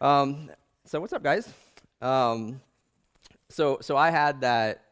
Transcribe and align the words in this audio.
Um, 0.00 0.50
so 0.86 0.98
what's 0.98 1.12
up, 1.12 1.22
guys? 1.22 1.52
Um, 2.00 2.62
so 3.50 3.78
so 3.82 3.98
I 3.98 4.10
had 4.10 4.40
that 4.40 4.82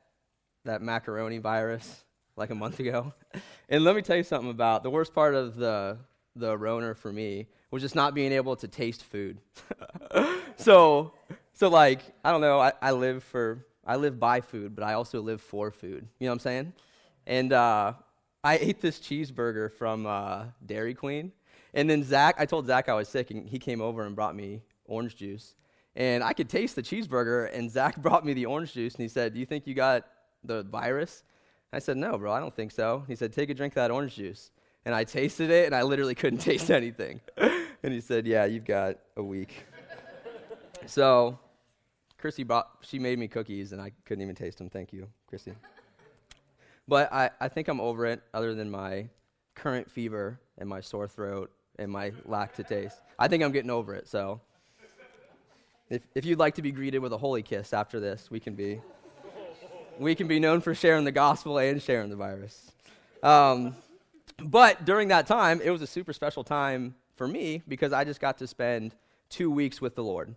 that 0.66 0.82
macaroni 0.82 1.38
virus 1.38 2.04
like 2.36 2.50
a 2.50 2.54
month 2.54 2.78
ago, 2.78 3.14
and 3.70 3.84
let 3.84 3.96
me 3.96 4.02
tell 4.02 4.18
you 4.18 4.22
something 4.22 4.50
about 4.50 4.82
the 4.82 4.90
worst 4.90 5.14
part 5.14 5.34
of 5.34 5.56
the 5.56 5.96
the 6.36 6.58
Rona 6.58 6.94
for 6.94 7.10
me 7.10 7.46
was 7.70 7.80
just 7.80 7.94
not 7.94 8.14
being 8.14 8.32
able 8.32 8.54
to 8.56 8.68
taste 8.68 9.02
food. 9.02 9.38
so 10.56 11.14
so 11.54 11.68
like 11.70 12.02
I 12.22 12.30
don't 12.30 12.42
know. 12.42 12.60
I, 12.60 12.72
I 12.82 12.90
live 12.90 13.24
for 13.24 13.64
I 13.86 13.96
live 13.96 14.20
by 14.20 14.42
food, 14.42 14.74
but 14.74 14.84
I 14.84 14.92
also 14.92 15.22
live 15.22 15.40
for 15.40 15.70
food. 15.70 16.06
You 16.18 16.26
know 16.26 16.32
what 16.32 16.34
I'm 16.34 16.40
saying? 16.40 16.72
And 17.26 17.52
uh, 17.54 17.94
I 18.44 18.58
ate 18.60 18.82
this 18.82 18.98
cheeseburger 18.98 19.72
from 19.72 20.04
uh, 20.04 20.44
Dairy 20.66 20.92
Queen. 20.92 21.32
And 21.72 21.88
then 21.88 22.02
Zach, 22.02 22.36
I 22.38 22.46
told 22.46 22.66
Zach 22.66 22.88
I 22.88 22.94
was 22.94 23.08
sick, 23.08 23.30
and 23.30 23.48
he 23.48 23.58
came 23.58 23.80
over 23.80 24.04
and 24.04 24.16
brought 24.16 24.34
me 24.34 24.62
orange 24.88 25.16
juice. 25.16 25.54
And 25.94 26.22
I 26.22 26.32
could 26.32 26.48
taste 26.48 26.76
the 26.76 26.82
cheeseburger, 26.82 27.52
and 27.52 27.70
Zach 27.70 27.96
brought 28.02 28.24
me 28.24 28.32
the 28.32 28.46
orange 28.46 28.72
juice, 28.72 28.94
and 28.94 29.02
he 29.02 29.08
said, 29.08 29.34
Do 29.34 29.40
you 29.40 29.46
think 29.46 29.66
you 29.66 29.74
got 29.74 30.06
the 30.44 30.62
virus? 30.64 31.24
I 31.72 31.78
said, 31.78 31.96
No, 31.96 32.16
bro, 32.18 32.32
I 32.32 32.40
don't 32.40 32.54
think 32.54 32.72
so. 32.72 33.04
He 33.06 33.14
said, 33.14 33.32
Take 33.32 33.50
a 33.50 33.54
drink 33.54 33.72
of 33.72 33.76
that 33.76 33.90
orange 33.90 34.16
juice. 34.16 34.50
And 34.84 34.94
I 34.94 35.04
tasted 35.04 35.50
it, 35.50 35.66
and 35.66 35.74
I 35.74 35.82
literally 35.82 36.14
couldn't 36.16 36.38
taste 36.38 36.70
anything. 36.70 37.20
and 37.36 37.92
he 37.92 38.00
said, 38.00 38.26
Yeah, 38.26 38.44
you've 38.46 38.64
got 38.64 38.96
a 39.16 39.22
week. 39.22 39.64
so, 40.86 41.38
Chrissy 42.16 42.42
brought, 42.42 42.68
she 42.80 42.98
made 42.98 43.18
me 43.18 43.28
cookies, 43.28 43.72
and 43.72 43.80
I 43.80 43.92
couldn't 44.04 44.22
even 44.22 44.34
taste 44.34 44.58
them. 44.58 44.70
Thank 44.70 44.92
you, 44.92 45.08
Chrissy. 45.28 45.52
but 46.86 47.12
I, 47.12 47.30
I 47.40 47.48
think 47.48 47.68
I'm 47.68 47.80
over 47.80 48.06
it, 48.06 48.22
other 48.32 48.54
than 48.54 48.70
my 48.70 49.08
current 49.54 49.90
fever 49.90 50.40
and 50.58 50.68
my 50.68 50.80
sore 50.80 51.08
throat 51.08 51.50
and 51.78 51.90
my 51.90 52.12
lack 52.24 52.54
to 52.54 52.62
taste. 52.62 52.98
I 53.18 53.28
think 53.28 53.42
I'm 53.42 53.52
getting 53.52 53.70
over 53.70 53.94
it, 53.94 54.08
so. 54.08 54.40
If, 55.90 56.02
if 56.14 56.24
you'd 56.24 56.38
like 56.38 56.54
to 56.56 56.62
be 56.62 56.70
greeted 56.70 56.98
with 56.98 57.12
a 57.12 57.18
holy 57.18 57.42
kiss 57.42 57.72
after 57.72 57.98
this, 57.98 58.30
we 58.30 58.40
can 58.40 58.54
be, 58.54 58.80
we 59.98 60.14
can 60.14 60.28
be 60.28 60.38
known 60.38 60.60
for 60.60 60.74
sharing 60.74 61.04
the 61.04 61.12
gospel 61.12 61.58
and 61.58 61.82
sharing 61.82 62.10
the 62.10 62.16
virus. 62.16 62.72
Um, 63.22 63.74
but 64.38 64.84
during 64.84 65.08
that 65.08 65.26
time, 65.26 65.60
it 65.62 65.70
was 65.70 65.80
a 65.80 65.86
super 65.86 66.12
special 66.12 66.44
time 66.44 66.94
for 67.16 67.26
me 67.26 67.62
because 67.66 67.92
I 67.92 68.04
just 68.04 68.20
got 68.20 68.38
to 68.38 68.46
spend 68.46 68.94
two 69.30 69.50
weeks 69.50 69.80
with 69.80 69.94
the 69.94 70.04
Lord. 70.04 70.34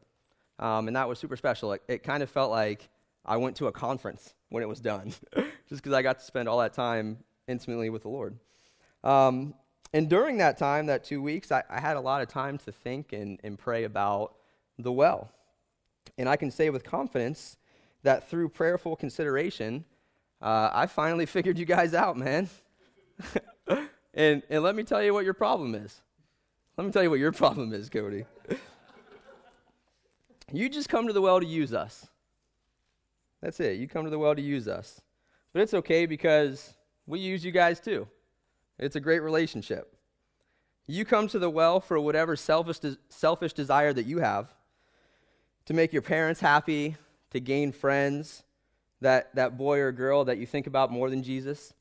Um, 0.58 0.88
and 0.88 0.96
that 0.96 1.10
was 1.10 1.20
super 1.20 1.36
special. 1.36 1.74
It, 1.74 1.84
it, 1.88 2.04
kind 2.04 2.24
of 2.24 2.30
felt 2.30 2.52
like 2.52 2.88
I 3.26 3.38
went 3.38 3.58
to 3.58 3.68
a 3.68 3.72
conference 3.72 4.34
when 4.50 4.64
it 4.64 4.70
was 4.70 4.80
done, 4.80 5.14
just 5.36 5.82
because 5.84 5.94
I 5.94 6.02
got 6.02 6.20
to 6.20 6.26
spend 6.26 6.48
all 6.48 6.60
that 6.60 6.74
time 6.74 7.18
intimately 7.48 7.90
with 7.90 8.04
the 8.04 8.10
Lord. 8.10 8.38
Um, 9.04 9.54
and 9.94 10.10
during 10.10 10.38
that 10.38 10.58
time, 10.58 10.86
that 10.86 11.04
two 11.04 11.22
weeks, 11.22 11.52
I, 11.52 11.64
I, 11.70 11.80
had 11.80 11.98
a 11.98 12.00
lot 12.00 12.22
of 12.22 12.28
time 12.28 12.58
to 12.60 12.72
think 12.72 13.12
and, 13.12 13.40
and 13.44 13.58
pray 13.58 13.84
about 13.84 14.36
the 14.78 14.92
well. 14.92 15.32
And 16.18 16.28
I 16.28 16.36
can 16.36 16.52
say 16.52 16.70
with 16.70 16.84
confidence 16.84 17.58
that 18.04 18.30
through 18.30 18.50
prayerful 18.50 18.96
consideration, 18.96 19.86
uh, 20.42 20.70
I 20.74 20.88
finally 20.88 21.26
figured 21.38 21.58
you 21.58 21.66
guys 21.66 21.94
out, 21.94 22.18
man. 22.18 22.50
and, 24.14 24.44
and 24.50 24.64
let 24.64 24.76
me 24.76 24.84
tell 24.84 25.04
you 25.04 25.14
what 25.14 25.26
your 25.26 25.34
problem 25.34 25.76
is. 25.76 26.02
Let 26.78 26.86
me 26.86 26.92
tell 26.92 27.04
you 27.04 27.10
what 27.10 27.20
your 27.20 27.32
problem 27.44 27.74
is, 27.74 27.90
Cody. 27.90 28.26
you 30.52 30.70
just 30.70 30.90
come 30.90 31.08
to 31.08 31.14
the 31.14 31.22
well 31.22 31.40
to 31.40 31.46
use 31.46 31.74
us. 31.74 32.08
That's 33.42 33.60
it. 33.60 33.78
You 33.78 33.88
come 33.88 34.04
to 34.04 34.10
the 34.10 34.20
well 34.20 34.36
to 34.36 34.42
use 34.42 34.68
us. 34.68 35.02
But 35.54 35.64
it's 35.64 35.74
okay 35.74 36.06
because 36.06 36.74
we 37.06 37.20
use 37.20 37.44
you 37.44 37.52
guys 37.52 37.80
too. 37.80 38.08
It's 38.80 38.96
a 38.96 39.00
great 39.00 39.20
relationship. 39.20 39.96
You 40.88 41.06
come 41.06 41.28
to 41.30 41.40
the 41.40 41.50
well 41.50 41.80
for 41.80 42.00
whatever 42.00 42.36
selfish, 42.36 42.80
de- 42.80 42.98
selfish 43.10 43.54
desire 43.54 43.94
that 43.94 44.06
you 44.06 44.20
have 44.20 44.54
to 45.72 45.76
make 45.78 45.94
your 45.94 46.02
parents 46.02 46.42
happy, 46.42 46.98
to 47.30 47.40
gain 47.40 47.72
friends, 47.72 48.44
that, 49.00 49.34
that 49.36 49.58
boy 49.58 49.80
or 49.80 49.94
girl 49.94 50.26
that 50.26 50.38
you 50.38 50.46
think 50.46 50.68
about 50.68 50.92
more 50.92 51.10
than 51.10 51.24
Jesus. 51.24 51.74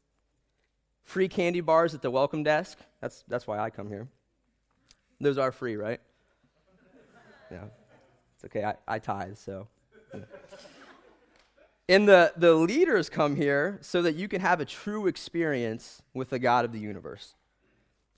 Free 1.03 1.27
candy 1.27 1.61
bars 1.61 1.93
at 1.93 2.01
the 2.01 2.09
welcome 2.09 2.45
desk. 2.45 2.79
That's, 3.01 3.25
that's 3.27 3.49
why 3.49 3.59
I 3.59 3.69
come 3.69 3.89
here. 3.89 4.07
Those 5.21 5.39
are 5.39 5.51
free, 5.51 5.75
right? 5.75 6.01
Yeah. 7.51 7.65
It's 8.37 8.45
okay. 8.45 8.63
I, 8.63 8.75
I 8.87 9.01
tithe, 9.01 9.37
so. 9.37 9.67
And 11.89 12.09
the, 12.09 12.33
the 12.37 12.55
leaders 12.55 13.09
come 13.09 13.35
here 13.35 13.81
so 13.81 14.03
that 14.03 14.15
you 14.15 14.29
can 14.29 14.41
have 14.41 14.61
a 14.61 14.65
true 14.65 15.09
experience 15.09 16.01
with 16.15 16.31
the 16.31 16.39
God 16.39 16.65
of 16.65 16.71
the 16.71 16.79
universe, 16.79 17.35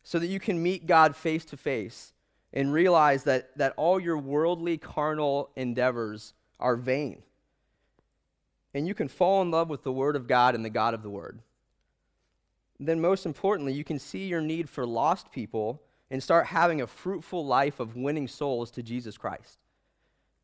so 0.03 0.19
that 0.19 0.27
you 0.27 0.39
can 0.39 0.63
meet 0.63 0.85
God 0.85 1.17
face 1.17 1.47
to 1.47 1.57
face 1.57 2.13
and 2.53 2.73
realize 2.73 3.25
that, 3.25 3.57
that 3.57 3.75
all 3.77 3.99
your 3.99 4.19
worldly, 4.19 4.77
carnal 4.77 5.51
endeavors 5.57 6.35
are 6.61 6.77
vain. 6.77 7.23
And 8.75 8.87
you 8.87 8.95
can 8.95 9.09
fall 9.09 9.43
in 9.43 9.51
love 9.51 9.69
with 9.69 9.83
the 9.83 9.93
Word 9.93 10.17
of 10.17 10.27
God 10.27 10.55
and 10.55 10.65
the 10.65 10.71
God 10.71 10.95
of 10.95 11.03
the 11.03 11.11
Word. 11.11 11.41
Then, 12.79 13.01
most 13.01 13.27
importantly, 13.27 13.73
you 13.73 13.85
can 13.85 13.99
see 13.99 14.27
your 14.27 14.41
need 14.41 14.69
for 14.69 14.87
lost 14.87 15.31
people 15.31 15.83
and 16.11 16.23
start 16.23 16.47
having 16.47 16.83
a 16.83 16.87
fruitful 16.87 17.47
life 17.47 17.81
of 17.81 17.97
winning 17.97 18.29
souls 18.29 18.71
to 18.73 18.83
Jesus 18.83 19.17
Christ. 19.17 19.59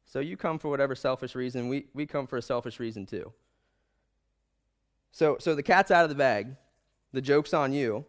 So 0.05 0.21
you 0.21 0.37
come 0.37 0.59
for 0.59 0.69
whatever 0.69 0.95
selfish 0.95 1.35
reason. 1.35 1.69
We, 1.69 1.87
we 1.93 2.07
come 2.07 2.27
for 2.27 2.39
a 2.39 2.43
selfish 2.43 2.81
reason 2.81 3.05
too. 3.05 3.31
So, 5.13 5.37
so 5.39 5.55
the 5.55 5.63
cat's 5.63 5.91
out 5.91 6.05
of 6.05 6.09
the 6.09 6.15
bag. 6.15 6.57
The 7.13 7.21
joke's 7.21 7.53
on 7.53 7.73
you. 7.73 8.07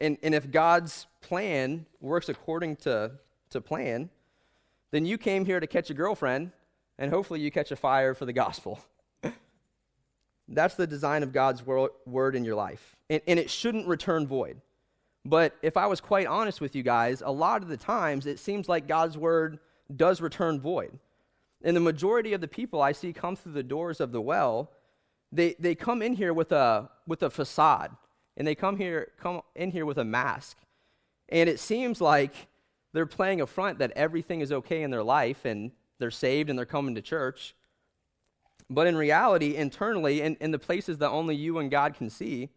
And, 0.00 0.18
and 0.22 0.34
if 0.34 0.50
God's 0.50 1.06
plan 1.20 1.86
works 2.00 2.28
according 2.28 2.76
to, 2.76 3.12
to 3.50 3.60
plan, 3.60 4.10
then 4.90 5.04
you 5.04 5.18
came 5.18 5.44
here 5.44 5.60
to 5.60 5.66
catch 5.66 5.90
a 5.90 5.94
girlfriend, 5.94 6.52
and 6.98 7.10
hopefully 7.10 7.40
you 7.40 7.50
catch 7.50 7.70
a 7.70 7.76
fire 7.76 8.14
for 8.14 8.24
the 8.24 8.32
gospel. 8.32 8.80
That's 10.48 10.74
the 10.74 10.86
design 10.86 11.22
of 11.22 11.32
God's 11.32 11.62
word 11.64 12.34
in 12.34 12.44
your 12.44 12.54
life. 12.54 12.96
And, 13.10 13.20
and 13.26 13.38
it 13.38 13.50
shouldn't 13.50 13.86
return 13.86 14.26
void. 14.26 14.60
But 15.24 15.54
if 15.62 15.76
I 15.76 15.86
was 15.86 16.00
quite 16.00 16.26
honest 16.26 16.60
with 16.60 16.74
you 16.74 16.82
guys, 16.82 17.22
a 17.24 17.30
lot 17.30 17.62
of 17.62 17.68
the 17.68 17.76
times 17.76 18.26
it 18.26 18.38
seems 18.38 18.68
like 18.68 18.88
God's 18.88 19.18
word 19.18 19.58
does 19.94 20.20
return 20.20 20.60
void. 20.60 20.98
And 21.62 21.76
the 21.76 21.80
majority 21.80 22.32
of 22.32 22.40
the 22.40 22.48
people 22.48 22.80
I 22.80 22.92
see 22.92 23.12
come 23.12 23.36
through 23.36 23.52
the 23.52 23.62
doors 23.62 24.00
of 24.00 24.12
the 24.12 24.20
well, 24.20 24.70
they, 25.32 25.54
they 25.58 25.74
come 25.74 26.02
in 26.02 26.14
here 26.14 26.32
with 26.32 26.52
a, 26.52 26.88
with 27.06 27.22
a 27.22 27.30
facade, 27.30 27.90
and 28.36 28.46
they 28.46 28.54
come, 28.54 28.76
here, 28.76 29.08
come 29.20 29.42
in 29.54 29.70
here 29.70 29.84
with 29.84 29.98
a 29.98 30.04
mask. 30.04 30.56
And 31.28 31.48
it 31.48 31.60
seems 31.60 32.00
like 32.00 32.48
they're 32.92 33.06
playing 33.06 33.40
a 33.40 33.46
front 33.46 33.78
that 33.78 33.92
everything 33.92 34.40
is 34.40 34.52
okay 34.52 34.82
in 34.82 34.90
their 34.90 35.02
life 35.02 35.44
and 35.44 35.70
they're 35.98 36.10
saved 36.10 36.50
and 36.50 36.58
they're 36.58 36.66
coming 36.66 36.94
to 36.94 37.02
church. 37.02 37.54
But 38.70 38.86
in 38.86 38.96
reality, 38.96 39.56
internally, 39.56 40.20
in, 40.20 40.36
in 40.40 40.50
the 40.50 40.58
places 40.58 40.98
that 40.98 41.10
only 41.10 41.34
you 41.34 41.58
and 41.58 41.70
God 41.70 41.94
can 41.94 42.10
see, 42.10 42.50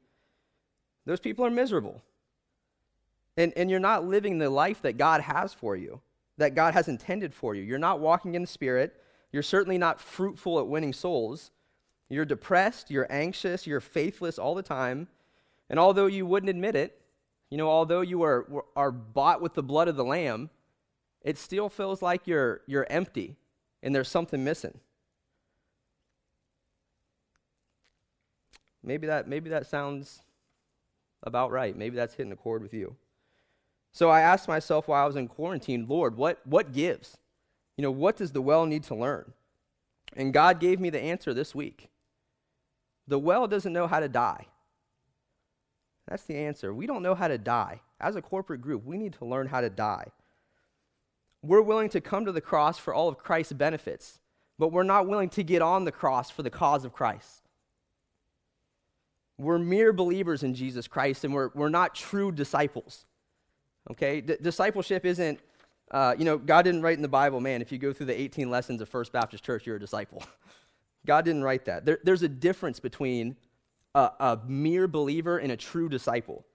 those 1.05 1.19
people 1.19 1.45
are 1.45 1.51
miserable. 1.51 2.01
And, 3.37 3.53
and 3.55 3.69
you're 3.69 3.79
not 3.79 4.05
living 4.05 4.37
the 4.37 4.49
life 4.49 4.81
that 4.81 4.97
God 4.97 5.21
has 5.21 5.53
for 5.53 5.75
you 5.75 6.01
that 6.41 6.55
God 6.55 6.73
has 6.73 6.87
intended 6.87 7.33
for 7.33 7.55
you. 7.55 7.63
You're 7.63 7.79
not 7.79 7.99
walking 7.99 8.35
in 8.35 8.41
the 8.41 8.47
Spirit. 8.47 9.01
You're 9.31 9.43
certainly 9.43 9.77
not 9.77 10.01
fruitful 10.01 10.59
at 10.59 10.67
winning 10.67 10.93
souls. 10.93 11.51
You're 12.09 12.25
depressed, 12.25 12.91
you're 12.91 13.07
anxious, 13.09 13.65
you're 13.65 13.79
faithless 13.79 14.37
all 14.37 14.55
the 14.55 14.63
time. 14.63 15.07
And 15.69 15.79
although 15.79 16.07
you 16.07 16.25
wouldn't 16.25 16.49
admit 16.49 16.75
it, 16.75 17.00
you 17.51 17.57
know, 17.57 17.69
although 17.69 18.01
you 18.01 18.23
are, 18.23 18.47
are 18.75 18.91
bought 18.91 19.41
with 19.41 19.53
the 19.53 19.61
blood 19.61 19.89
of 19.89 19.97
the 19.97 20.05
Lamb, 20.05 20.49
it 21.21 21.37
still 21.37 21.69
feels 21.69 22.01
like 22.01 22.25
you're, 22.25 22.61
you're 22.65 22.87
empty 22.89 23.35
and 23.83 23.93
there's 23.93 24.07
something 24.07 24.43
missing. 24.43 24.79
Maybe 28.81 29.05
that, 29.05 29.27
maybe 29.27 29.49
that 29.49 29.67
sounds 29.67 30.21
about 31.21 31.51
right. 31.51 31.77
Maybe 31.77 31.95
that's 31.97 32.15
hitting 32.15 32.31
a 32.31 32.37
chord 32.37 32.63
with 32.63 32.73
you. 32.73 32.95
So 33.91 34.09
I 34.09 34.21
asked 34.21 34.47
myself 34.47 34.87
while 34.87 35.03
I 35.03 35.05
was 35.05 35.17
in 35.17 35.27
quarantine, 35.27 35.85
Lord, 35.87 36.15
what, 36.15 36.39
what 36.45 36.71
gives? 36.71 37.17
You 37.75 37.81
know, 37.83 37.91
what 37.91 38.15
does 38.15 38.31
the 38.31 38.41
well 38.41 38.65
need 38.65 38.83
to 38.85 38.95
learn? 38.95 39.33
And 40.15 40.33
God 40.33 40.59
gave 40.59 40.79
me 40.79 40.89
the 40.89 41.01
answer 41.01 41.33
this 41.33 41.53
week. 41.53 41.89
The 43.07 43.19
well 43.19 43.45
doesn't 43.47 43.73
know 43.73 43.87
how 43.87 43.99
to 43.99 44.07
die. 44.07 44.47
That's 46.07 46.23
the 46.23 46.35
answer. 46.35 46.73
We 46.73 46.87
don't 46.87 47.03
know 47.03 47.15
how 47.15 47.27
to 47.27 47.37
die. 47.37 47.81
As 47.99 48.15
a 48.15 48.21
corporate 48.21 48.61
group, 48.61 48.85
we 48.85 48.97
need 48.97 49.13
to 49.13 49.25
learn 49.25 49.47
how 49.47 49.61
to 49.61 49.69
die. 49.69 50.07
We're 51.43 51.61
willing 51.61 51.89
to 51.89 52.01
come 52.01 52.25
to 52.25 52.31
the 52.31 52.41
cross 52.41 52.77
for 52.77 52.93
all 52.93 53.07
of 53.07 53.17
Christ's 53.17 53.53
benefits, 53.53 54.19
but 54.59 54.71
we're 54.71 54.83
not 54.83 55.07
willing 55.07 55.29
to 55.29 55.43
get 55.43 55.61
on 55.61 55.85
the 55.85 55.91
cross 55.91 56.29
for 56.29 56.43
the 56.43 56.49
cause 56.49 56.85
of 56.85 56.93
Christ. 56.93 57.47
We're 59.37 59.57
mere 59.57 59.91
believers 59.91 60.43
in 60.43 60.53
Jesus 60.53 60.87
Christ, 60.87 61.23
and 61.23 61.33
we're, 61.33 61.49
we're 61.55 61.69
not 61.69 61.95
true 61.95 62.31
disciples. 62.31 63.05
Okay? 63.89 64.21
D- 64.21 64.37
discipleship 64.39 65.03
isn't, 65.03 65.39
uh, 65.89 66.13
you 66.17 66.25
know, 66.25 66.37
God 66.37 66.61
didn't 66.61 66.83
write 66.83 66.97
in 66.97 67.01
the 67.01 67.07
Bible, 67.07 67.39
man, 67.39 67.61
if 67.61 67.71
you 67.71 67.79
go 67.79 67.91
through 67.91 68.05
the 68.07 68.19
18 68.19 68.51
lessons 68.51 68.81
of 68.81 68.89
First 68.89 69.11
Baptist 69.11 69.43
Church, 69.43 69.65
you're 69.65 69.77
a 69.77 69.79
disciple. 69.79 70.23
God 71.07 71.25
didn't 71.25 71.43
write 71.43 71.65
that. 71.65 71.85
There, 71.85 71.99
there's 72.03 72.21
a 72.21 72.29
difference 72.29 72.79
between 72.79 73.35
a, 73.95 74.11
a 74.19 74.39
mere 74.47 74.87
believer 74.87 75.37
and 75.37 75.51
a 75.51 75.57
true 75.57 75.89
disciple. 75.89 76.45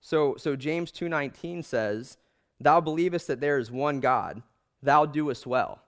So, 0.00 0.36
so 0.36 0.56
James 0.56 0.90
2.19 0.92 1.64
says, 1.64 2.16
Thou 2.58 2.80
believest 2.80 3.26
that 3.28 3.40
there 3.40 3.58
is 3.58 3.70
one 3.70 4.00
God, 4.00 4.42
thou 4.82 5.06
doest 5.06 5.46
well. 5.46 5.80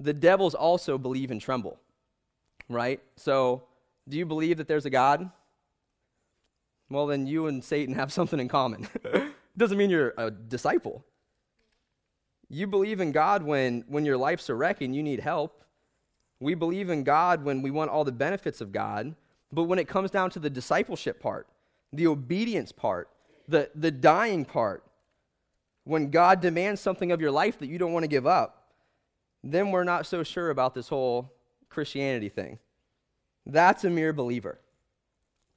The 0.00 0.12
devils 0.12 0.54
also 0.54 0.98
believe 0.98 1.30
and 1.30 1.40
tremble, 1.40 1.78
right? 2.68 3.00
So, 3.16 3.62
do 4.08 4.18
you 4.18 4.26
believe 4.26 4.58
that 4.58 4.68
there's 4.68 4.86
a 4.86 4.90
God? 4.90 5.30
Well, 6.90 7.06
then 7.06 7.26
you 7.26 7.46
and 7.46 7.62
Satan 7.62 7.94
have 7.94 8.12
something 8.12 8.40
in 8.40 8.48
common. 8.48 8.88
Doesn't 9.56 9.78
mean 9.78 9.90
you're 9.90 10.14
a 10.16 10.30
disciple. 10.30 11.04
You 12.48 12.66
believe 12.66 13.00
in 13.00 13.12
God 13.12 13.42
when, 13.42 13.84
when 13.86 14.04
your 14.04 14.16
life's 14.16 14.48
a 14.48 14.54
wreck 14.54 14.82
and 14.82 14.94
you 14.94 15.02
need 15.02 15.20
help. 15.20 15.64
We 16.40 16.54
believe 16.54 16.90
in 16.90 17.04
God 17.04 17.44
when 17.44 17.62
we 17.62 17.70
want 17.70 17.90
all 17.90 18.04
the 18.04 18.12
benefits 18.12 18.60
of 18.60 18.72
God. 18.72 19.14
But 19.52 19.64
when 19.64 19.78
it 19.78 19.86
comes 19.86 20.10
down 20.10 20.30
to 20.30 20.38
the 20.38 20.50
discipleship 20.50 21.20
part, 21.20 21.46
the 21.92 22.06
obedience 22.06 22.72
part, 22.72 23.10
the, 23.46 23.70
the 23.74 23.90
dying 23.90 24.44
part, 24.44 24.82
when 25.84 26.10
God 26.10 26.40
demands 26.40 26.80
something 26.80 27.12
of 27.12 27.20
your 27.20 27.30
life 27.30 27.58
that 27.58 27.66
you 27.66 27.76
don't 27.76 27.92
want 27.92 28.04
to 28.04 28.08
give 28.08 28.26
up, 28.26 28.70
then 29.44 29.70
we're 29.70 29.84
not 29.84 30.06
so 30.06 30.22
sure 30.22 30.50
about 30.50 30.74
this 30.74 30.88
whole 30.88 31.32
Christianity 31.68 32.28
thing. 32.28 32.58
That's 33.44 33.84
a 33.84 33.90
mere 33.90 34.12
believer. 34.12 34.58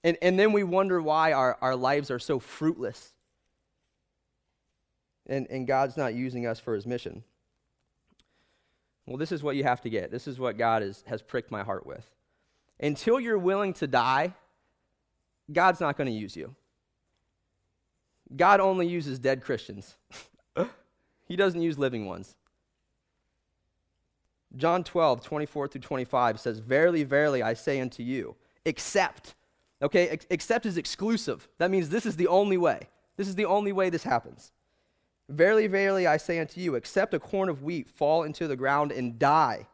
And, 0.04 0.18
and 0.22 0.38
then 0.38 0.52
we 0.52 0.64
wonder 0.64 1.02
why 1.02 1.34
our, 1.34 1.58
our 1.62 1.76
lives 1.76 2.12
are 2.12 2.20
so 2.20 2.40
fruitless. 2.40 3.14
And, 5.28 5.48
and 5.50 5.66
God's 5.66 5.98
not 5.98 6.14
using 6.14 6.46
us 6.46 6.60
for 6.60 6.76
his 6.76 6.86
mission. 6.86 7.24
Well, 9.06 9.18
this 9.18 9.32
is 9.32 9.44
what 9.44 9.56
you 9.56 9.64
have 9.64 9.82
to 9.82 9.90
get. 9.90 10.12
This 10.12 10.28
is 10.28 10.40
what 10.40 10.58
God 10.58 10.84
is, 10.84 11.04
has 11.08 11.22
pricked 11.22 11.52
my 11.52 11.64
heart 11.64 11.86
with. 11.86 12.06
Until 12.80 13.20
you're 13.20 13.38
willing 13.38 13.74
to 13.74 13.88
die, 13.88 14.34
God's 15.52 15.80
not 15.80 15.98
going 15.98 16.08
to 16.08 16.14
use 16.14 16.36
you. 16.36 16.56
God 18.36 18.60
only 18.60 18.88
uses 18.88 19.20
dead 19.20 19.44
Christians, 19.44 19.96
He 21.28 21.36
doesn't 21.36 21.62
use 21.62 21.78
living 21.78 22.06
ones. 22.06 22.36
John 24.58 24.84
12, 24.84 25.24
24 25.24 25.68
through 25.68 25.82
25 25.82 26.40
says, 26.40 26.60
Verily, 26.60 27.04
verily, 27.04 27.44
I 27.44 27.54
say 27.54 27.82
unto 27.82 28.04
you, 28.04 28.36
except. 28.64 29.36
Okay, 29.82 30.08
ex- 30.08 30.26
except 30.30 30.66
is 30.66 30.78
exclusive. 30.78 31.48
That 31.58 31.72
means 31.72 31.90
this 31.90 32.06
is 32.06 32.16
the 32.16 32.28
only 32.28 32.58
way. 32.58 32.88
This 33.18 33.28
is 33.28 33.36
the 33.36 33.46
only 33.46 33.74
way 33.74 33.90
this 33.90 34.04
happens. 34.04 34.52
Verily, 35.28 35.68
verily, 35.68 36.08
I 36.08 36.18
say 36.18 36.40
unto 36.40 36.62
you, 36.62 36.76
except 36.76 37.14
a 37.14 37.20
corn 37.20 37.50
of 37.50 37.64
wheat 37.64 37.90
fall 37.90 38.24
into 38.24 38.48
the 38.48 38.56
ground 38.56 38.92
and 38.92 39.18
die, 39.18 39.68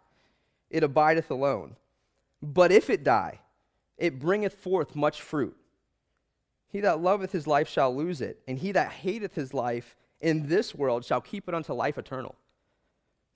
it 0.70 0.84
abideth 0.84 1.30
alone. 1.30 1.76
But 2.42 2.72
if 2.72 2.90
it 2.90 3.04
die, 3.04 3.40
it 3.98 4.20
bringeth 4.20 4.54
forth 4.54 4.96
much 4.96 5.22
fruit. 5.22 5.56
He 6.70 6.80
that 6.82 7.02
loveth 7.02 7.32
his 7.32 7.48
life 7.48 7.68
shall 7.68 7.96
lose 7.96 8.22
it, 8.22 8.42
and 8.48 8.58
he 8.58 8.72
that 8.72 8.92
hateth 8.92 9.36
his 9.36 9.54
life 9.54 9.96
in 10.22 10.48
this 10.48 10.74
world 10.74 11.04
shall 11.04 11.22
keep 11.22 11.48
it 11.48 11.54
unto 11.54 11.74
life 11.74 11.98
eternal. 11.98 12.36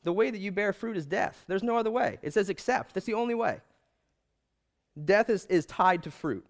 The 0.04 0.14
way 0.14 0.30
that 0.30 0.40
you 0.40 0.52
bear 0.52 0.72
fruit 0.72 0.98
is 0.98 1.06
death. 1.06 1.44
There's 1.48 1.64
no 1.64 1.78
other 1.78 1.92
way. 1.92 2.20
It 2.22 2.34
says 2.34 2.50
except. 2.50 2.94
That's 2.94 3.06
the 3.06 3.16
only 3.16 3.36
way. 3.36 3.60
Death 5.04 5.30
is, 5.30 5.46
is 5.48 5.66
tied 5.66 6.04
to 6.04 6.12
fruit. 6.12 6.46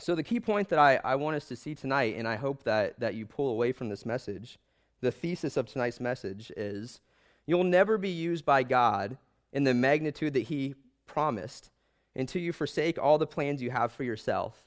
So, 0.00 0.14
the 0.14 0.22
key 0.22 0.40
point 0.40 0.68
that 0.70 0.78
I, 0.78 0.98
I 1.04 1.16
want 1.16 1.36
us 1.36 1.46
to 1.46 1.56
see 1.56 1.74
tonight, 1.74 2.16
and 2.16 2.26
I 2.26 2.36
hope 2.36 2.64
that, 2.64 2.98
that 2.98 3.14
you 3.14 3.26
pull 3.26 3.50
away 3.50 3.72
from 3.72 3.88
this 3.88 4.06
message, 4.06 4.58
the 5.00 5.12
thesis 5.12 5.56
of 5.56 5.66
tonight's 5.66 6.00
message 6.00 6.50
is 6.56 7.00
you'll 7.46 7.64
never 7.64 7.98
be 7.98 8.08
used 8.08 8.44
by 8.44 8.62
God 8.62 9.18
in 9.52 9.64
the 9.64 9.74
magnitude 9.74 10.34
that 10.34 10.44
He 10.44 10.74
promised 11.06 11.70
until 12.14 12.42
you 12.42 12.52
forsake 12.52 12.98
all 12.98 13.18
the 13.18 13.26
plans 13.26 13.62
you 13.62 13.70
have 13.70 13.92
for 13.92 14.04
yourself, 14.04 14.66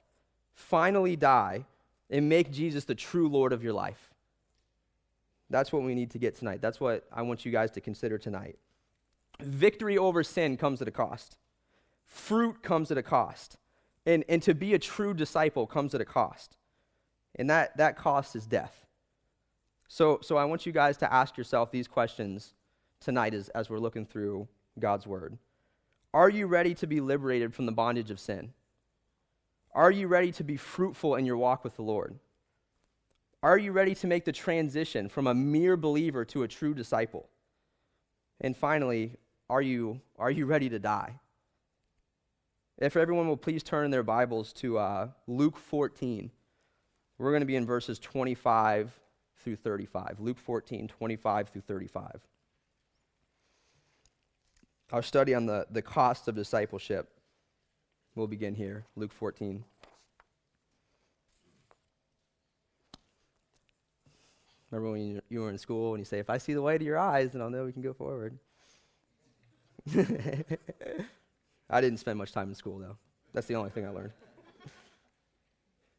finally 0.53 1.15
die, 1.15 1.65
and 2.09 2.29
make 2.29 2.51
Jesus 2.51 2.85
the 2.85 2.95
true 2.95 3.27
Lord 3.27 3.53
of 3.53 3.63
your 3.63 3.73
life. 3.73 4.11
That's 5.49 5.71
what 5.71 5.83
we 5.83 5.95
need 5.95 6.11
to 6.11 6.19
get 6.19 6.35
tonight. 6.35 6.61
That's 6.61 6.79
what 6.79 7.05
I 7.11 7.21
want 7.21 7.45
you 7.45 7.51
guys 7.51 7.71
to 7.71 7.81
consider 7.81 8.17
tonight. 8.17 8.57
Victory 9.39 9.97
over 9.97 10.23
sin 10.23 10.57
comes 10.57 10.81
at 10.81 10.87
a 10.87 10.91
cost, 10.91 11.37
fruit 12.05 12.63
comes 12.63 12.91
at 12.91 12.97
a 12.97 13.03
cost. 13.03 13.57
And, 14.07 14.23
and 14.29 14.41
to 14.43 14.53
be 14.53 14.75
a 14.75 14.79
true 14.79 15.13
disciple 15.13 15.65
comes 15.65 15.95
at 15.95 16.01
a 16.01 16.05
cost. 16.05 16.57
And 17.35 17.49
that, 17.49 17.75
that 17.77 17.97
cost 17.97 18.35
is 18.35 18.45
death. 18.45 18.85
So, 19.87 20.19
so 20.21 20.37
I 20.37 20.45
want 20.45 20.65
you 20.65 20.71
guys 20.71 20.97
to 20.97 21.11
ask 21.11 21.37
yourself 21.37 21.71
these 21.71 21.87
questions 21.87 22.53
tonight 22.99 23.33
as, 23.33 23.49
as 23.49 23.69
we're 23.69 23.79
looking 23.79 24.05
through 24.05 24.47
God's 24.79 25.07
word. 25.07 25.37
Are 26.13 26.29
you 26.29 26.47
ready 26.47 26.73
to 26.75 26.87
be 26.87 27.01
liberated 27.01 27.53
from 27.53 27.65
the 27.65 27.71
bondage 27.71 28.11
of 28.11 28.19
sin? 28.19 28.53
Are 29.73 29.91
you 29.91 30.07
ready 30.07 30.31
to 30.33 30.43
be 30.43 30.57
fruitful 30.57 31.15
in 31.15 31.25
your 31.25 31.37
walk 31.37 31.63
with 31.63 31.75
the 31.75 31.81
Lord? 31.81 32.17
Are 33.43 33.57
you 33.57 33.71
ready 33.71 33.93
to 33.95 34.07
make 34.07 34.25
the 34.25 34.31
transition 34.31 35.09
from 35.09 35.27
a 35.27 35.33
mere 35.33 35.77
believer 35.77 36.25
to 36.25 36.43
a 36.43 36.47
true 36.47 36.73
disciple? 36.73 37.29
And 38.41 38.55
finally, 38.55 39.17
are 39.49 39.61
you, 39.61 40.01
are 40.17 40.31
you 40.31 40.45
ready 40.45 40.69
to 40.69 40.79
die? 40.79 41.19
If 42.77 42.97
everyone 42.97 43.27
will 43.27 43.37
please 43.37 43.63
turn 43.63 43.91
their 43.91 44.03
Bibles 44.03 44.51
to 44.53 44.77
uh, 44.77 45.07
Luke 45.27 45.57
14. 45.57 46.31
We're 47.17 47.31
going 47.31 47.41
to 47.41 47.45
be 47.45 47.55
in 47.55 47.65
verses 47.65 47.99
25 47.99 48.91
through 49.37 49.55
35. 49.57 50.17
Luke 50.19 50.39
14, 50.39 50.87
25 50.87 51.49
through 51.49 51.61
35. 51.61 52.21
Our 54.91 55.01
study 55.01 55.33
on 55.33 55.45
the, 55.45 55.65
the 55.71 55.81
cost 55.81 56.27
of 56.27 56.35
discipleship 56.35 57.09
will 58.13 58.27
begin 58.27 58.53
here, 58.53 58.85
Luke 58.95 59.11
14. 59.11 59.63
Remember 64.69 64.91
when 64.91 65.21
you 65.29 65.39
were 65.39 65.49
in 65.49 65.57
school 65.57 65.93
and 65.93 66.01
you 66.01 66.05
say, 66.05 66.19
If 66.19 66.29
I 66.29 66.37
see 66.37 66.53
the 66.53 66.61
light 66.61 66.81
of 66.81 66.87
your 66.87 66.97
eyes, 66.97 67.31
then 67.31 67.41
I'll 67.41 67.49
know 67.49 67.65
we 67.65 67.71
can 67.71 67.81
go 67.81 67.93
forward. 67.93 68.37
I 71.69 71.81
didn't 71.81 71.99
spend 71.99 72.17
much 72.17 72.31
time 72.31 72.49
in 72.49 72.55
school, 72.55 72.79
though. 72.79 72.97
That's 73.33 73.47
the 73.47 73.55
only 73.55 73.69
thing 73.69 73.85
I 73.85 73.89
learned. 73.89 74.11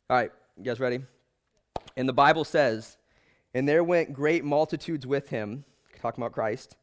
All 0.09 0.17
right, 0.17 0.31
you 0.57 0.65
guys 0.65 0.79
ready? 0.79 1.01
And 1.97 2.09
the 2.09 2.13
Bible 2.13 2.45
says, 2.45 2.97
And 3.55 3.69
there 3.69 3.83
went 3.83 4.13
great 4.13 4.45
multitudes 4.45 5.07
with 5.07 5.29
him, 5.29 5.65
talking 6.01 6.23
about 6.23 6.33
Christ, 6.33 6.77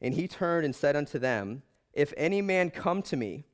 and 0.00 0.14
he 0.14 0.28
turned 0.28 0.64
and 0.64 0.74
said 0.74 0.96
unto 0.96 1.18
them, 1.18 1.62
If 1.92 2.12
any 2.16 2.42
man 2.42 2.70
come 2.70 3.02
to 3.02 3.16
me 3.16 3.44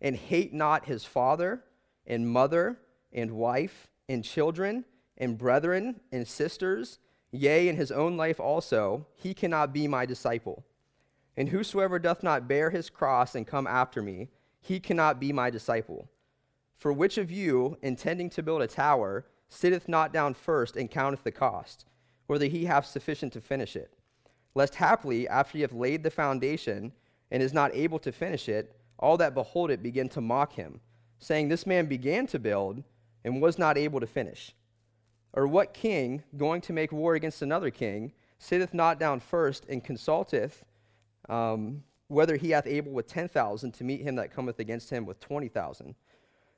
and 0.00 0.16
hate 0.16 0.52
not 0.52 0.86
his 0.86 1.04
father 1.04 1.64
and 2.06 2.28
mother 2.28 2.78
and 3.12 3.32
wife 3.32 3.88
and 4.08 4.22
children 4.22 4.84
and 5.16 5.38
brethren 5.38 6.00
and 6.12 6.28
sisters, 6.28 6.98
yea, 7.30 7.68
and 7.68 7.78
his 7.78 7.90
own 7.90 8.16
life 8.16 8.38
also, 8.38 9.06
he 9.14 9.34
cannot 9.34 9.72
be 9.72 9.88
my 9.88 10.06
disciple. 10.06 10.64
And 11.36 11.48
whosoever 11.48 11.98
doth 11.98 12.22
not 12.22 12.48
bear 12.48 12.70
his 12.70 12.90
cross 12.90 13.34
and 13.34 13.46
come 13.46 13.66
after 13.66 14.02
me, 14.02 14.28
he 14.60 14.80
cannot 14.80 15.20
be 15.20 15.32
my 15.32 15.50
disciple. 15.50 16.08
For 16.76 16.92
which 16.92 17.18
of 17.18 17.30
you, 17.30 17.78
intending 17.82 18.30
to 18.30 18.42
build 18.42 18.62
a 18.62 18.66
tower, 18.66 19.26
sitteth 19.48 19.88
not 19.88 20.12
down 20.12 20.34
first 20.34 20.76
and 20.76 20.90
counteth 20.90 21.24
the 21.24 21.32
cost, 21.32 21.86
whether 22.26 22.46
he 22.46 22.64
have 22.66 22.84
sufficient 22.84 23.32
to 23.34 23.40
finish 23.40 23.76
it? 23.76 23.95
Lest 24.56 24.76
haply, 24.76 25.28
after 25.28 25.58
he 25.58 25.60
hath 25.60 25.74
laid 25.74 26.02
the 26.02 26.10
foundation 26.10 26.90
and 27.30 27.42
is 27.42 27.52
not 27.52 27.74
able 27.74 27.98
to 27.98 28.10
finish 28.10 28.48
it, 28.48 28.74
all 28.98 29.18
that 29.18 29.34
behold 29.34 29.70
it 29.70 29.82
begin 29.82 30.08
to 30.08 30.22
mock 30.22 30.54
him, 30.54 30.80
saying, 31.18 31.48
This 31.48 31.66
man 31.66 31.84
began 31.84 32.26
to 32.28 32.38
build 32.38 32.82
and 33.22 33.42
was 33.42 33.58
not 33.58 33.76
able 33.76 34.00
to 34.00 34.06
finish. 34.06 34.54
Or 35.34 35.46
what 35.46 35.74
king, 35.74 36.22
going 36.38 36.62
to 36.62 36.72
make 36.72 36.90
war 36.90 37.16
against 37.16 37.42
another 37.42 37.68
king, 37.68 38.12
sitteth 38.38 38.72
not 38.72 38.98
down 38.98 39.20
first 39.20 39.66
and 39.68 39.84
consulteth 39.84 40.64
um, 41.28 41.82
whether 42.08 42.36
he 42.36 42.48
hath 42.52 42.66
able 42.66 42.92
with 42.92 43.08
10,000 43.08 43.72
to 43.72 43.84
meet 43.84 44.00
him 44.00 44.14
that 44.14 44.32
cometh 44.32 44.58
against 44.58 44.88
him 44.88 45.04
with 45.04 45.20
20,000. 45.20 45.94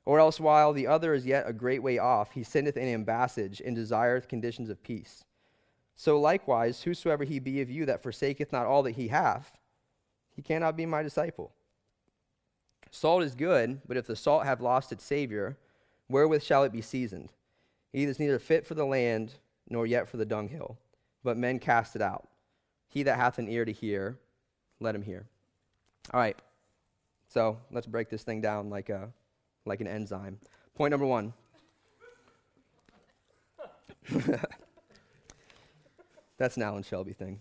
Or 0.05 0.21
else, 0.21 0.39
while 0.39 0.71
the 0.71 0.87
other 0.87 1.13
is 1.13 1.25
yet 1.25 1.43
a 1.45 1.51
great 1.51 1.83
way 1.83 1.97
off, 1.97 2.31
he 2.31 2.43
sendeth 2.43 2.77
an 2.77 2.87
ambassage 2.87 3.59
and 3.59 3.75
desireth 3.75 4.29
conditions 4.29 4.69
of 4.69 4.81
peace. 4.81 5.25
So 5.99 6.17
likewise, 6.17 6.83
whosoever 6.83 7.25
he 7.25 7.39
be 7.39 7.59
of 7.59 7.69
you 7.69 7.85
that 7.87 8.01
forsaketh 8.01 8.53
not 8.53 8.65
all 8.65 8.83
that 8.83 8.95
he 8.95 9.09
hath, 9.09 9.57
he 10.33 10.41
cannot 10.41 10.77
be 10.77 10.85
my 10.85 11.03
disciple. 11.03 11.51
Salt 12.89 13.21
is 13.21 13.35
good, 13.35 13.81
but 13.85 13.97
if 13.97 14.07
the 14.07 14.15
salt 14.15 14.45
have 14.45 14.61
lost 14.61 14.93
its 14.93 15.03
Savior, 15.03 15.57
wherewith 16.07 16.41
shall 16.41 16.63
it 16.63 16.71
be 16.71 16.79
seasoned? 16.81 17.33
It 17.91 18.07
is 18.07 18.17
neither 18.17 18.39
fit 18.39 18.65
for 18.65 18.75
the 18.75 18.85
land, 18.85 19.33
nor 19.69 19.85
yet 19.85 20.07
for 20.07 20.15
the 20.15 20.25
dunghill, 20.25 20.77
but 21.21 21.35
men 21.35 21.59
cast 21.59 21.97
it 21.97 22.01
out. 22.01 22.29
He 22.87 23.03
that 23.03 23.17
hath 23.17 23.37
an 23.37 23.49
ear 23.49 23.65
to 23.65 23.73
hear, 23.73 24.17
let 24.79 24.95
him 24.95 25.01
hear. 25.01 25.25
All 26.13 26.21
right. 26.21 26.39
So 27.27 27.57
let's 27.71 27.87
break 27.87 28.09
this 28.09 28.23
thing 28.23 28.39
down 28.39 28.69
like, 28.69 28.87
a, 28.87 29.09
like 29.65 29.81
an 29.81 29.87
enzyme. 29.87 30.39
Point 30.75 30.91
number 30.91 31.05
one. 31.05 31.33
That's 36.39 36.57
an 36.57 36.63
Alan 36.63 36.81
Shelby 36.81 37.13
thing. 37.13 37.39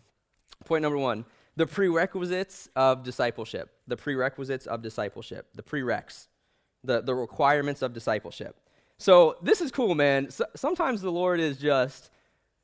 Point 0.66 0.82
number 0.82 0.98
one 0.98 1.24
the 1.56 1.66
prerequisites 1.66 2.68
of 2.76 3.02
discipleship. 3.02 3.70
The 3.88 3.96
prerequisites 3.96 4.66
of 4.66 4.82
discipleship. 4.82 5.48
The 5.54 5.62
prereqs. 5.62 6.28
The, 6.84 7.00
the 7.00 7.14
requirements 7.14 7.82
of 7.82 7.92
discipleship. 7.92 8.56
So 8.98 9.36
this 9.42 9.60
is 9.60 9.72
cool, 9.72 9.94
man. 9.94 10.30
So, 10.30 10.44
sometimes 10.54 11.00
the 11.00 11.10
Lord 11.10 11.40
is 11.40 11.58
just 11.58 12.10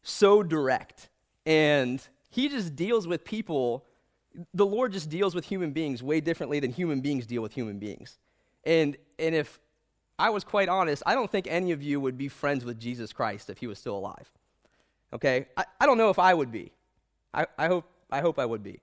so 0.02 0.42
direct 0.42 1.08
and 1.46 2.06
He 2.30 2.48
just 2.48 2.76
deals 2.76 3.06
with 3.06 3.24
people. 3.24 3.84
The 4.52 4.66
Lord 4.66 4.92
just 4.92 5.10
deals 5.10 5.34
with 5.34 5.44
human 5.44 5.72
beings 5.72 6.02
way 6.02 6.20
differently 6.20 6.60
than 6.60 6.70
human 6.70 7.00
beings 7.00 7.26
deal 7.26 7.42
with 7.42 7.52
human 7.52 7.78
beings. 7.78 8.18
And, 8.64 8.96
and 9.18 9.34
if 9.34 9.60
I 10.18 10.30
was 10.30 10.44
quite 10.44 10.68
honest, 10.68 11.02
I 11.06 11.14
don't 11.14 11.30
think 11.30 11.46
any 11.48 11.72
of 11.72 11.82
you 11.82 12.00
would 12.00 12.16
be 12.16 12.28
friends 12.28 12.64
with 12.64 12.78
Jesus 12.78 13.12
Christ 13.12 13.50
if 13.50 13.58
he 13.58 13.66
was 13.66 13.78
still 13.78 13.96
alive. 13.96 14.30
Okay? 15.14 15.46
I, 15.56 15.64
I 15.80 15.86
don't 15.86 15.98
know 15.98 16.10
if 16.10 16.18
I 16.18 16.34
would 16.34 16.50
be. 16.50 16.72
I, 17.32 17.46
I, 17.58 17.66
hope, 17.66 17.88
I 18.10 18.20
hope 18.20 18.38
I 18.38 18.46
would 18.46 18.62
be. 18.62 18.80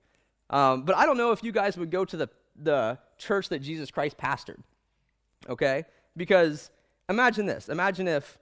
Um, 0.49 0.83
but 0.83 0.95
I 0.95 1.05
don't 1.05 1.17
know 1.17 1.31
if 1.31 1.43
you 1.43 1.51
guys 1.51 1.77
would 1.77 1.91
go 1.91 2.05
to 2.05 2.17
the, 2.17 2.29
the 2.61 2.97
church 3.17 3.49
that 3.49 3.59
Jesus 3.59 3.91
Christ 3.91 4.17
pastored. 4.17 4.61
Okay? 5.49 5.85
Because 6.15 6.71
imagine 7.09 7.45
this. 7.45 7.69
Imagine 7.69 8.07
if, 8.07 8.37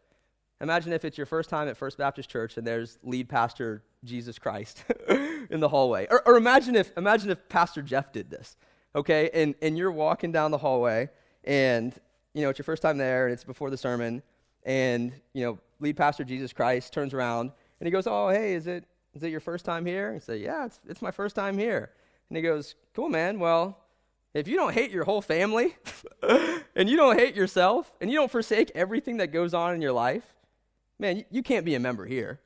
imagine 0.62 0.94
if 0.94 1.06
it's 1.06 1.18
your 1.18 1.28
first 1.28 1.50
time 1.50 1.68
at 1.68 1.78
First 1.78 1.98
Baptist 1.98 2.30
Church 2.30 2.58
and 2.58 2.66
there's 2.66 2.98
lead 3.04 3.30
pastor 3.30 3.84
Jesus 4.04 4.40
Christ 4.40 4.84
in 5.50 5.60
the 5.60 5.70
hallway. 5.70 6.08
Or, 6.10 6.28
or 6.28 6.38
imagine, 6.38 6.76
if, 6.76 6.96
imagine 6.98 7.30
if 7.30 7.50
Pastor 7.50 7.82
Jeff 7.82 8.12
did 8.12 8.30
this. 8.30 8.58
Okay? 8.96 9.30
And, 9.34 9.56
and 9.62 9.78
you're 9.78 9.92
walking 9.92 10.32
down 10.32 10.52
the 10.52 10.58
hallway 10.58 11.10
and 11.44 11.94
you 12.34 12.44
know, 12.44 12.50
it's 12.50 12.60
your 12.60 12.64
first 12.64 12.82
time 12.82 12.98
there, 12.98 13.26
and 13.26 13.34
it's 13.34 13.44
before 13.44 13.70
the 13.70 13.78
sermon, 13.78 14.22
and, 14.64 15.14
you 15.34 15.46
know, 15.46 15.60
lead 15.80 15.98
pastor 15.98 16.24
Jesus 16.24 16.54
Christ 16.54 16.94
turns 16.94 17.14
around, 17.14 17.52
and 17.80 17.88
he 17.88 17.92
goes, 17.92 18.08
oh, 18.08 18.30
hey, 18.30 18.54
is 18.54 18.68
it, 18.68 18.86
is 19.14 19.24
it 19.24 19.30
your 19.30 19.40
first 19.40 19.66
time 19.66 19.86
here? 19.86 20.12
And 20.12 20.22
say, 20.22 20.38
yeah, 20.38 20.66
it's, 20.66 20.80
it's 20.88 21.02
my 21.02 21.12
first 21.12 21.36
time 21.36 21.58
here. 21.58 21.92
And 22.30 22.38
he 22.38 22.42
goes, 22.42 22.76
cool, 22.94 23.10
man, 23.10 23.40
well, 23.40 23.78
if 24.34 24.48
you 24.48 24.56
don't 24.56 24.74
hate 24.74 24.92
your 24.92 25.06
whole 25.06 25.22
family, 25.22 25.76
and 26.76 26.90
you 26.90 26.98
don't 26.98 27.18
hate 27.18 27.36
yourself, 27.36 27.92
and 28.00 28.12
you 28.12 28.18
don't 28.18 28.32
forsake 28.32 28.72
everything 28.76 29.18
that 29.18 29.28
goes 29.28 29.54
on 29.54 29.74
in 29.74 29.82
your 29.82 29.92
life, 29.92 30.24
man, 31.00 31.18
you, 31.18 31.26
you 31.32 31.44
can't 31.44 31.66
be 31.66 31.76
a 31.76 31.80
member 31.80 32.06
here. 32.06 32.40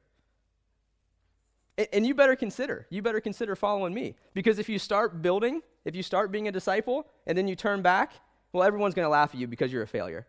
And, 1.78 1.88
and 1.92 2.08
you 2.08 2.14
better 2.14 2.36
consider, 2.36 2.88
you 2.90 3.02
better 3.02 3.20
consider 3.20 3.56
following 3.56 3.94
me. 3.94 4.16
Because 4.34 4.60
if 4.60 4.70
you 4.70 4.80
start 4.80 5.22
building, 5.22 5.62
if 5.84 5.96
you 5.96 6.04
start 6.04 6.32
being 6.32 6.48
a 6.48 6.52
disciple, 6.52 7.08
and 7.28 7.38
then 7.38 7.48
you 7.48 7.56
turn 7.56 7.82
back, 7.82 8.14
well, 8.54 8.64
everyone's 8.64 8.94
going 8.94 9.06
to 9.06 9.10
laugh 9.10 9.32
at 9.34 9.40
you 9.40 9.48
because 9.48 9.74
you're 9.74 9.84
a 9.84 9.88
failure. 9.88 10.28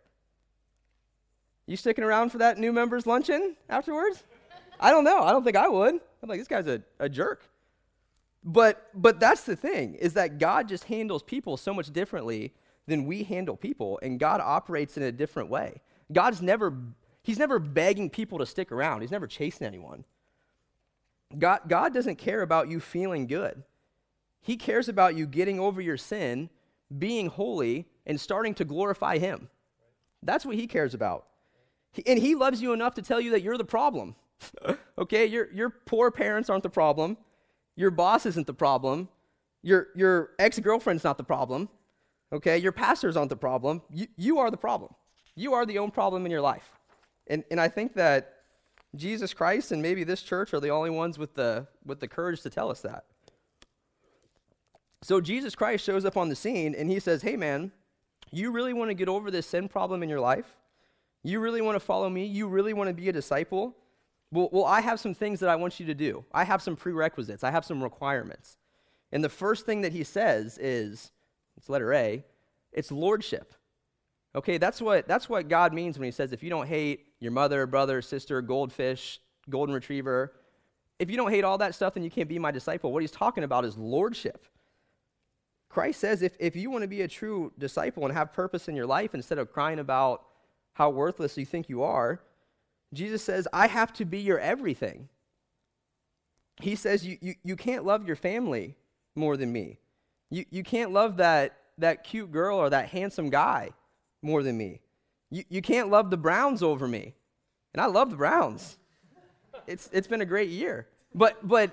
You 1.67 1.77
sticking 1.77 2.03
around 2.03 2.31
for 2.31 2.39
that 2.39 2.57
new 2.57 2.73
members 2.73 3.07
luncheon 3.07 3.55
afterwards? 3.69 4.23
I 4.79 4.91
don't 4.91 5.03
know. 5.03 5.21
I 5.21 5.31
don't 5.31 5.43
think 5.43 5.57
I 5.57 5.67
would. 5.67 5.95
I'm 5.95 6.29
like, 6.29 6.39
this 6.39 6.47
guy's 6.47 6.67
a, 6.67 6.81
a 6.99 7.09
jerk. 7.09 7.47
But 8.43 8.89
but 8.93 9.19
that's 9.19 9.43
the 9.43 9.55
thing, 9.55 9.95
is 9.95 10.13
that 10.13 10.37
God 10.37 10.67
just 10.67 10.83
handles 10.85 11.23
people 11.23 11.57
so 11.57 11.73
much 11.73 11.91
differently 11.91 12.53
than 12.87 13.05
we 13.05 13.23
handle 13.23 13.57
people, 13.57 13.99
and 14.03 14.19
God 14.19 14.39
operates 14.41 14.97
in 14.97 15.03
a 15.03 15.11
different 15.11 15.49
way. 15.49 15.81
God's 16.11 16.41
never 16.41 16.73
He's 17.23 17.39
never 17.39 17.57
begging 17.57 18.11
people 18.11 18.37
to 18.37 18.45
stick 18.45 18.71
around. 18.71 19.01
He's 19.01 19.09
never 19.09 19.25
chasing 19.25 19.65
anyone. 19.65 20.05
God, 21.39 21.61
God 21.67 21.91
doesn't 21.91 22.17
care 22.17 22.43
about 22.43 22.69
you 22.69 22.79
feeling 22.79 23.25
good. 23.25 23.63
He 24.41 24.57
cares 24.57 24.87
about 24.87 25.15
you 25.15 25.25
getting 25.25 25.59
over 25.59 25.81
your 25.81 25.97
sin, 25.97 26.51
being 26.95 27.27
holy, 27.27 27.87
and 28.05 28.21
starting 28.21 28.53
to 28.55 28.63
glorify 28.63 29.17
Him. 29.17 29.49
That's 30.21 30.45
what 30.45 30.55
He 30.55 30.67
cares 30.67 30.93
about. 30.93 31.25
He, 31.91 32.05
and 32.05 32.19
He 32.19 32.35
loves 32.35 32.61
you 32.61 32.73
enough 32.73 32.93
to 32.93 33.01
tell 33.01 33.19
you 33.19 33.31
that 33.31 33.41
you're 33.41 33.57
the 33.57 33.65
problem. 33.65 34.15
okay? 34.97 35.25
Your, 35.25 35.51
your 35.51 35.69
poor 35.69 36.11
parents 36.11 36.49
aren't 36.49 36.63
the 36.63 36.69
problem. 36.69 37.17
Your 37.75 37.91
boss 37.91 38.25
isn't 38.25 38.47
the 38.47 38.53
problem. 38.53 39.09
Your, 39.61 39.87
your 39.95 40.31
ex 40.39 40.59
girlfriend's 40.59 41.03
not 41.03 41.17
the 41.17 41.23
problem. 41.23 41.69
Okay? 42.31 42.57
Your 42.57 42.71
pastors 42.71 43.17
aren't 43.17 43.29
the 43.29 43.35
problem. 43.35 43.81
You, 43.89 44.07
you 44.17 44.39
are 44.39 44.51
the 44.51 44.57
problem. 44.57 44.93
You 45.35 45.53
are 45.53 45.65
the 45.65 45.79
own 45.79 45.91
problem 45.91 46.25
in 46.25 46.31
your 46.31 46.41
life. 46.41 46.71
And, 47.27 47.43
and 47.51 47.59
I 47.59 47.67
think 47.67 47.93
that 47.95 48.33
Jesus 48.95 49.33
Christ 49.33 49.71
and 49.71 49.81
maybe 49.81 50.03
this 50.03 50.21
church 50.21 50.53
are 50.53 50.59
the 50.59 50.69
only 50.69 50.89
ones 50.89 51.17
with 51.17 51.33
the, 51.35 51.67
with 51.85 51.99
the 51.99 52.07
courage 52.07 52.41
to 52.41 52.49
tell 52.49 52.71
us 52.71 52.81
that. 52.81 53.05
So 55.01 55.21
Jesus 55.21 55.53
Christ 55.53 55.85
shows 55.85 56.05
up 56.05 56.17
on 56.17 56.29
the 56.29 56.35
scene 56.35 56.73
and 56.73 56.89
he 56.89 56.99
says, 56.99 57.21
Hey, 57.21 57.35
man, 57.35 57.71
you 58.31 58.51
really 58.51 58.73
want 58.73 58.89
to 58.89 58.95
get 58.95 59.07
over 59.07 59.29
this 59.29 59.45
sin 59.45 59.67
problem 59.67 60.01
in 60.01 60.09
your 60.09 60.19
life? 60.19 60.55
You 61.23 61.39
really 61.39 61.61
want 61.61 61.75
to 61.75 61.79
follow 61.79 62.09
me? 62.09 62.25
You 62.25 62.47
really 62.47 62.73
want 62.73 62.87
to 62.87 62.93
be 62.93 63.09
a 63.09 63.13
disciple? 63.13 63.75
Well, 64.35 64.49
well, 64.51 64.65
I 64.65 64.81
have 64.81 64.99
some 64.99 65.13
things 65.13 65.39
that 65.39 65.49
I 65.49 65.55
want 65.55 65.79
you 65.79 65.85
to 65.85 65.93
do. 65.93 66.25
I 66.33 66.43
have 66.43 66.61
some 66.61 66.75
prerequisites, 66.75 67.43
I 67.43 67.51
have 67.51 67.63
some 67.63 67.81
requirements. 67.81 68.57
And 69.13 69.23
the 69.23 69.29
first 69.29 69.65
thing 69.65 69.81
that 69.81 69.93
he 69.93 70.03
says 70.03 70.57
is 70.57 71.11
it's 71.55 71.69
letter 71.69 71.93
A, 71.93 72.23
it's 72.73 72.91
lordship. 72.91 73.53
Okay, 74.35 74.57
that's 74.57 74.81
what, 74.81 75.07
that's 75.07 75.29
what 75.29 75.47
God 75.47 75.73
means 75.73 75.97
when 75.97 76.05
he 76.05 76.11
says 76.11 76.33
if 76.33 76.43
you 76.43 76.49
don't 76.49 76.67
hate 76.67 77.05
your 77.21 77.31
mother, 77.31 77.65
brother, 77.65 78.01
sister, 78.01 78.41
goldfish, 78.41 79.21
golden 79.49 79.73
retriever, 79.73 80.33
if 80.99 81.09
you 81.09 81.15
don't 81.15 81.31
hate 81.31 81.45
all 81.45 81.57
that 81.59 81.73
stuff, 81.73 81.93
then 81.93 82.03
you 82.03 82.11
can't 82.11 82.27
be 82.27 82.37
my 82.37 82.51
disciple. 82.51 82.91
What 82.91 83.03
he's 83.03 83.11
talking 83.11 83.45
about 83.45 83.63
is 83.63 83.77
lordship. 83.77 84.45
Christ 85.69 86.01
says 86.01 86.21
if, 86.21 86.35
if 86.41 86.57
you 86.57 86.69
want 86.69 86.81
to 86.81 86.89
be 86.89 87.03
a 87.03 87.07
true 87.07 87.53
disciple 87.57 88.03
and 88.03 88.13
have 88.13 88.33
purpose 88.33 88.67
in 88.67 88.75
your 88.75 88.85
life 88.85 89.15
instead 89.15 89.37
of 89.37 89.53
crying 89.53 89.79
about 89.79 90.23
how 90.73 90.89
worthless 90.89 91.37
you 91.37 91.45
think 91.45 91.69
you 91.69 91.83
are, 91.83 92.19
Jesus 92.95 93.23
says, 93.23 93.47
I 93.53 93.67
have 93.67 93.93
to 93.93 94.05
be 94.05 94.19
your 94.19 94.39
everything. 94.39 95.09
He 96.61 96.75
says, 96.75 97.05
you, 97.05 97.17
you, 97.21 97.35
you 97.43 97.55
can't 97.55 97.85
love 97.85 98.07
your 98.07 98.15
family 98.15 98.75
more 99.15 99.37
than 99.37 99.51
me. 99.51 99.77
You, 100.29 100.45
you 100.49 100.63
can't 100.63 100.91
love 100.91 101.17
that, 101.17 101.57
that 101.77 102.03
cute 102.03 102.31
girl 102.31 102.57
or 102.57 102.69
that 102.69 102.89
handsome 102.89 103.29
guy 103.29 103.71
more 104.21 104.41
than 104.41 104.57
me. 104.57 104.79
You, 105.29 105.43
you 105.49 105.61
can't 105.61 105.89
love 105.89 106.09
the 106.09 106.17
Browns 106.17 106.63
over 106.63 106.87
me. 106.87 107.13
And 107.73 107.81
I 107.81 107.87
love 107.87 108.09
the 108.09 108.15
Browns. 108.15 108.77
It's, 109.67 109.89
it's 109.91 110.07
been 110.07 110.21
a 110.21 110.25
great 110.25 110.49
year. 110.49 110.87
But, 111.13 111.45
but, 111.45 111.71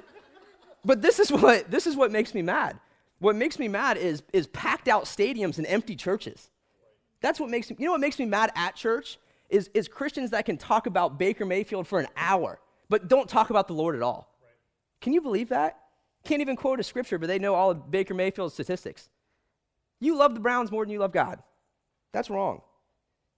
but 0.85 1.01
this, 1.01 1.21
is 1.21 1.31
what, 1.31 1.71
this 1.71 1.87
is 1.87 1.97
what 1.97 2.11
makes 2.11 2.35
me 2.35 2.43
mad. 2.43 2.79
What 3.21 3.37
makes 3.37 3.59
me 3.59 3.69
mad 3.69 3.97
is, 3.97 4.23
is 4.33 4.49
packed 4.49 4.89
out 4.89 5.05
stadiums 5.05 5.59
and 5.59 5.67
empty 5.67 5.95
churches. 5.95 6.51
That's 7.21 7.39
what 7.39 7.51
makes 7.51 7.71
me, 7.71 7.77
you 7.79 7.87
know 7.87 7.93
what 7.93 8.01
makes 8.01 8.19
me 8.19 8.25
mad 8.25 8.51
at 8.57 8.75
church? 8.75 9.19
Is, 9.53 9.69
is 9.75 9.87
Christians 9.87 10.31
that 10.31 10.47
can 10.47 10.57
talk 10.57 10.87
about 10.87 11.19
Baker 11.19 11.45
Mayfield 11.45 11.87
for 11.87 12.01
an 12.01 12.09
hour, 12.17 12.59
but 12.89 13.09
don't 13.09 13.29
talk 13.29 13.51
about 13.51 13.69
the 13.69 13.75
Lord 13.75 13.95
at 13.95 14.01
all. 14.03 14.35
Right. 14.41 14.49
Can 15.03 15.13
you 15.13 15.21
believe 15.21 15.51
that? 15.51 15.79
Can't 16.25 16.41
even 16.41 16.57
quote 16.57 16.81
a 16.81 16.83
scripture, 16.83 17.19
but 17.19 17.27
they 17.27 17.39
know 17.39 17.55
all 17.55 17.71
of 17.71 17.91
Baker 17.91 18.15
Mayfield's 18.15 18.55
statistics. 18.55 19.11
You 20.01 20.17
love 20.17 20.33
the 20.33 20.41
Browns 20.41 20.73
more 20.73 20.85
than 20.85 20.91
you 20.91 21.01
love 21.01 21.13
God. 21.13 21.43
That's 22.13 22.31
wrong. 22.31 22.63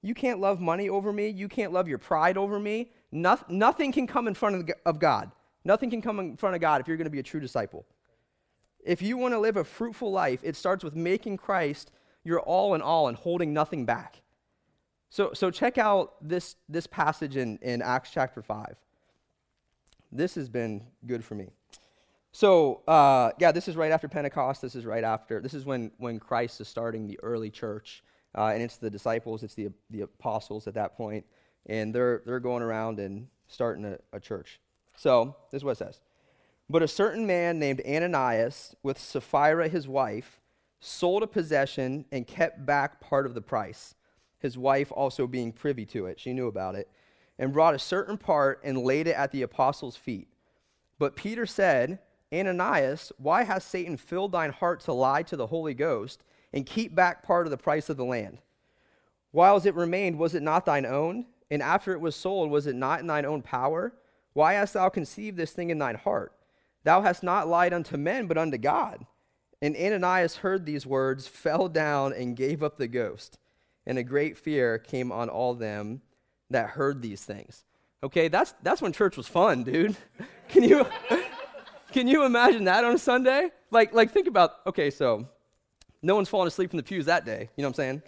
You 0.03 0.15
can't 0.15 0.39
love 0.39 0.61
money 0.61 0.89
over 0.89 1.13
me. 1.13 1.29
You 1.29 1.49
can't 1.49 1.73
love 1.73 1.89
your 1.89 1.99
pride 1.99 2.37
over 2.37 2.61
me. 2.61 2.91
No, 3.11 3.37
nothing 3.49 3.91
can 3.91 4.07
come 4.07 4.29
in 4.29 4.35
front 4.35 4.57
of, 4.57 4.71
of 4.87 5.01
God. 5.01 5.33
Nothing 5.65 5.91
can 5.91 6.01
come 6.01 6.21
in 6.21 6.37
front 6.37 6.55
of 6.55 6.61
God 6.61 6.81
if 6.81 6.87
you're 6.87 6.97
going 6.97 7.07
to 7.07 7.11
be 7.11 7.19
a 7.19 7.25
true 7.25 7.41
disciple. 7.41 7.87
If 8.85 9.03
you 9.03 9.17
want 9.17 9.35
to 9.35 9.41
live 9.41 9.57
a 9.57 9.65
fruitful 9.65 10.13
life, 10.13 10.41
it 10.45 10.55
starts 10.55 10.85
with 10.85 10.95
making 10.95 11.39
Christ 11.39 11.91
your 12.23 12.41
all 12.41 12.75
in 12.75 12.83
all 12.83 13.09
and 13.09 13.17
holding 13.17 13.53
nothing 13.53 13.85
back. 13.85 14.21
So, 15.15 15.31
so 15.33 15.49
check 15.49 15.79
out 15.79 16.17
this, 16.21 16.57
this 16.69 16.89
passage 16.89 17.37
in, 17.37 17.57
in 17.63 17.83
Acts 17.83 18.11
chapter 18.13 18.43
5. 18.43 18.75
This 20.11 20.35
has 20.35 20.49
been 20.49 20.83
good 21.07 21.25
for 21.25 21.37
me. 21.37 21.51
So, 22.33 22.83
uh, 22.89 23.31
yeah, 23.39 23.53
this 23.53 23.69
is 23.69 23.77
right 23.77 23.93
after 23.93 24.09
Pentecost. 24.09 24.61
This 24.61 24.75
is 24.75 24.85
right 24.85 25.05
after, 25.05 25.41
this 25.41 25.55
is 25.55 25.65
when, 25.65 25.93
when 25.99 26.19
Christ 26.19 26.61
is 26.61 26.67
starting 26.67 27.07
the 27.07 27.17
early 27.23 27.49
church. 27.49 28.03
Uh, 28.37 28.47
and 28.47 28.61
it's 28.61 28.77
the 28.79 28.91
disciples, 28.91 29.45
it's 29.45 29.55
the, 29.55 29.69
the 29.89 30.01
apostles 30.01 30.67
at 30.67 30.75
that 30.75 30.97
point, 30.97 31.25
And 31.67 31.95
they're, 31.95 32.23
they're 32.27 32.41
going 32.41 32.65
around 32.65 32.99
and 32.99 33.29
starting 33.47 33.85
a, 33.85 33.99
a 34.13 34.19
church. 34.19 34.59
So, 34.97 35.37
this 35.53 35.61
is 35.61 35.65
what 35.65 35.71
it 35.71 35.79
says. 35.79 36.01
But 36.69 36.83
a 36.83 36.89
certain 36.89 37.25
man 37.25 37.61
named 37.61 37.83
Ananias, 37.87 38.75
with 38.83 38.99
Sapphira 38.99 39.69
his 39.69 39.87
wife, 39.87 40.41
sold 40.81 41.23
a 41.23 41.29
possession 41.29 42.05
and 42.11 42.27
kept 42.27 42.67
back 42.67 43.01
part 43.01 43.27
of 43.27 43.35
the 43.35 43.43
price, 43.43 43.95
his 44.45 44.59
wife 44.59 44.93
also 44.93 45.27
being 45.27 45.53
privy 45.53 45.87
to 45.87 46.05
it. 46.05 46.21
She 46.21 46.35
knew 46.35 46.49
about 46.49 46.75
it, 46.75 46.87
and 47.39 47.51
brought 47.51 47.75
a 47.75 47.79
certain 47.79 48.19
part 48.19 48.61
and 48.63 48.77
laid 48.77 49.09
it 49.09 49.17
at 49.17 49.33
the 49.33 49.41
apostles' 49.41 49.97
feet. 49.97 50.29
But 50.99 51.17
Peter 51.17 51.47
said, 51.47 51.99
Ananias, 52.31 53.11
why 53.17 53.45
has 53.45 53.65
Satan 53.65 53.97
filled 53.97 54.33
thine 54.33 54.53
heart 54.53 54.81
to 54.81 54.93
lie 54.93 55.23
to 55.23 55.37
the 55.37 55.47
Holy 55.47 55.73
Ghost 55.73 56.23
and 56.53 56.67
keep 56.67 56.95
back 56.95 57.23
part 57.23 57.47
of 57.47 57.51
the 57.53 57.57
price 57.57 57.89
of 57.89 57.97
the 57.97 58.05
land? 58.05 58.37
Whiles 59.33 59.65
it 59.65 59.75
remained, 59.75 60.19
was 60.19 60.35
it 60.35 60.43
not 60.43 60.67
thine 60.67 60.85
own? 60.85 61.25
And 61.51 61.63
after 61.63 61.95
it 61.95 62.01
was 62.01 62.15
sold, 62.15 62.51
was 62.51 62.67
it 62.67 62.77
not 62.77 63.01
in 63.01 63.07
thine 63.07 63.25
own 63.25 63.41
power? 63.41 63.95
Why 64.35 64.53
hast 64.53 64.75
thou 64.75 64.91
conceived 64.91 65.39
this 65.39 65.53
thing 65.53 65.71
in 65.71 65.79
thine 65.79 65.95
heart? 65.95 66.33
Thou 66.83 67.01
hast 67.01 67.23
not 67.23 67.49
lied 67.49 67.73
unto 67.73 67.97
men, 67.97 68.27
but 68.27 68.37
unto 68.37 68.59
God. 68.59 69.07
And 69.63 69.75
Ananias 69.75 70.37
heard 70.37 70.67
these 70.67 70.85
words, 70.85 71.27
fell 71.27 71.71
down, 71.71 72.13
and 72.13 72.37
gave 72.37 72.63
up 72.63 72.77
the 72.77 72.89
ghost. 72.89 73.39
And 73.87 73.99
a 73.99 74.03
great 74.03 74.39
fear 74.39 74.79
came 74.79 75.13
on 75.13 75.29
all 75.29 75.55
them 75.55 76.01
that 76.51 76.71
heard 76.71 77.03
these 77.03 77.23
things. 77.23 77.65
Okay, 78.03 78.29
that's, 78.29 78.55
that's 78.63 78.83
when 78.83 78.93
church 78.93 79.17
was 79.17 79.27
fun, 79.27 79.65
dude. 79.65 79.97
can, 80.49 80.63
you, 80.63 80.87
can 81.93 82.07
you 82.07 82.25
imagine 82.25 82.65
that 82.65 82.85
on 82.85 82.95
a 82.95 82.99
Sunday? 82.99 83.51
Like, 83.71 83.95
like, 83.95 84.11
think 84.11 84.27
about, 84.27 84.57
okay, 84.67 84.91
so 84.91 85.27
no 86.03 86.15
one's 86.15 86.29
falling 86.29 86.49
asleep 86.49 86.71
in 86.73 86.77
the 86.77 86.83
pews 86.83 87.07
that 87.07 87.25
day, 87.25 87.49
you 87.57 87.63
know 87.63 87.69
what 87.69 87.73
I'm 87.73 87.75
saying? 87.75 88.03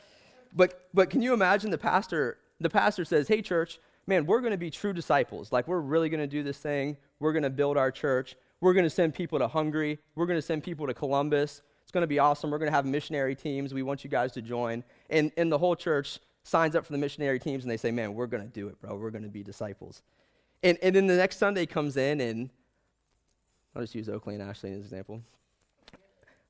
But, 0.54 0.88
but 0.92 1.10
can 1.10 1.22
you 1.22 1.34
imagine 1.34 1.70
the 1.70 1.78
pastor, 1.78 2.38
the 2.60 2.70
pastor 2.70 3.04
says, 3.04 3.26
hey, 3.28 3.42
church, 3.42 3.78
man, 4.06 4.26
we're 4.26 4.40
going 4.40 4.52
to 4.52 4.58
be 4.58 4.70
true 4.70 4.92
disciples. 4.92 5.52
Like, 5.52 5.66
we're 5.66 5.80
really 5.80 6.08
going 6.08 6.20
to 6.20 6.26
do 6.26 6.42
this 6.42 6.58
thing. 6.58 6.96
We're 7.18 7.32
going 7.32 7.42
to 7.42 7.50
build 7.50 7.76
our 7.76 7.90
church 7.90 8.36
We're 8.60 8.74
going 8.74 8.84
to 8.84 8.90
send 8.90 9.14
people 9.14 9.38
to 9.38 9.48
Hungary. 9.48 9.98
We're 10.14 10.26
going 10.26 10.38
to 10.38 10.42
send 10.42 10.62
people 10.62 10.86
to 10.86 10.94
Columbus. 10.94 11.62
It's 11.86 11.92
going 11.92 12.02
to 12.02 12.08
be 12.08 12.18
awesome. 12.18 12.50
We're 12.50 12.58
going 12.58 12.70
to 12.70 12.74
have 12.74 12.84
missionary 12.84 13.36
teams. 13.36 13.72
We 13.72 13.84
want 13.84 14.02
you 14.02 14.10
guys 14.10 14.32
to 14.32 14.42
join. 14.42 14.82
And, 15.08 15.30
and 15.36 15.52
the 15.52 15.58
whole 15.58 15.76
church 15.76 16.18
signs 16.42 16.74
up 16.74 16.84
for 16.84 16.90
the 16.90 16.98
missionary 16.98 17.38
teams 17.38 17.62
and 17.62 17.70
they 17.70 17.76
say, 17.76 17.92
man, 17.92 18.12
we're 18.12 18.26
going 18.26 18.42
to 18.42 18.48
do 18.48 18.66
it, 18.66 18.80
bro. 18.80 18.96
We're 18.96 19.12
going 19.12 19.22
to 19.22 19.28
be 19.28 19.44
disciples. 19.44 20.02
And, 20.64 20.76
and 20.82 20.96
then 20.96 21.06
the 21.06 21.14
next 21.14 21.36
Sunday 21.38 21.64
comes 21.64 21.96
in, 21.96 22.20
and 22.20 22.50
I'll 23.76 23.82
just 23.82 23.94
use 23.94 24.08
Oakley 24.08 24.34
and 24.34 24.42
Ashley 24.42 24.70
as 24.70 24.78
an 24.78 24.82
example. 24.82 25.22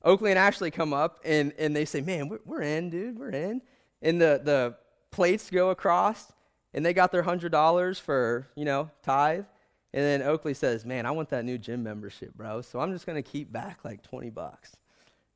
Oakley 0.03 0.31
and 0.31 0.39
Ashley 0.39 0.71
come 0.71 0.91
up 0.91 1.19
and, 1.23 1.53
and 1.59 1.75
they 1.75 1.85
say, 1.85 2.01
Man, 2.01 2.29
we're, 2.29 2.39
we're 2.43 2.61
in, 2.61 2.89
dude, 2.89 3.19
we're 3.19 3.29
in. 3.29 3.61
And 4.01 4.19
the, 4.19 4.41
the 4.43 4.75
plates 5.11 5.51
go 5.51 5.69
across 5.69 6.33
and 6.73 6.83
they 6.83 6.95
got 6.95 7.11
their 7.11 7.21
$100 7.21 8.01
for, 8.01 8.47
you 8.55 8.65
know, 8.65 8.89
tithe. 9.03 9.45
And 9.93 10.03
then 10.03 10.21
Oakley 10.23 10.55
says, 10.55 10.83
Man, 10.83 11.05
I 11.05 11.11
want 11.11 11.29
that 11.29 11.45
new 11.45 11.59
gym 11.59 11.83
membership, 11.83 12.33
bro. 12.35 12.61
So 12.61 12.79
I'm 12.79 12.91
just 12.91 13.05
going 13.05 13.21
to 13.21 13.29
keep 13.29 13.51
back 13.51 13.85
like 13.85 14.01
20 14.01 14.31
bucks. 14.31 14.75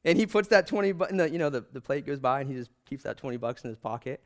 And 0.03 0.17
he 0.17 0.25
puts 0.25 0.47
that 0.49 0.67
20 0.67 0.91
bucks, 0.93 1.13
you 1.13 1.37
know, 1.37 1.49
the, 1.49 1.63
the 1.73 1.81
plate 1.81 2.05
goes 2.05 2.19
by 2.19 2.41
and 2.41 2.49
he 2.49 2.55
just 2.55 2.71
keeps 2.85 3.03
that 3.03 3.17
20 3.17 3.37
bucks 3.37 3.63
in 3.63 3.69
his 3.69 3.77
pocket. 3.77 4.21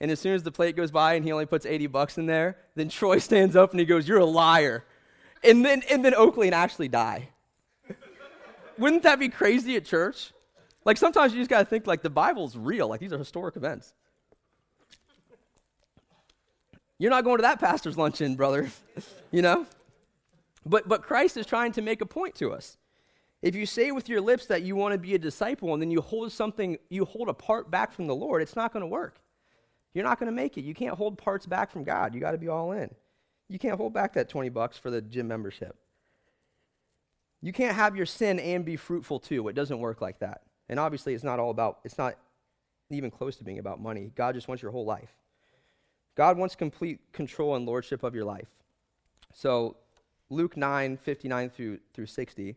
And 0.00 0.10
as 0.10 0.18
soon 0.18 0.34
as 0.34 0.42
the 0.42 0.50
plate 0.50 0.76
goes 0.76 0.90
by 0.90 1.14
and 1.14 1.24
he 1.24 1.30
only 1.30 1.44
puts 1.44 1.66
80 1.66 1.88
bucks 1.88 2.16
in 2.16 2.26
there, 2.26 2.56
then 2.74 2.88
Troy 2.88 3.18
stands 3.20 3.54
up 3.54 3.72
and 3.72 3.80
he 3.80 3.86
goes, 3.86 4.08
You're 4.08 4.18
a 4.18 4.24
liar. 4.24 4.84
And 5.42 5.64
then, 5.64 5.82
and 5.90 6.04
then 6.04 6.14
Oakley 6.14 6.48
and 6.48 6.54
Ashley 6.54 6.88
die. 6.88 7.30
Wouldn't 8.78 9.02
that 9.02 9.18
be 9.18 9.28
crazy 9.28 9.76
at 9.76 9.84
church? 9.84 10.32
Like 10.84 10.96
sometimes 10.96 11.34
you 11.34 11.40
just 11.40 11.50
got 11.50 11.58
to 11.58 11.64
think 11.66 11.86
like 11.86 12.02
the 12.02 12.10
Bible's 12.10 12.56
real, 12.56 12.88
like 12.88 13.00
these 13.00 13.12
are 13.12 13.18
historic 13.18 13.56
events. 13.56 13.92
You're 16.98 17.10
not 17.10 17.24
going 17.24 17.38
to 17.38 17.42
that 17.42 17.60
pastor's 17.60 17.96
luncheon, 17.96 18.36
brother, 18.36 18.70
you 19.30 19.42
know? 19.42 19.66
But, 20.66 20.88
but 20.88 21.02
Christ 21.02 21.36
is 21.36 21.46
trying 21.46 21.72
to 21.72 21.82
make 21.82 22.00
a 22.02 22.06
point 22.06 22.34
to 22.36 22.52
us. 22.52 22.76
If 23.42 23.54
you 23.54 23.64
say 23.64 23.90
with 23.90 24.08
your 24.08 24.20
lips 24.20 24.46
that 24.46 24.62
you 24.62 24.76
want 24.76 24.92
to 24.92 24.98
be 24.98 25.14
a 25.14 25.18
disciple 25.18 25.72
and 25.72 25.82
then 25.82 25.90
you 25.90 26.00
hold 26.00 26.30
something, 26.30 26.76
you 26.90 27.04
hold 27.04 27.28
a 27.28 27.34
part 27.34 27.70
back 27.70 27.92
from 27.92 28.06
the 28.06 28.14
Lord, 28.14 28.42
it's 28.42 28.56
not 28.56 28.72
going 28.72 28.82
to 28.82 28.86
work. 28.86 29.20
You're 29.94 30.04
not 30.04 30.18
going 30.18 30.26
to 30.26 30.36
make 30.36 30.58
it. 30.58 30.62
You 30.62 30.74
can't 30.74 30.94
hold 30.94 31.18
parts 31.18 31.46
back 31.46 31.70
from 31.70 31.84
God. 31.84 32.14
You 32.14 32.20
got 32.20 32.32
to 32.32 32.38
be 32.38 32.48
all 32.48 32.72
in. 32.72 32.90
You 33.48 33.58
can't 33.58 33.76
hold 33.76 33.92
back 33.92 34.12
that 34.14 34.28
20 34.28 34.50
bucks 34.50 34.78
for 34.78 34.90
the 34.90 35.00
gym 35.00 35.26
membership. 35.26 35.76
You 37.42 37.52
can't 37.52 37.74
have 37.74 37.96
your 37.96 38.06
sin 38.06 38.38
and 38.38 38.64
be 38.64 38.76
fruitful 38.76 39.18
too. 39.18 39.48
It 39.48 39.54
doesn't 39.54 39.78
work 39.78 40.00
like 40.00 40.18
that. 40.20 40.42
And 40.68 40.78
obviously, 40.78 41.14
it's 41.14 41.24
not 41.24 41.40
all 41.40 41.50
about, 41.50 41.78
it's 41.84 41.98
not 41.98 42.16
even 42.90 43.10
close 43.10 43.36
to 43.36 43.44
being 43.44 43.58
about 43.58 43.80
money. 43.80 44.12
God 44.14 44.34
just 44.34 44.46
wants 44.46 44.62
your 44.62 44.70
whole 44.70 44.84
life. 44.84 45.14
God 46.14 46.36
wants 46.36 46.54
complete 46.54 47.00
control 47.12 47.56
and 47.56 47.64
lordship 47.64 48.02
of 48.02 48.14
your 48.14 48.24
life. 48.24 48.48
So, 49.32 49.76
Luke 50.28 50.56
9, 50.56 50.96
59 50.98 51.50
through, 51.50 51.78
through 51.94 52.06
60. 52.06 52.56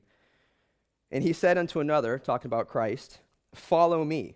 And 1.14 1.24
he 1.24 1.32
said 1.32 1.60
unto 1.60 1.80
another, 1.80 2.18
talking 2.18 2.50
about 2.50 2.68
Christ, 2.68 3.20
Follow 3.54 4.04
me. 4.04 4.34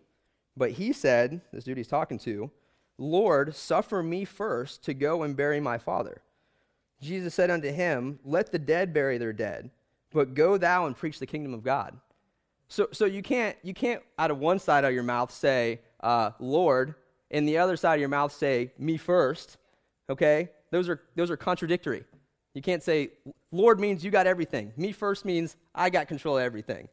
But 0.56 0.72
he 0.72 0.94
said, 0.94 1.42
this 1.52 1.64
dude 1.64 1.78
he's 1.78 1.88
talking 1.88 2.20
to, 2.20 2.52
Lord, 3.00 3.56
suffer 3.56 4.04
me 4.04 4.26
first 4.26 4.84
to 4.86 4.94
go 4.94 5.24
and 5.24 5.36
bury 5.36 5.60
my 5.60 5.80
father. 5.80 6.22
Jesus 7.02 7.34
said 7.34 7.50
unto 7.50 7.72
him, 7.72 8.20
Let 8.24 8.52
the 8.52 8.60
dead 8.60 8.94
bury 8.94 9.18
their 9.18 9.34
dead, 9.34 9.72
but 10.14 10.36
go 10.36 10.58
thou 10.58 10.86
and 10.86 10.96
preach 10.96 11.18
the 11.18 11.26
kingdom 11.26 11.56
of 11.56 11.64
God. 11.64 11.98
So, 12.68 12.88
so 12.92 13.06
you, 13.06 13.24
can't, 13.24 13.58
you 13.64 13.74
can't, 13.74 14.04
out 14.20 14.30
of 14.30 14.38
one 14.38 14.60
side 14.60 14.86
of 14.86 14.94
your 14.94 15.04
mouth, 15.04 15.32
say, 15.32 15.80
uh, 16.02 16.32
Lord, 16.40 16.94
and 17.32 17.48
the 17.48 17.58
other 17.58 17.76
side 17.76 17.96
of 17.96 18.00
your 18.02 18.10
mouth 18.10 18.32
say, 18.32 18.72
Me 18.78 18.98
first. 18.98 19.58
Okay? 20.12 20.50
Those 20.70 20.90
are, 20.90 21.02
those 21.16 21.32
are 21.32 21.38
contradictory. 21.38 22.04
You 22.54 22.62
can't 22.62 22.84
say, 22.84 23.12
Lord 23.52 23.80
means 23.80 24.04
you 24.04 24.12
got 24.12 24.28
everything. 24.28 24.74
Me 24.78 24.92
first 24.92 25.26
means 25.26 25.56
I 25.76 25.90
got 25.90 26.08
control 26.08 26.38
of 26.38 26.44
everything. 26.44 26.88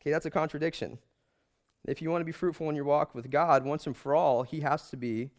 Okay, 0.00 0.10
that's 0.10 0.26
a 0.26 0.30
contradiction. 0.30 0.98
If 1.86 2.02
you 2.02 2.10
want 2.10 2.20
to 2.20 2.26
be 2.26 2.32
fruitful 2.32 2.68
in 2.68 2.76
your 2.76 2.84
walk 2.84 3.14
with 3.14 3.30
God, 3.30 3.64
once 3.64 3.86
and 3.86 3.96
for 3.96 4.14
all, 4.14 4.42
He 4.42 4.60
has 4.60 4.90
to 4.90 4.96
be 4.96 5.30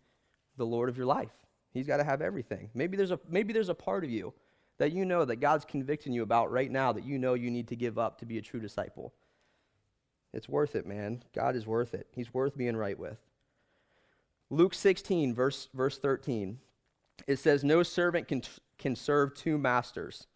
the 0.58 0.66
Lord 0.66 0.90
of 0.90 0.98
your 0.98 1.06
life. 1.06 1.32
He's 1.74 1.88
got 1.88 1.98
to 1.98 2.04
have 2.04 2.22
everything. 2.22 2.70
Maybe 2.74 2.98
there's 2.98 3.12
a 3.12 3.20
maybe 3.30 3.54
there's 3.54 3.70
a 3.70 3.76
part 3.76 4.04
of 4.04 4.10
you 4.10 4.34
that 4.78 4.92
you 4.92 5.06
know 5.06 5.26
that 5.26 5.38
God's 5.38 5.66
convicting 5.66 6.14
you 6.14 6.24
about 6.24 6.52
right 6.52 6.72
now 6.72 6.92
that 6.92 7.06
you 7.06 7.18
know 7.18 7.34
you 7.34 7.52
need 7.52 7.68
to 7.70 7.76
give 7.76 7.98
up 7.98 8.20
to 8.20 8.26
be 8.26 8.38
a 8.38 8.42
true 8.42 8.60
disciple. 8.60 9.14
It's 10.34 10.50
worth 10.50 10.76
it, 10.76 10.86
man. 10.86 11.24
God 11.34 11.56
is 11.56 11.66
worth 11.66 11.94
it. 11.94 12.08
He's 12.12 12.34
worth 12.34 12.58
being 12.58 12.76
right 12.76 12.98
with. 12.98 13.18
Luke 14.50 14.74
16, 14.74 15.34
verse, 15.34 15.68
verse 15.74 15.98
13, 15.98 16.60
it 17.26 17.40
says, 17.40 17.64
No 17.64 17.84
servant 17.84 18.28
can, 18.28 18.44
can 18.78 18.96
serve 18.96 19.34
two 19.34 19.58
masters, 19.58 20.28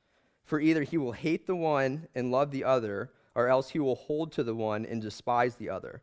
for 0.44 0.60
either 0.60 0.84
he 0.84 0.98
will 0.98 1.12
hate 1.12 1.46
the 1.46 1.56
one 1.56 2.08
and 2.16 2.32
love 2.32 2.52
the 2.52 2.64
other, 2.64 3.12
or 3.36 3.48
else 3.48 3.70
he 3.70 3.80
will 3.80 3.96
hold 3.96 4.32
to 4.34 4.44
the 4.44 4.56
one 4.56 4.86
and 4.86 5.02
despise 5.02 5.56
the 5.56 5.70
other. 5.70 6.02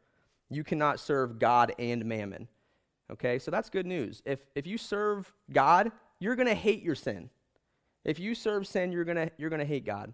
You 0.50 0.64
cannot 0.64 1.00
serve 1.00 1.38
God 1.38 1.74
and 1.78 2.04
mammon. 2.04 2.48
Okay, 3.10 3.38
so 3.38 3.50
that's 3.50 3.70
good 3.70 3.86
news. 3.86 4.22
If, 4.24 4.40
if 4.54 4.66
you 4.66 4.78
serve 4.78 5.32
God, 5.50 5.90
you're 6.20 6.36
going 6.36 6.48
to 6.48 6.54
hate 6.54 6.82
your 6.82 6.94
sin. 6.94 7.30
If 8.04 8.18
you 8.18 8.34
serve 8.34 8.66
sin, 8.66 8.92
you're 8.92 9.04
going 9.04 9.16
to 9.16 9.30
you're 9.36 9.50
gonna 9.50 9.64
hate 9.64 9.84
God. 9.84 10.12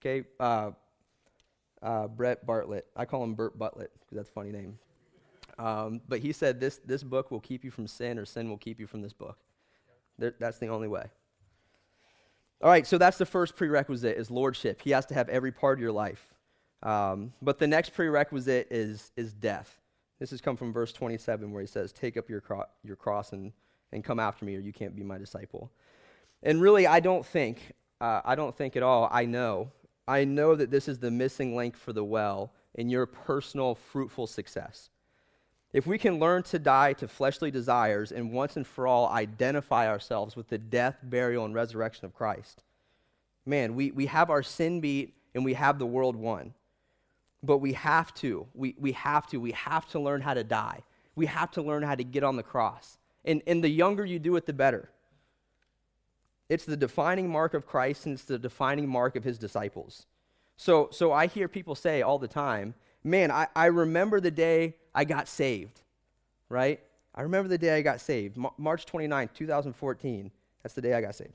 Okay, 0.00 0.26
uh, 0.40 0.70
uh, 1.82 2.08
Brett 2.08 2.44
Bartlett. 2.46 2.86
I 2.96 3.04
call 3.04 3.22
him 3.22 3.34
Bert 3.34 3.58
Butlet 3.58 3.92
because 4.00 4.16
that's 4.16 4.28
a 4.28 4.32
funny 4.32 4.50
name. 4.50 4.78
Um, 5.58 6.00
but 6.08 6.18
he 6.18 6.32
said 6.32 6.60
this, 6.60 6.80
this 6.84 7.02
book 7.02 7.30
will 7.30 7.40
keep 7.40 7.64
you 7.64 7.70
from 7.70 7.86
sin, 7.86 8.18
or 8.18 8.24
sin 8.24 8.48
will 8.48 8.58
keep 8.58 8.78
you 8.78 8.86
from 8.86 9.02
this 9.02 9.12
book. 9.12 9.38
That's 10.18 10.58
the 10.58 10.68
only 10.68 10.88
way. 10.88 11.06
All 12.62 12.70
right, 12.70 12.86
so 12.86 12.96
that's 12.96 13.18
the 13.18 13.26
first 13.26 13.54
prerequisite 13.54 14.16
is 14.16 14.30
lordship. 14.30 14.80
He 14.80 14.90
has 14.90 15.04
to 15.06 15.14
have 15.14 15.28
every 15.28 15.52
part 15.52 15.78
of 15.78 15.82
your 15.82 15.92
life. 15.92 16.34
Um, 16.82 17.32
but 17.42 17.58
the 17.58 17.66
next 17.66 17.90
prerequisite 17.90 18.68
is, 18.70 19.12
is 19.16 19.32
death. 19.32 19.80
This 20.18 20.30
has 20.30 20.40
come 20.40 20.56
from 20.56 20.72
verse 20.72 20.92
27 20.92 21.52
where 21.52 21.60
he 21.60 21.66
says, 21.66 21.92
Take 21.92 22.16
up 22.16 22.30
your, 22.30 22.40
cro- 22.40 22.64
your 22.82 22.96
cross 22.96 23.32
and, 23.32 23.52
and 23.92 24.02
come 24.02 24.18
after 24.18 24.46
me, 24.46 24.56
or 24.56 24.60
you 24.60 24.72
can't 24.72 24.96
be 24.96 25.02
my 25.02 25.18
disciple. 25.18 25.70
And 26.42 26.60
really, 26.62 26.86
I 26.86 27.00
don't 27.00 27.26
think, 27.26 27.72
uh, 28.00 28.22
I 28.24 28.34
don't 28.34 28.56
think 28.56 28.76
at 28.76 28.82
all, 28.82 29.08
I 29.12 29.26
know. 29.26 29.70
I 30.08 30.24
know 30.24 30.54
that 30.54 30.70
this 30.70 30.88
is 30.88 30.98
the 30.98 31.10
missing 31.10 31.56
link 31.56 31.76
for 31.76 31.92
the 31.92 32.04
well 32.04 32.52
in 32.74 32.88
your 32.88 33.04
personal 33.04 33.74
fruitful 33.74 34.26
success. 34.26 34.90
If 35.76 35.86
we 35.86 35.98
can 35.98 36.18
learn 36.18 36.42
to 36.44 36.58
die 36.58 36.94
to 36.94 37.06
fleshly 37.06 37.50
desires 37.50 38.10
and 38.10 38.32
once 38.32 38.56
and 38.56 38.66
for 38.66 38.86
all 38.86 39.08
identify 39.08 39.88
ourselves 39.88 40.34
with 40.34 40.48
the 40.48 40.56
death, 40.56 40.96
burial, 41.02 41.44
and 41.44 41.54
resurrection 41.54 42.06
of 42.06 42.14
Christ, 42.14 42.62
man, 43.44 43.74
we, 43.74 43.90
we 43.90 44.06
have 44.06 44.30
our 44.30 44.42
sin 44.42 44.80
beat 44.80 45.12
and 45.34 45.44
we 45.44 45.52
have 45.52 45.78
the 45.78 45.84
world 45.84 46.16
won. 46.16 46.54
But 47.42 47.58
we 47.58 47.74
have 47.74 48.14
to, 48.14 48.46
we, 48.54 48.74
we 48.78 48.92
have 48.92 49.26
to, 49.26 49.38
we 49.38 49.52
have 49.52 49.86
to 49.88 50.00
learn 50.00 50.22
how 50.22 50.32
to 50.32 50.42
die. 50.42 50.82
We 51.14 51.26
have 51.26 51.50
to 51.50 51.60
learn 51.60 51.82
how 51.82 51.94
to 51.94 52.04
get 52.04 52.24
on 52.24 52.36
the 52.36 52.42
cross. 52.42 52.96
And, 53.26 53.42
and 53.46 53.62
the 53.62 53.68
younger 53.68 54.06
you 54.06 54.18
do 54.18 54.34
it, 54.36 54.46
the 54.46 54.54
better. 54.54 54.88
It's 56.48 56.64
the 56.64 56.78
defining 56.78 57.28
mark 57.28 57.52
of 57.52 57.66
Christ 57.66 58.06
and 58.06 58.14
it's 58.14 58.24
the 58.24 58.38
defining 58.38 58.88
mark 58.88 59.14
of 59.14 59.24
his 59.24 59.36
disciples. 59.36 60.06
So, 60.56 60.88
so 60.90 61.12
I 61.12 61.26
hear 61.26 61.48
people 61.48 61.74
say 61.74 62.00
all 62.00 62.18
the 62.18 62.28
time, 62.28 62.72
man, 63.04 63.30
I, 63.30 63.48
I 63.54 63.66
remember 63.66 64.22
the 64.22 64.30
day 64.30 64.76
I 64.96 65.04
got 65.04 65.28
saved, 65.28 65.82
right? 66.48 66.80
I 67.14 67.20
remember 67.20 67.48
the 67.48 67.58
day 67.58 67.76
I 67.76 67.82
got 67.82 68.00
saved, 68.00 68.38
M- 68.38 68.46
March 68.56 68.86
29th, 68.86 69.34
2014. 69.34 70.30
That's 70.62 70.74
the 70.74 70.80
day 70.80 70.94
I 70.94 71.02
got 71.02 71.14
saved. 71.14 71.34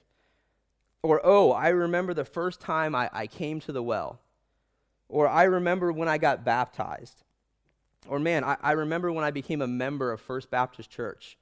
Or, 1.03 1.21
oh, 1.23 1.51
I 1.51 1.69
remember 1.69 2.15
the 2.15 2.25
first 2.25 2.59
time 2.59 2.95
I, 2.95 3.09
I 3.13 3.27
came 3.27 3.59
to 3.61 3.71
the 3.71 3.83
well. 3.83 4.19
Or 5.09 5.27
I 5.27 5.43
remember 5.43 5.91
when 5.91 6.07
I 6.07 6.17
got 6.17 6.43
baptized. 6.43 7.23
Or, 8.07 8.19
man, 8.19 8.43
I, 8.43 8.57
I 8.61 8.71
remember 8.71 9.11
when 9.11 9.23
I 9.23 9.31
became 9.31 9.61
a 9.61 9.67
member 9.67 10.11
of 10.11 10.19
First 10.19 10.49
Baptist 10.49 10.89
Church. 10.89 11.37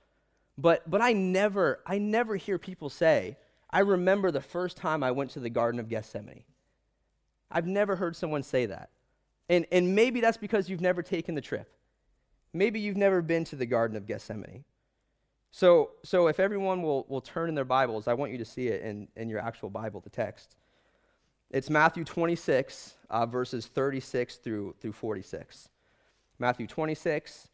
But, 0.58 0.89
but 0.89 1.01
I 1.01 1.13
never, 1.13 1.79
I 1.86 1.99
never 1.99 2.36
hear 2.36 2.58
people 2.58 2.89
say, 2.89 3.38
I 3.69 3.79
remember 3.79 4.29
the 4.29 4.41
first 4.41 4.75
time 4.75 5.03
I 5.03 5.12
went 5.12 5.32
to 5.32 5.39
the 5.39 5.49
Garden 5.49 5.79
of 5.79 5.88
Gethsemane. 5.88 6.43
I've 7.49 7.67
never 7.67 7.95
heard 7.95 8.15
someone 8.15 8.43
say 8.43 8.65
that. 8.65 8.89
And, 9.47 9.65
and 9.71 9.95
maybe 9.95 10.19
that's 10.19 10.38
because 10.38 10.69
you've 10.69 10.82
never 10.82 11.01
taken 11.01 11.34
the 11.34 11.41
trip. 11.41 11.71
Maybe 12.53 12.79
you've 12.79 12.97
never 12.97 13.21
been 13.21 13.43
to 13.45 13.55
the 13.55 13.65
Garden 13.65 13.95
of 13.95 14.07
Gethsemane. 14.07 14.63
So, 15.51 15.91
so 16.03 16.27
if 16.27 16.39
everyone 16.39 16.81
will, 16.81 17.05
will 17.09 17.21
turn 17.21 17.49
in 17.49 17.55
their 17.55 17.65
Bibles, 17.65 18.07
I 18.07 18.13
want 18.13 18.31
you 18.31 18.38
to 18.38 18.45
see 18.45 18.67
it 18.67 18.81
in, 18.83 19.07
in 19.15 19.29
your 19.29 19.39
actual 19.39 19.69
Bible, 19.69 19.99
the 19.99 20.09
text. 20.09 20.55
It's 21.49 21.69
Matthew 21.69 22.03
26, 22.03 22.95
uh, 23.09 23.25
verses 23.25 23.65
36 23.65 24.35
through, 24.38 24.75
through 24.79 24.93
46. 24.93 25.69
Matthew 26.38 26.67
26, 26.67 27.47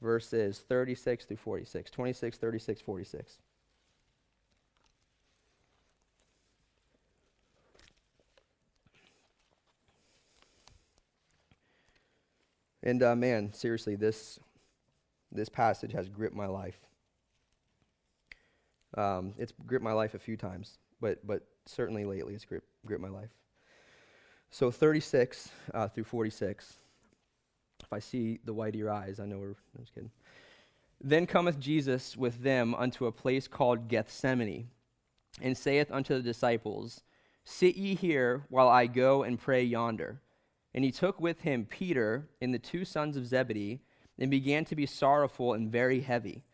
verses 0.00 0.64
36 0.66 1.26
through 1.26 1.36
46. 1.36 1.90
26, 1.90 2.38
36, 2.38 2.80
46. 2.80 3.38
And 12.84 13.02
uh, 13.02 13.16
man, 13.16 13.52
seriously, 13.54 13.96
this, 13.96 14.38
this 15.32 15.48
passage 15.48 15.92
has 15.92 16.08
gripped 16.08 16.36
my 16.36 16.46
life. 16.46 16.78
Um, 18.96 19.32
it's 19.38 19.52
gripped 19.66 19.82
my 19.82 19.94
life 19.94 20.14
a 20.14 20.18
few 20.18 20.36
times, 20.36 20.78
but, 21.00 21.26
but 21.26 21.42
certainly 21.64 22.04
lately 22.04 22.34
it's 22.34 22.44
gripped, 22.44 22.68
gripped 22.84 23.02
my 23.02 23.08
life. 23.08 23.30
So 24.50 24.70
36 24.70 25.48
uh, 25.72 25.88
through 25.88 26.04
46. 26.04 26.74
If 27.82 27.92
I 27.92 27.98
see 27.98 28.38
the 28.44 28.52
white 28.52 28.74
of 28.74 28.78
your 28.78 28.92
eyes, 28.92 29.18
I 29.18 29.24
know 29.24 29.38
we're. 29.38 29.48
I'm 29.48 29.80
just 29.80 29.94
kidding. 29.94 30.10
Then 31.02 31.26
cometh 31.26 31.58
Jesus 31.58 32.16
with 32.16 32.42
them 32.42 32.74
unto 32.74 33.06
a 33.06 33.12
place 33.12 33.48
called 33.48 33.88
Gethsemane, 33.88 34.68
and 35.42 35.56
saith 35.56 35.90
unto 35.90 36.14
the 36.14 36.22
disciples, 36.22 37.02
Sit 37.44 37.76
ye 37.76 37.94
here 37.94 38.44
while 38.48 38.68
I 38.68 38.86
go 38.86 39.22
and 39.22 39.40
pray 39.40 39.64
yonder. 39.64 40.20
And 40.74 40.84
he 40.84 40.90
took 40.90 41.20
with 41.20 41.42
him 41.42 41.66
Peter 41.66 42.28
and 42.40 42.52
the 42.52 42.58
two 42.58 42.84
sons 42.84 43.16
of 43.16 43.26
Zebedee, 43.26 43.80
and 44.18 44.30
began 44.30 44.64
to 44.66 44.76
be 44.76 44.86
sorrowful 44.86 45.54
and 45.54 45.70
very 45.70 46.00
heavy. 46.00 46.44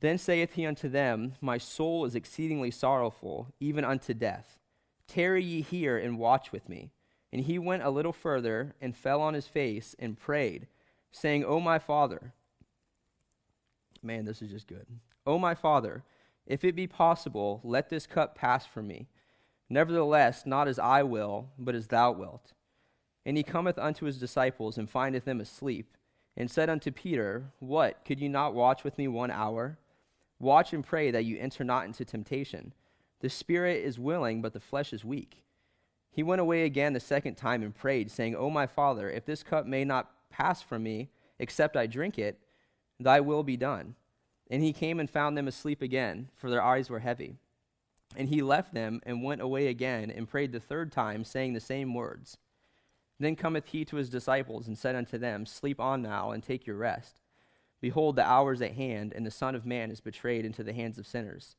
Then 0.00 0.16
saith 0.16 0.54
he 0.54 0.66
unto 0.66 0.88
them, 0.88 1.34
My 1.40 1.58
soul 1.58 2.04
is 2.04 2.14
exceedingly 2.14 2.70
sorrowful, 2.70 3.48
even 3.60 3.84
unto 3.84 4.14
death. 4.14 4.58
Tarry 5.06 5.44
ye 5.44 5.60
here 5.60 5.98
and 5.98 6.18
watch 6.18 6.52
with 6.52 6.68
me. 6.68 6.90
And 7.32 7.42
he 7.42 7.58
went 7.58 7.82
a 7.82 7.90
little 7.90 8.12
further 8.12 8.74
and 8.80 8.96
fell 8.96 9.20
on 9.20 9.34
his 9.34 9.46
face 9.46 9.94
and 9.98 10.18
prayed, 10.18 10.66
saying, 11.12 11.44
O 11.44 11.60
my 11.60 11.78
Father, 11.78 12.32
man, 14.02 14.24
this 14.24 14.42
is 14.42 14.50
just 14.50 14.66
good. 14.66 14.86
O 15.26 15.38
my 15.38 15.54
Father, 15.54 16.02
if 16.46 16.64
it 16.64 16.74
be 16.74 16.86
possible, 16.86 17.60
let 17.62 17.90
this 17.90 18.06
cup 18.06 18.34
pass 18.34 18.66
from 18.66 18.88
me. 18.88 19.06
Nevertheless, 19.68 20.46
not 20.46 20.66
as 20.66 20.78
I 20.78 21.02
will, 21.02 21.50
but 21.58 21.74
as 21.74 21.86
thou 21.86 22.10
wilt. 22.10 22.52
And 23.24 23.36
he 23.36 23.42
cometh 23.42 23.78
unto 23.78 24.06
his 24.06 24.18
disciples 24.18 24.78
and 24.78 24.88
findeth 24.88 25.24
them 25.24 25.40
asleep, 25.40 25.96
and 26.36 26.50
said 26.50 26.70
unto 26.70 26.90
Peter, 26.90 27.44
What, 27.58 28.04
could 28.04 28.20
you 28.20 28.28
not 28.28 28.54
watch 28.54 28.84
with 28.84 28.96
me 28.96 29.08
one 29.08 29.30
hour? 29.30 29.78
Watch 30.38 30.72
and 30.72 30.84
pray 30.84 31.10
that 31.10 31.24
you 31.26 31.38
enter 31.38 31.64
not 31.64 31.84
into 31.84 32.04
temptation. 32.04 32.72
The 33.20 33.28
spirit 33.28 33.84
is 33.84 33.98
willing, 33.98 34.40
but 34.40 34.54
the 34.54 34.60
flesh 34.60 34.92
is 34.92 35.04
weak. 35.04 35.44
He 36.10 36.22
went 36.22 36.40
away 36.40 36.64
again 36.64 36.94
the 36.94 37.00
second 37.00 37.36
time 37.36 37.62
and 37.62 37.74
prayed, 37.74 38.10
saying, 38.10 38.34
O 38.34 38.50
my 38.50 38.66
Father, 38.66 39.10
if 39.10 39.26
this 39.26 39.42
cup 39.42 39.66
may 39.66 39.84
not 39.84 40.10
pass 40.30 40.62
from 40.62 40.82
me, 40.82 41.10
except 41.38 41.76
I 41.76 41.86
drink 41.86 42.18
it, 42.18 42.38
thy 42.98 43.20
will 43.20 43.42
be 43.42 43.56
done. 43.56 43.94
And 44.50 44.62
he 44.62 44.72
came 44.72 44.98
and 44.98 45.08
found 45.08 45.36
them 45.36 45.46
asleep 45.46 45.82
again, 45.82 46.28
for 46.36 46.50
their 46.50 46.62
eyes 46.62 46.90
were 46.90 46.98
heavy. 46.98 47.36
And 48.16 48.28
he 48.28 48.42
left 48.42 48.74
them 48.74 49.00
and 49.04 49.22
went 49.22 49.40
away 49.40 49.68
again 49.68 50.10
and 50.10 50.28
prayed 50.28 50.52
the 50.52 50.58
third 50.58 50.90
time, 50.90 51.22
saying 51.22 51.52
the 51.52 51.60
same 51.60 51.94
words. 51.94 52.38
Then 53.20 53.36
cometh 53.36 53.66
he 53.66 53.84
to 53.84 53.96
his 53.96 54.08
disciples 54.08 54.66
and 54.66 54.76
said 54.76 54.96
unto 54.96 55.18
them, 55.18 55.44
Sleep 55.44 55.78
on 55.78 56.00
now 56.00 56.30
and 56.30 56.42
take 56.42 56.66
your 56.66 56.76
rest. 56.76 57.20
Behold, 57.82 58.16
the 58.16 58.26
hour 58.26 58.52
is 58.52 58.62
at 58.62 58.72
hand, 58.72 59.12
and 59.14 59.24
the 59.24 59.30
Son 59.30 59.54
of 59.54 59.66
Man 59.66 59.90
is 59.90 60.00
betrayed 60.00 60.46
into 60.46 60.64
the 60.64 60.72
hands 60.72 60.98
of 60.98 61.06
sinners. 61.06 61.56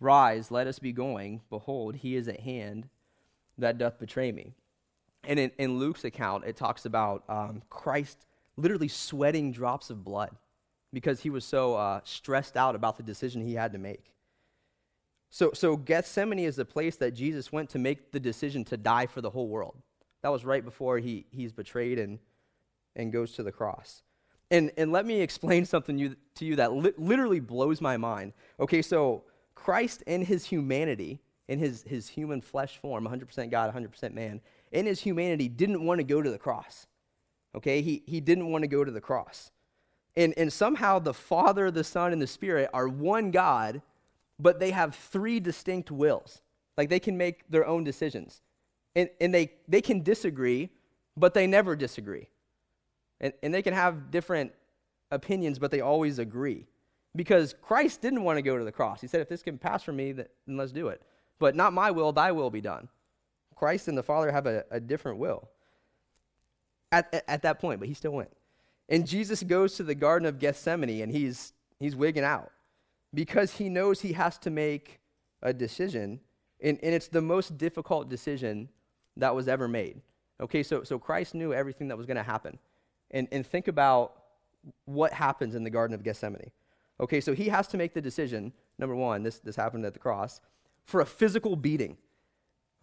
Rise, 0.00 0.50
let 0.50 0.66
us 0.66 0.78
be 0.78 0.92
going. 0.92 1.42
Behold, 1.50 1.96
he 1.96 2.16
is 2.16 2.28
at 2.28 2.40
hand 2.40 2.88
that 3.58 3.78
doth 3.78 3.98
betray 3.98 4.32
me. 4.32 4.54
And 5.24 5.38
in, 5.38 5.50
in 5.58 5.78
Luke's 5.78 6.04
account, 6.04 6.44
it 6.44 6.56
talks 6.56 6.86
about 6.86 7.24
um, 7.28 7.62
Christ 7.68 8.26
literally 8.56 8.88
sweating 8.88 9.52
drops 9.52 9.90
of 9.90 10.02
blood 10.02 10.30
because 10.92 11.20
he 11.20 11.30
was 11.30 11.44
so 11.44 11.74
uh, 11.74 12.00
stressed 12.04 12.56
out 12.56 12.74
about 12.74 12.96
the 12.96 13.02
decision 13.02 13.42
he 13.42 13.54
had 13.54 13.72
to 13.72 13.78
make. 13.78 14.12
So, 15.28 15.50
so 15.52 15.76
Gethsemane 15.76 16.38
is 16.38 16.56
the 16.56 16.64
place 16.64 16.96
that 16.96 17.12
Jesus 17.12 17.52
went 17.52 17.68
to 17.70 17.78
make 17.78 18.12
the 18.12 18.20
decision 18.20 18.64
to 18.66 18.76
die 18.76 19.06
for 19.06 19.20
the 19.20 19.30
whole 19.30 19.48
world. 19.48 19.76
That 20.26 20.32
was 20.32 20.44
right 20.44 20.64
before 20.64 20.98
he, 20.98 21.24
he's 21.30 21.52
betrayed 21.52 22.00
and, 22.00 22.18
and 22.96 23.12
goes 23.12 23.34
to 23.34 23.44
the 23.44 23.52
cross. 23.52 24.02
And, 24.50 24.72
and 24.76 24.90
let 24.90 25.06
me 25.06 25.20
explain 25.20 25.64
something 25.66 25.96
you, 25.96 26.16
to 26.34 26.44
you 26.44 26.56
that 26.56 26.72
li- 26.72 26.94
literally 26.98 27.38
blows 27.38 27.80
my 27.80 27.96
mind. 27.96 28.32
Okay, 28.58 28.82
so 28.82 29.22
Christ 29.54 30.02
in 30.02 30.24
his 30.24 30.44
humanity 30.44 31.20
in 31.48 31.58
his, 31.60 31.82
his 31.82 32.08
human 32.08 32.40
flesh 32.40 32.78
form, 32.78 33.06
100% 33.06 33.50
God, 33.50 33.72
100% 33.72 34.12
man, 34.12 34.40
in 34.72 34.84
his 34.86 35.00
humanity, 35.00 35.48
didn't 35.48 35.84
want 35.84 36.00
to 36.00 36.04
go 36.04 36.20
to 36.20 36.28
the 36.28 36.38
cross. 36.38 36.88
Okay? 37.54 37.82
He, 37.82 38.02
he 38.06 38.20
didn't 38.20 38.50
want 38.50 38.62
to 38.62 38.68
go 38.68 38.84
to 38.84 38.90
the 38.90 39.00
cross. 39.00 39.52
And, 40.16 40.34
and 40.36 40.52
somehow 40.52 40.98
the 40.98 41.14
Father, 41.14 41.70
the 41.70 41.84
Son, 41.84 42.12
and 42.12 42.20
the 42.20 42.26
Spirit 42.26 42.70
are 42.74 42.88
one 42.88 43.30
God, 43.30 43.80
but 44.40 44.58
they 44.58 44.72
have 44.72 44.96
three 44.96 45.38
distinct 45.38 45.92
wills. 45.92 46.40
Like 46.76 46.88
they 46.88 47.00
can 47.00 47.16
make 47.16 47.48
their 47.48 47.66
own 47.66 47.84
decisions. 47.84 48.42
And, 48.96 49.10
and 49.20 49.32
they, 49.32 49.52
they 49.68 49.82
can 49.82 50.02
disagree, 50.02 50.70
but 51.16 51.34
they 51.34 51.46
never 51.46 51.76
disagree. 51.76 52.28
And, 53.20 53.32
and 53.42 53.54
they 53.54 53.62
can 53.62 53.74
have 53.74 54.10
different 54.10 54.52
opinions, 55.10 55.58
but 55.58 55.70
they 55.70 55.80
always 55.80 56.18
agree. 56.18 56.66
Because 57.14 57.54
Christ 57.62 58.00
didn't 58.00 58.24
want 58.24 58.38
to 58.38 58.42
go 58.42 58.58
to 58.58 58.64
the 58.64 58.72
cross. 58.72 59.00
He 59.00 59.06
said, 59.06 59.20
if 59.20 59.28
this 59.28 59.42
can 59.42 59.58
pass 59.58 59.82
from 59.82 59.96
me, 59.96 60.12
then 60.12 60.26
let's 60.48 60.72
do 60.72 60.88
it. 60.88 61.02
But 61.38 61.54
not 61.54 61.72
my 61.72 61.90
will, 61.90 62.10
thy 62.12 62.32
will 62.32 62.50
be 62.50 62.60
done. 62.60 62.88
Christ 63.54 63.88
and 63.88 63.96
the 63.96 64.02
Father 64.02 64.32
have 64.32 64.46
a, 64.46 64.64
a 64.70 64.80
different 64.80 65.18
will 65.18 65.48
at, 66.90 67.12
at, 67.12 67.24
at 67.28 67.42
that 67.42 67.58
point, 67.58 67.80
but 67.80 67.88
he 67.88 67.94
still 67.94 68.12
went. 68.12 68.30
And 68.88 69.06
Jesus 69.06 69.42
goes 69.42 69.74
to 69.76 69.82
the 69.82 69.94
Garden 69.94 70.26
of 70.26 70.38
Gethsemane 70.38 71.02
and 71.02 71.12
he's, 71.12 71.52
he's 71.80 71.96
wigging 71.96 72.24
out 72.24 72.52
because 73.12 73.52
he 73.52 73.68
knows 73.68 74.00
he 74.00 74.12
has 74.12 74.38
to 74.38 74.50
make 74.50 75.00
a 75.42 75.52
decision. 75.52 76.20
And, 76.62 76.78
and 76.82 76.94
it's 76.94 77.08
the 77.08 77.22
most 77.22 77.58
difficult 77.58 78.08
decision 78.08 78.68
that 79.16 79.34
was 79.34 79.48
ever 79.48 79.68
made. 79.68 80.00
Okay, 80.40 80.62
so, 80.62 80.82
so 80.82 80.98
Christ 80.98 81.34
knew 81.34 81.52
everything 81.52 81.88
that 81.88 81.96
was 81.96 82.06
going 82.06 82.16
to 82.16 82.22
happen. 82.22 82.58
And, 83.10 83.28
and 83.32 83.46
think 83.46 83.68
about 83.68 84.14
what 84.84 85.12
happens 85.12 85.54
in 85.54 85.64
the 85.64 85.70
Garden 85.70 85.94
of 85.94 86.02
Gethsemane. 86.02 86.50
Okay, 87.00 87.20
so 87.20 87.34
he 87.34 87.48
has 87.48 87.66
to 87.68 87.76
make 87.76 87.94
the 87.94 88.00
decision. 88.00 88.52
Number 88.78 88.94
one, 88.94 89.22
this, 89.22 89.38
this 89.38 89.56
happened 89.56 89.84
at 89.84 89.92
the 89.92 89.98
cross 89.98 90.40
for 90.84 91.00
a 91.00 91.06
physical 91.06 91.56
beating. 91.56 91.96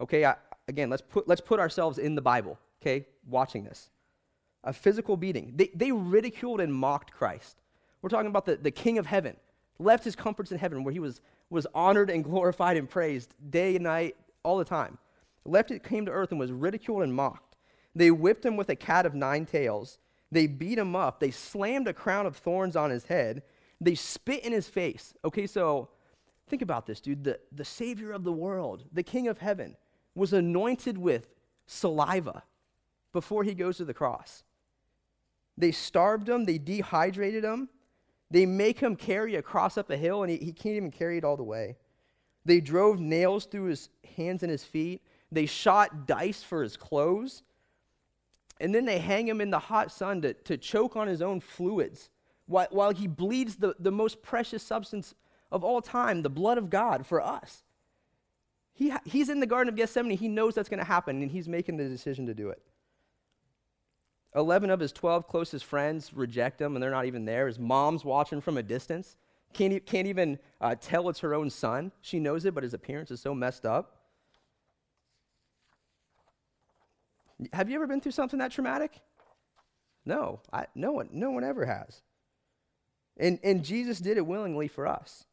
Okay, 0.00 0.24
I, 0.24 0.36
again, 0.68 0.90
let's 0.90 1.02
put, 1.02 1.28
let's 1.28 1.40
put 1.40 1.60
ourselves 1.60 1.98
in 1.98 2.14
the 2.14 2.22
Bible, 2.22 2.58
okay, 2.82 3.06
watching 3.28 3.64
this. 3.64 3.90
A 4.64 4.72
physical 4.72 5.16
beating. 5.16 5.52
They, 5.56 5.70
they 5.74 5.92
ridiculed 5.92 6.60
and 6.60 6.72
mocked 6.72 7.12
Christ. 7.12 7.60
We're 8.02 8.08
talking 8.08 8.28
about 8.28 8.46
the, 8.46 8.56
the 8.56 8.70
King 8.70 8.98
of 8.98 9.06
heaven, 9.06 9.36
left 9.78 10.04
his 10.04 10.16
comforts 10.16 10.52
in 10.52 10.58
heaven 10.58 10.84
where 10.84 10.92
he 10.92 11.00
was, 11.00 11.20
was 11.50 11.66
honored 11.74 12.10
and 12.10 12.24
glorified 12.30 12.76
and 12.76 12.88
praised 12.88 13.34
day 13.50 13.76
and 13.76 13.84
night, 13.84 14.16
all 14.42 14.58
the 14.58 14.64
time. 14.64 14.98
Left 15.44 15.70
it, 15.70 15.82
came 15.82 16.06
to 16.06 16.12
earth 16.12 16.30
and 16.30 16.40
was 16.40 16.52
ridiculed 16.52 17.02
and 17.02 17.14
mocked. 17.14 17.56
They 17.94 18.10
whipped 18.10 18.44
him 18.44 18.56
with 18.56 18.68
a 18.68 18.76
cat 18.76 19.06
of 19.06 19.14
nine 19.14 19.46
tails. 19.46 19.98
They 20.32 20.46
beat 20.46 20.78
him 20.78 20.96
up. 20.96 21.20
They 21.20 21.30
slammed 21.30 21.86
a 21.86 21.92
crown 21.92 22.26
of 22.26 22.36
thorns 22.36 22.76
on 22.76 22.90
his 22.90 23.04
head. 23.04 23.42
They 23.80 23.94
spit 23.94 24.44
in 24.44 24.52
his 24.52 24.68
face. 24.68 25.14
Okay, 25.24 25.46
so 25.46 25.90
Think 26.48 26.62
about 26.62 26.86
this, 26.86 27.00
dude. 27.00 27.24
The, 27.24 27.40
the 27.52 27.64
Savior 27.64 28.12
of 28.12 28.24
the 28.24 28.32
world, 28.32 28.84
the 28.92 29.02
King 29.02 29.28
of 29.28 29.38
heaven, 29.38 29.76
was 30.14 30.32
anointed 30.32 30.98
with 30.98 31.28
saliva 31.66 32.42
before 33.12 33.44
he 33.44 33.54
goes 33.54 33.78
to 33.78 33.84
the 33.84 33.94
cross. 33.94 34.44
They 35.56 35.72
starved 35.72 36.28
him, 36.28 36.44
they 36.44 36.58
dehydrated 36.58 37.44
him, 37.44 37.68
they 38.30 38.44
make 38.44 38.80
him 38.80 38.96
carry 38.96 39.36
a 39.36 39.42
cross 39.42 39.78
up 39.78 39.90
a 39.90 39.96
hill, 39.96 40.22
and 40.22 40.30
he, 40.30 40.36
he 40.38 40.52
can't 40.52 40.76
even 40.76 40.90
carry 40.90 41.18
it 41.18 41.24
all 41.24 41.36
the 41.36 41.44
way. 41.44 41.76
They 42.44 42.60
drove 42.60 43.00
nails 43.00 43.46
through 43.46 43.66
his 43.66 43.88
hands 44.16 44.42
and 44.42 44.50
his 44.50 44.64
feet. 44.64 45.02
They 45.32 45.46
shot 45.46 46.06
dice 46.06 46.42
for 46.42 46.62
his 46.62 46.76
clothes. 46.76 47.42
And 48.60 48.74
then 48.74 48.84
they 48.84 48.98
hang 48.98 49.26
him 49.26 49.40
in 49.40 49.50
the 49.50 49.58
hot 49.58 49.90
sun 49.90 50.22
to, 50.22 50.32
to 50.32 50.56
choke 50.56 50.96
on 50.96 51.08
his 51.08 51.20
own 51.20 51.40
fluids 51.40 52.10
while, 52.46 52.68
while 52.70 52.92
he 52.92 53.06
bleeds 53.06 53.56
the, 53.56 53.74
the 53.78 53.90
most 53.90 54.22
precious 54.22 54.62
substance 54.62 55.14
of 55.50 55.64
all 55.64 55.80
time, 55.80 56.22
the 56.22 56.30
blood 56.30 56.58
of 56.58 56.70
God 56.70 57.06
for 57.06 57.20
us. 57.20 57.62
He, 58.72 58.92
he's 59.04 59.28
in 59.28 59.40
the 59.40 59.46
Garden 59.46 59.68
of 59.68 59.76
Gethsemane. 59.76 60.16
He 60.16 60.28
knows 60.28 60.54
that's 60.54 60.68
going 60.68 60.78
to 60.78 60.84
happen, 60.84 61.22
and 61.22 61.30
he's 61.30 61.48
making 61.48 61.76
the 61.76 61.88
decision 61.88 62.26
to 62.26 62.34
do 62.34 62.50
it. 62.50 62.60
11 64.34 64.68
of 64.70 64.80
his 64.80 64.90
12 64.92 65.28
closest 65.28 65.64
friends 65.64 66.12
reject 66.12 66.60
him, 66.60 66.74
and 66.74 66.82
they're 66.82 66.90
not 66.90 67.06
even 67.06 67.24
there. 67.24 67.46
His 67.46 67.58
mom's 67.58 68.04
watching 68.04 68.40
from 68.40 68.58
a 68.58 68.62
distance. 68.62 69.16
Can't, 69.52 69.86
can't 69.86 70.08
even 70.08 70.40
uh, 70.60 70.74
tell 70.80 71.08
it's 71.08 71.20
her 71.20 71.34
own 71.34 71.50
son. 71.50 71.92
She 72.00 72.18
knows 72.18 72.44
it, 72.44 72.52
but 72.52 72.64
his 72.64 72.74
appearance 72.74 73.12
is 73.12 73.20
so 73.20 73.32
messed 73.32 73.64
up. 73.64 73.93
Have 77.52 77.68
you 77.68 77.76
ever 77.76 77.86
been 77.86 78.00
through 78.00 78.12
something 78.12 78.38
that 78.38 78.52
traumatic? 78.52 79.00
No, 80.06 80.40
I, 80.52 80.66
no 80.74 80.92
one, 80.92 81.08
no 81.12 81.30
one 81.30 81.44
ever 81.44 81.64
has. 81.64 82.02
And, 83.16 83.38
and 83.42 83.64
Jesus 83.64 83.98
did 84.00 84.16
it 84.16 84.26
willingly 84.26 84.68
for 84.68 84.86
us. 84.86 85.24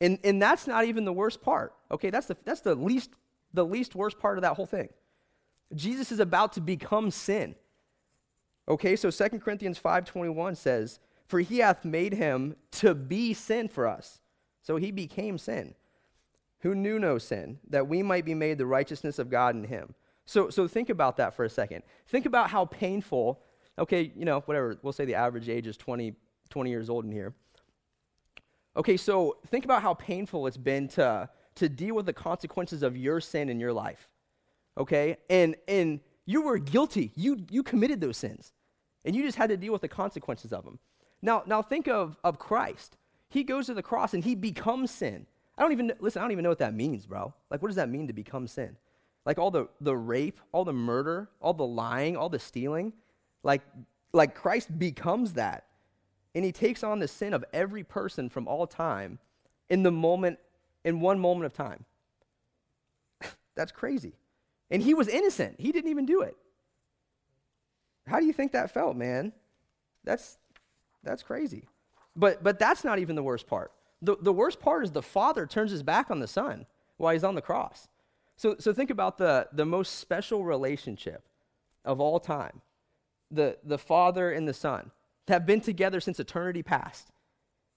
And, 0.00 0.18
and 0.24 0.40
that's 0.40 0.66
not 0.66 0.84
even 0.84 1.04
the 1.04 1.12
worst 1.12 1.42
part. 1.42 1.74
Okay, 1.90 2.10
that's 2.10 2.26
the, 2.26 2.36
that's 2.44 2.60
the 2.60 2.74
least 2.74 3.10
the 3.52 3.64
least 3.64 3.94
worst 3.94 4.18
part 4.18 4.38
of 4.38 4.42
that 4.42 4.54
whole 4.54 4.66
thing. 4.66 4.88
Jesus 5.74 6.12
is 6.12 6.20
about 6.20 6.54
to 6.54 6.60
become 6.60 7.10
sin. 7.10 7.54
Okay, 8.68 8.96
so 8.96 9.10
2 9.10 9.40
Corinthians 9.40 9.78
5:21 9.78 10.56
says, 10.56 11.00
"For 11.26 11.40
he 11.40 11.58
hath 11.58 11.84
made 11.84 12.14
him 12.14 12.56
to 12.72 12.94
be 12.94 13.34
sin 13.34 13.68
for 13.68 13.86
us." 13.86 14.20
So 14.62 14.76
he 14.76 14.90
became 14.90 15.38
sin. 15.38 15.74
Who 16.60 16.74
knew 16.74 16.98
no 16.98 17.18
sin, 17.18 17.58
that 17.68 17.88
we 17.88 18.02
might 18.02 18.24
be 18.24 18.34
made 18.34 18.58
the 18.58 18.66
righteousness 18.66 19.18
of 19.18 19.30
God 19.30 19.56
in 19.56 19.64
him. 19.64 19.94
So 20.24 20.50
so 20.50 20.68
think 20.68 20.90
about 20.90 21.16
that 21.16 21.34
for 21.34 21.44
a 21.44 21.50
second. 21.50 21.82
Think 22.06 22.26
about 22.26 22.50
how 22.50 22.64
painful, 22.66 23.40
okay, 23.78 24.12
you 24.16 24.24
know, 24.24 24.40
whatever, 24.40 24.78
we'll 24.82 24.92
say 24.92 25.04
the 25.04 25.14
average 25.14 25.48
age 25.48 25.66
is 25.66 25.76
20 25.76 26.14
20 26.50 26.70
years 26.70 26.90
old 26.90 27.04
in 27.04 27.12
here. 27.12 27.34
Okay, 28.76 28.96
so 28.96 29.36
think 29.48 29.64
about 29.64 29.82
how 29.82 29.94
painful 29.94 30.46
it's 30.46 30.56
been 30.56 30.88
to, 30.88 31.28
to 31.56 31.68
deal 31.68 31.94
with 31.94 32.06
the 32.06 32.12
consequences 32.12 32.82
of 32.82 32.96
your 32.96 33.20
sin 33.20 33.48
in 33.48 33.60
your 33.60 33.72
life. 33.72 34.08
okay? 34.78 35.16
And, 35.28 35.56
and 35.68 36.00
you 36.24 36.42
were 36.42 36.58
guilty. 36.58 37.12
You, 37.14 37.44
you 37.50 37.62
committed 37.62 38.00
those 38.00 38.16
sins, 38.16 38.52
and 39.04 39.14
you 39.14 39.22
just 39.22 39.36
had 39.36 39.50
to 39.50 39.56
deal 39.56 39.72
with 39.72 39.82
the 39.82 39.88
consequences 39.88 40.52
of 40.52 40.64
them. 40.64 40.78
Now, 41.20 41.42
now 41.46 41.62
think 41.62 41.88
of, 41.88 42.16
of 42.24 42.38
Christ. 42.38 42.96
He 43.28 43.44
goes 43.44 43.66
to 43.66 43.74
the 43.74 43.82
cross 43.82 44.14
and 44.14 44.24
he 44.24 44.34
becomes 44.34 44.90
sin. 44.90 45.26
I 45.56 45.62
don't 45.62 45.72
even, 45.72 45.92
listen, 46.00 46.20
I 46.20 46.24
don't 46.24 46.32
even 46.32 46.42
know 46.42 46.48
what 46.48 46.58
that 46.58 46.74
means, 46.74 47.06
bro. 47.06 47.32
Like, 47.50 47.62
what 47.62 47.68
does 47.68 47.76
that 47.76 47.88
mean 47.88 48.06
to 48.08 48.12
become 48.12 48.46
sin? 48.46 48.76
Like 49.24 49.38
all 49.38 49.50
the, 49.50 49.68
the 49.80 49.96
rape, 49.96 50.40
all 50.52 50.64
the 50.64 50.72
murder, 50.72 51.28
all 51.40 51.54
the 51.54 51.66
lying, 51.66 52.16
all 52.16 52.28
the 52.28 52.38
stealing. 52.38 52.92
Like, 53.42 53.62
like 54.12 54.34
Christ 54.34 54.78
becomes 54.78 55.34
that. 55.34 55.66
And 56.34 56.44
he 56.44 56.52
takes 56.52 56.82
on 56.82 56.98
the 56.98 57.08
sin 57.08 57.34
of 57.34 57.44
every 57.52 57.84
person 57.84 58.28
from 58.28 58.48
all 58.48 58.66
time 58.66 59.18
in 59.68 59.82
the 59.82 59.92
moment, 59.92 60.38
in 60.84 61.00
one 61.00 61.18
moment 61.18 61.46
of 61.46 61.52
time. 61.52 61.84
That's 63.54 63.72
crazy. 63.72 64.14
And 64.70 64.82
he 64.82 64.94
was 64.94 65.08
innocent. 65.08 65.56
He 65.58 65.70
didn't 65.72 65.90
even 65.90 66.06
do 66.06 66.22
it. 66.22 66.36
How 68.06 68.18
do 68.18 68.26
you 68.26 68.32
think 68.32 68.52
that 68.52 68.70
felt, 68.70 68.96
man? 68.96 69.32
That's 70.02 70.38
that's 71.04 71.22
crazy. 71.22 71.68
But 72.16 72.42
but 72.42 72.58
that's 72.58 72.82
not 72.82 72.98
even 72.98 73.14
the 73.14 73.22
worst 73.22 73.46
part. 73.46 73.72
The, 74.00 74.16
the 74.20 74.32
worst 74.32 74.58
part 74.58 74.82
is 74.84 74.90
the 74.90 75.02
father 75.02 75.46
turns 75.46 75.70
his 75.70 75.82
back 75.82 76.10
on 76.10 76.18
the 76.18 76.26
son 76.26 76.66
while 76.96 77.12
he's 77.12 77.22
on 77.22 77.36
the 77.36 77.42
cross. 77.42 77.88
So 78.36 78.56
so 78.58 78.72
think 78.72 78.90
about 78.90 79.18
the, 79.18 79.48
the 79.52 79.66
most 79.66 79.98
special 79.98 80.44
relationship 80.44 81.22
of 81.84 82.00
all 82.00 82.20
time. 82.20 82.60
The 83.30 83.58
the 83.64 83.78
father 83.78 84.30
and 84.30 84.46
the 84.46 84.54
son 84.54 84.90
have 85.28 85.46
been 85.46 85.60
together 85.60 86.00
since 86.00 86.18
eternity 86.20 86.62
past. 86.62 87.10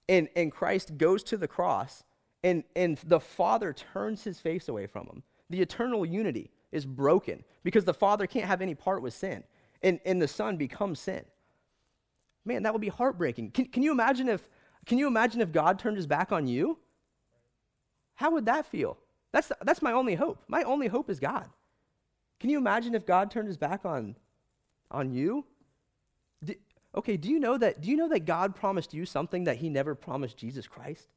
And 0.08 0.28
and 0.36 0.52
Christ 0.52 0.98
goes 0.98 1.22
to 1.24 1.36
the 1.36 1.48
cross 1.48 2.04
and, 2.46 2.62
and 2.76 2.96
the 2.98 3.18
father 3.18 3.72
turns 3.72 4.22
his 4.22 4.38
face 4.38 4.68
away 4.68 4.86
from 4.86 5.06
him. 5.08 5.24
The 5.50 5.60
eternal 5.60 6.06
unity 6.06 6.52
is 6.70 6.86
broken 6.86 7.42
because 7.64 7.84
the 7.84 7.92
father 7.92 8.28
can't 8.28 8.46
have 8.46 8.62
any 8.62 8.76
part 8.76 9.02
with 9.02 9.14
sin. 9.14 9.42
And, 9.82 9.98
and 10.06 10.22
the 10.22 10.28
son 10.28 10.56
becomes 10.56 11.00
sin. 11.00 11.24
Man, 12.44 12.62
that 12.62 12.72
would 12.72 12.80
be 12.80 12.88
heartbreaking. 12.88 13.50
Can, 13.50 13.66
can, 13.66 13.82
you 13.82 13.90
imagine 13.90 14.28
if, 14.28 14.48
can 14.86 14.96
you 14.96 15.08
imagine 15.08 15.40
if 15.40 15.50
God 15.50 15.80
turned 15.80 15.96
his 15.96 16.06
back 16.06 16.30
on 16.30 16.46
you? 16.46 16.78
How 18.14 18.30
would 18.30 18.46
that 18.46 18.66
feel? 18.66 18.96
That's, 19.36 19.52
that's 19.60 19.82
my 19.82 19.92
only 19.92 20.14
hope. 20.14 20.42
My 20.48 20.62
only 20.62 20.86
hope 20.86 21.10
is 21.10 21.20
God. 21.20 21.50
Can 22.40 22.48
you 22.48 22.56
imagine 22.56 22.94
if 22.94 23.04
God 23.04 23.30
turned 23.30 23.48
his 23.48 23.58
back 23.58 23.84
on, 23.84 24.16
on 24.90 25.12
you? 25.12 25.44
Okay, 26.94 27.18
do 27.18 27.28
you, 27.28 27.38
know 27.38 27.58
that, 27.58 27.82
do 27.82 27.90
you 27.90 27.98
know 27.98 28.08
that 28.08 28.24
God 28.24 28.56
promised 28.56 28.94
you 28.94 29.04
something 29.04 29.44
that 29.44 29.58
he 29.58 29.68
never 29.68 29.94
promised 29.94 30.38
Jesus 30.38 30.66
Christ? 30.66 31.08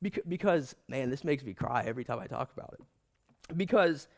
Because, 0.00 0.22
because, 0.26 0.74
man, 0.88 1.10
this 1.10 1.22
makes 1.22 1.44
me 1.44 1.52
cry 1.52 1.84
every 1.86 2.02
time 2.02 2.18
I 2.18 2.26
talk 2.26 2.50
about 2.56 2.76
it. 2.78 3.58
Because 3.58 4.08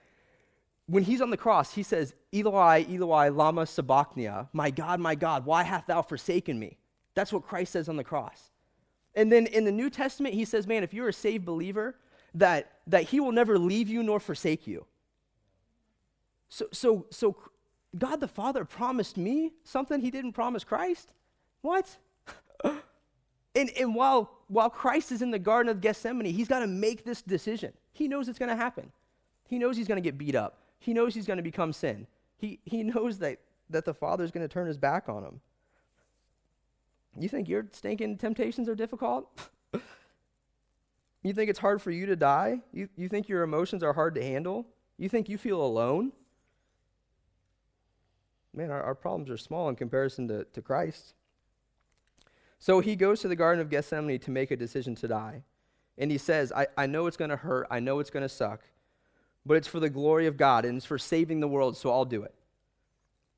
when 0.87 1.03
he's 1.03 1.21
on 1.21 1.31
the 1.31 1.37
cross, 1.37 1.75
he 1.75 1.83
says, 1.83 2.15
Eloi, 2.33 2.87
Eloi, 2.89 3.29
lama 3.33 3.67
sabachthani, 3.67 4.47
my 4.53 4.71
God, 4.71 5.01
my 5.01 5.17
God, 5.17 5.45
why 5.45 5.65
hast 5.65 5.89
thou 5.89 6.01
forsaken 6.01 6.61
me? 6.61 6.79
That's 7.15 7.33
what 7.33 7.43
Christ 7.43 7.73
says 7.73 7.89
on 7.89 7.97
the 7.97 8.05
cross. 8.05 8.53
And 9.17 9.33
then 9.33 9.49
in 9.49 9.65
the 9.65 9.73
New 9.73 9.91
Testament, 9.91 10.35
he 10.35 10.45
says, 10.45 10.69
man, 10.69 10.85
if 10.85 10.95
you're 10.95 11.09
a 11.09 11.13
saved 11.13 11.45
believer, 11.45 11.97
that, 12.35 12.73
that 12.87 13.05
he 13.05 13.21
will 13.21 13.33
never 13.33 13.59
leave 13.59 13.89
you 13.89 14.03
nor 14.03 14.21
forsake 14.21 14.67
you. 14.67 14.85
So, 16.49 16.67
so, 16.73 17.07
so 17.11 17.37
God 17.97 18.21
the 18.21 18.29
Father 18.29 18.65
promised 18.65 19.17
me 19.17 19.53
something 19.65 20.01
he 20.01 20.11
didn't 20.11 20.33
promise 20.33 20.65
Christ? 20.65 21.13
What? 21.63 21.97
and, 22.65 23.71
and 23.79 23.95
while, 23.95 24.31
while 24.49 24.71
Christ 24.71 25.13
is 25.13 25.23
in 25.23 25.31
the 25.31 25.39
Garden 25.39 25.71
of 25.71 25.81
Gethsemane, 25.81 26.33
he's 26.33 26.49
got 26.49 26.61
to 26.61 26.67
make 26.67 27.05
this 27.05 27.23
decision. 27.23 27.73
He 27.93 28.09
knows 28.09 28.29
it's 28.29 28.39
going 28.39 28.51
to 28.51 28.57
happen. 28.57 28.91
He 29.49 29.59
knows 29.59 29.77
he's 29.77 29.89
going 29.89 30.03
to 30.03 30.03
get 30.03 30.19
beat 30.19 30.35
up. 30.35 30.59
He 30.79 30.93
knows 30.93 31.15
he's 31.15 31.27
going 31.27 31.37
to 31.39 31.43
become 31.43 31.73
sin. 31.73 32.07
He, 32.37 32.59
he 32.65 32.83
knows 32.83 33.19
that, 33.19 33.39
that 33.71 33.85
the 33.85 33.95
Father's 33.95 34.31
going 34.31 34.47
to 34.47 34.53
turn 34.53 34.67
his 34.67 34.77
back 34.77 35.09
on 35.09 35.25
him. 35.25 35.41
You 37.19 37.29
think 37.29 37.49
your 37.49 37.67
stinking 37.71 38.19
temptations 38.19 38.69
are 38.69 38.75
difficult? 38.75 39.29
you 41.29 41.35
think 41.35 41.51
it's 41.51 41.59
hard 41.59 41.83
for 41.83 41.91
you 41.91 42.07
to 42.07 42.17
die? 42.17 42.61
You, 42.73 42.89
you 42.97 43.09
think 43.09 43.29
your 43.29 43.43
emotions 43.43 43.83
are 43.83 43.93
hard 43.93 44.15
to 44.15 44.23
handle? 44.23 44.67
You 44.99 45.09
think 45.09 45.29
you 45.29 45.39
feel 45.39 45.61
alone? 45.61 46.13
Man, 48.53 48.71
our, 48.71 48.83
our 48.83 48.95
problems 48.95 49.31
are 49.31 49.37
small 49.37 49.69
in 49.69 49.75
comparison 49.75 50.29
to, 50.29 50.45
to 50.45 50.63
Christ. 50.63 51.15
So 52.61 52.81
he 52.81 52.95
goes 52.95 53.21
to 53.21 53.29
the 53.29 53.37
Garden 53.37 53.61
of 53.61 53.69
Gethsemane 53.69 54.21
to 54.21 54.31
make 54.31 54.51
a 54.51 54.57
decision 54.57 54.95
to 54.97 55.09
die. 55.09 55.43
And 55.99 56.11
he 56.11 56.19
says, 56.19 56.53
I, 56.53 56.67
I 56.77 56.87
know 56.87 57.07
it's 57.07 57.17
going 57.17 57.31
to 57.31 57.37
hurt. 57.37 57.67
I 57.71 57.81
know 57.81 57.99
it's 57.99 58.11
going 58.11 58.23
to 58.23 58.29
suck 58.29 58.61
but 59.47 59.57
it's 59.57 59.69
for 59.69 59.81
the 59.81 59.91
glory 59.91 60.27
of 60.27 60.37
God 60.37 60.65
and 60.65 60.77
it's 60.77 60.87
for 60.87 60.99
saving 60.99 61.41
the 61.41 61.49
world, 61.49 61.77
so 61.77 61.91
I'll 61.91 62.05
do 62.05 62.23
it. 62.23 62.35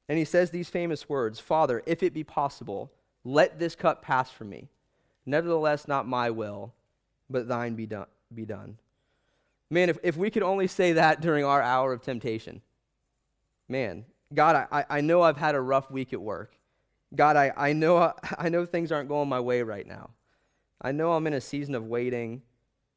And 0.08 0.18
he 0.18 0.24
says 0.24 0.50
these 0.50 0.68
famous 0.68 1.08
words 1.08 1.40
Father, 1.40 1.82
if 1.86 2.02
it 2.02 2.14
be 2.14 2.24
possible, 2.24 2.92
let 3.24 3.58
this 3.58 3.74
cup 3.74 4.02
pass 4.02 4.30
from 4.30 4.48
me. 4.48 4.68
Nevertheless, 5.24 5.88
not 5.88 6.06
my 6.06 6.30
will, 6.30 6.72
but 7.28 7.48
thine 7.48 7.74
be 7.74 7.86
done. 7.86 8.06
Be 8.34 8.44
done. 8.44 8.78
Man, 9.70 9.88
if, 9.88 9.98
if 10.02 10.16
we 10.16 10.30
could 10.30 10.42
only 10.42 10.66
say 10.66 10.92
that 10.94 11.20
during 11.20 11.44
our 11.44 11.60
hour 11.60 11.92
of 11.92 12.02
temptation. 12.02 12.62
Man, 13.68 14.04
God, 14.32 14.68
I, 14.70 14.84
I 14.88 15.00
know 15.00 15.22
I've 15.22 15.36
had 15.36 15.54
a 15.54 15.60
rough 15.60 15.90
week 15.90 16.12
at 16.12 16.20
work. 16.20 16.52
God, 17.14 17.36
I, 17.36 17.52
I, 17.56 17.72
know, 17.72 18.12
I 18.38 18.48
know 18.48 18.64
things 18.64 18.92
aren't 18.92 19.08
going 19.08 19.28
my 19.28 19.40
way 19.40 19.62
right 19.62 19.86
now. 19.86 20.10
I 20.80 20.92
know 20.92 21.12
I'm 21.12 21.26
in 21.26 21.32
a 21.32 21.40
season 21.40 21.74
of 21.74 21.84
waiting. 21.84 22.42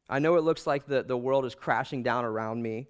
I 0.10 0.20
know 0.20 0.36
it 0.36 0.44
looks 0.44 0.68
like 0.68 0.86
the, 0.86 1.04
the 1.04 1.18
world 1.18 1.46
is 1.46 1.56
crashing 1.56 2.04
down 2.04 2.26
around 2.26 2.62
me. 2.62 2.88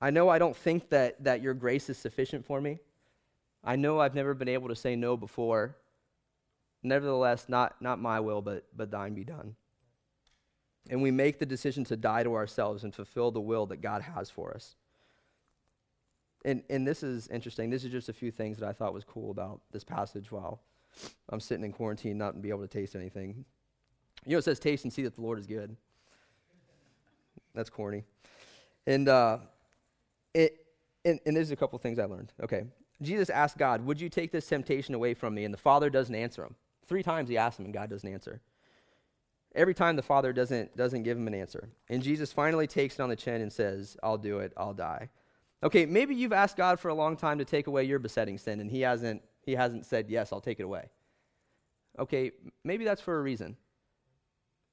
I 0.00 0.10
know 0.10 0.28
I 0.28 0.38
don't 0.38 0.56
think 0.56 0.88
that, 0.90 1.22
that 1.24 1.42
your 1.42 1.54
grace 1.54 1.88
is 1.90 1.98
sufficient 1.98 2.44
for 2.44 2.60
me. 2.60 2.78
I 3.62 3.76
know 3.76 4.00
I've 4.00 4.14
never 4.14 4.34
been 4.34 4.48
able 4.48 4.68
to 4.68 4.76
say 4.76 4.96
no 4.96 5.16
before. 5.16 5.76
Nevertheless, 6.82 7.48
not, 7.48 7.80
not 7.80 8.00
my 8.00 8.20
will, 8.20 8.42
but, 8.42 8.64
but 8.76 8.90
thine 8.90 9.14
be 9.14 9.24
done. 9.24 9.54
And 10.90 11.00
we 11.00 11.10
make 11.10 11.38
the 11.38 11.46
decision 11.46 11.84
to 11.84 11.96
die 11.96 12.22
to 12.22 12.34
ourselves 12.34 12.84
and 12.84 12.94
fulfill 12.94 13.30
the 13.30 13.40
will 13.40 13.66
that 13.66 13.80
God 13.80 14.02
has 14.02 14.28
for 14.28 14.52
us. 14.54 14.76
And, 16.44 16.62
and 16.68 16.86
this 16.86 17.02
is 17.02 17.26
interesting. 17.28 17.70
This 17.70 17.84
is 17.84 17.90
just 17.90 18.10
a 18.10 18.12
few 18.12 18.30
things 18.30 18.58
that 18.58 18.68
I 18.68 18.72
thought 18.72 18.92
was 18.92 19.04
cool 19.04 19.30
about 19.30 19.60
this 19.72 19.82
passage 19.82 20.30
while 20.30 20.60
I'm 21.30 21.40
sitting 21.40 21.64
in 21.64 21.72
quarantine, 21.72 22.18
not 22.18 22.42
be 22.42 22.50
able 22.50 22.60
to 22.60 22.68
taste 22.68 22.94
anything. 22.94 23.44
You 24.26 24.32
know, 24.32 24.38
it 24.38 24.44
says, 24.44 24.58
taste 24.58 24.84
and 24.84 24.92
see 24.92 25.02
that 25.02 25.14
the 25.14 25.22
Lord 25.22 25.38
is 25.38 25.46
good. 25.46 25.74
That's 27.54 27.70
corny. 27.70 28.04
And 28.86 29.08
uh, 29.08 29.38
it, 30.34 30.66
and, 31.04 31.18
and 31.24 31.36
there's 31.36 31.50
a 31.50 31.56
couple 31.56 31.78
things 31.78 31.98
I 31.98 32.04
learned. 32.04 32.32
Okay. 32.42 32.64
Jesus 33.00 33.30
asked 33.30 33.58
God, 33.58 33.84
Would 33.86 34.00
you 34.00 34.08
take 34.08 34.32
this 34.32 34.46
temptation 34.46 34.94
away 34.94 35.14
from 35.14 35.34
me? 35.34 35.44
And 35.44 35.52
the 35.52 35.58
Father 35.58 35.90
doesn't 35.90 36.14
answer 36.14 36.44
him. 36.44 36.54
Three 36.86 37.02
times 37.02 37.28
he 37.28 37.38
asked 37.38 37.58
him, 37.58 37.64
and 37.64 37.74
God 37.74 37.90
doesn't 37.90 38.08
answer. 38.08 38.40
Every 39.54 39.74
time 39.74 39.96
the 39.96 40.02
Father 40.02 40.32
doesn't, 40.32 40.76
doesn't 40.76 41.04
give 41.04 41.16
him 41.16 41.28
an 41.28 41.34
answer. 41.34 41.68
And 41.88 42.02
Jesus 42.02 42.32
finally 42.32 42.66
takes 42.66 42.94
it 42.94 43.00
on 43.00 43.08
the 43.08 43.16
chin 43.16 43.40
and 43.40 43.52
says, 43.52 43.96
I'll 44.02 44.18
do 44.18 44.40
it, 44.40 44.52
I'll 44.56 44.74
die. 44.74 45.10
Okay, 45.62 45.86
maybe 45.86 46.14
you've 46.14 46.32
asked 46.32 46.56
God 46.56 46.80
for 46.80 46.88
a 46.88 46.94
long 46.94 47.16
time 47.16 47.38
to 47.38 47.44
take 47.44 47.68
away 47.68 47.84
your 47.84 47.98
besetting 47.98 48.36
sin, 48.36 48.60
and 48.60 48.70
he 48.70 48.80
hasn't, 48.80 49.22
he 49.42 49.54
hasn't 49.54 49.86
said, 49.86 50.10
Yes, 50.10 50.32
I'll 50.32 50.40
take 50.40 50.60
it 50.60 50.64
away. 50.64 50.90
Okay, 51.98 52.32
maybe 52.64 52.84
that's 52.84 53.00
for 53.00 53.18
a 53.18 53.22
reason. 53.22 53.56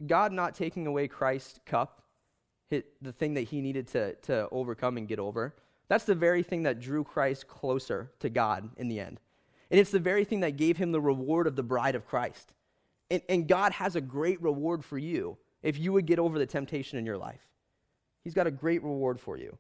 God 0.06 0.32
not 0.32 0.56
taking 0.56 0.88
away 0.88 1.08
Christ's 1.08 1.60
cup 1.66 2.02
the 3.02 3.12
thing 3.12 3.34
that 3.34 3.42
he 3.42 3.62
needed 3.62 3.88
to, 3.88 4.16
to 4.16 4.48
overcome 4.52 4.98
and 4.98 5.08
get 5.08 5.20
over. 5.20 5.56
That's 5.90 6.06
the 6.06 6.16
very 6.16 6.42
thing 6.42 6.64
that 6.64 6.80
drew 6.80 7.04
Christ 7.04 7.48
closer 7.48 8.12
to 8.20 8.30
God 8.30 8.70
in 8.78 8.88
the 8.88 9.00
end. 9.00 9.20
And 9.70 9.80
it's 9.80 9.92
the 9.92 10.00
very 10.00 10.24
thing 10.24 10.40
that 10.42 10.58
gave 10.58 10.78
him 10.78 10.92
the 10.92 11.02
reward 11.02 11.48
of 11.48 11.56
the 11.56 11.64
bride 11.64 11.96
of 11.96 12.08
Christ. 12.08 12.54
And, 13.12 13.22
and 13.28 13.48
God 13.48 13.74
has 13.74 13.98
a 13.98 14.02
great 14.02 14.42
reward 14.42 14.86
for 14.86 14.98
you 14.98 15.38
if 15.62 15.78
you 15.78 15.92
would 15.92 16.06
get 16.06 16.18
over 16.18 16.40
the 16.40 16.46
temptation 16.46 16.98
in 16.98 17.06
your 17.06 17.18
life. 17.18 17.46
He's 18.24 18.34
got 18.34 18.48
a 18.48 18.52
great 18.52 18.82
reward 18.82 19.20
for 19.20 19.38
you. 19.38 19.58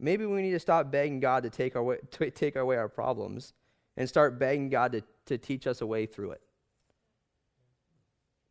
Maybe 0.00 0.26
we 0.26 0.42
need 0.42 0.50
to 0.50 0.58
stop 0.58 0.90
begging 0.90 1.20
God 1.20 1.44
to 1.44 1.50
take, 1.50 1.76
our 1.76 1.82
way, 1.82 1.98
to 2.10 2.30
take 2.30 2.56
away 2.56 2.76
our 2.76 2.88
problems 2.88 3.52
and 3.96 4.08
start 4.08 4.38
begging 4.38 4.68
God 4.68 4.92
to, 4.92 5.02
to 5.26 5.38
teach 5.38 5.68
us 5.68 5.80
a 5.80 5.86
way 5.86 6.06
through 6.06 6.32
it. 6.32 6.40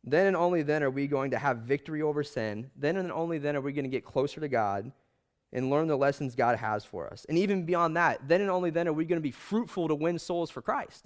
Then 0.02 0.28
and 0.28 0.36
only 0.36 0.62
then 0.62 0.82
are 0.82 0.90
we 0.90 1.06
going 1.06 1.32
to 1.32 1.38
have 1.38 1.58
victory 1.58 2.00
over 2.00 2.24
sin. 2.24 2.70
Then 2.76 2.96
and 2.96 3.12
only 3.12 3.36
then 3.36 3.54
are 3.54 3.60
we 3.60 3.72
going 3.72 3.84
to 3.84 3.90
get 3.90 4.04
closer 4.04 4.40
to 4.40 4.48
God 4.48 4.92
and 5.52 5.68
learn 5.68 5.88
the 5.88 5.96
lessons 5.96 6.34
God 6.34 6.56
has 6.56 6.86
for 6.86 7.12
us. 7.12 7.26
And 7.28 7.36
even 7.36 7.66
beyond 7.66 7.98
that, 7.98 8.26
then 8.26 8.40
and 8.40 8.50
only 8.50 8.70
then 8.70 8.88
are 8.88 8.94
we 8.94 9.04
going 9.04 9.18
to 9.18 9.22
be 9.22 9.30
fruitful 9.30 9.88
to 9.88 9.94
win 9.94 10.18
souls 10.18 10.48
for 10.48 10.62
Christ. 10.62 11.04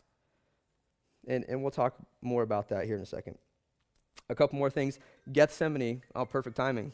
And, 1.26 1.44
and 1.48 1.62
we'll 1.62 1.70
talk 1.70 1.96
more 2.22 2.42
about 2.42 2.68
that 2.68 2.84
here 2.84 2.96
in 2.96 3.02
a 3.02 3.06
second. 3.06 3.38
A 4.28 4.34
couple 4.34 4.58
more 4.58 4.70
things. 4.70 4.98
Gethsemane, 5.32 6.02
oh, 6.14 6.24
perfect 6.24 6.56
timing. 6.56 6.92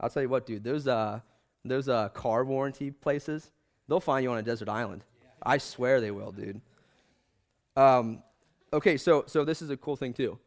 I'll 0.00 0.10
tell 0.10 0.22
you 0.22 0.28
what, 0.28 0.46
dude, 0.46 0.64
those, 0.64 0.86
uh, 0.86 1.20
those 1.64 1.88
uh, 1.88 2.08
car 2.10 2.44
warranty 2.44 2.90
places, 2.90 3.50
they'll 3.88 4.00
find 4.00 4.22
you 4.22 4.30
on 4.30 4.38
a 4.38 4.42
desert 4.42 4.68
island. 4.68 5.04
I 5.42 5.58
swear 5.58 6.00
they 6.00 6.10
will, 6.10 6.32
dude. 6.32 6.60
Um, 7.76 8.22
Okay, 8.72 8.96
so 8.96 9.24
so 9.26 9.44
this 9.44 9.62
is 9.62 9.70
a 9.70 9.76
cool 9.76 9.96
thing 9.96 10.12
too. 10.12 10.38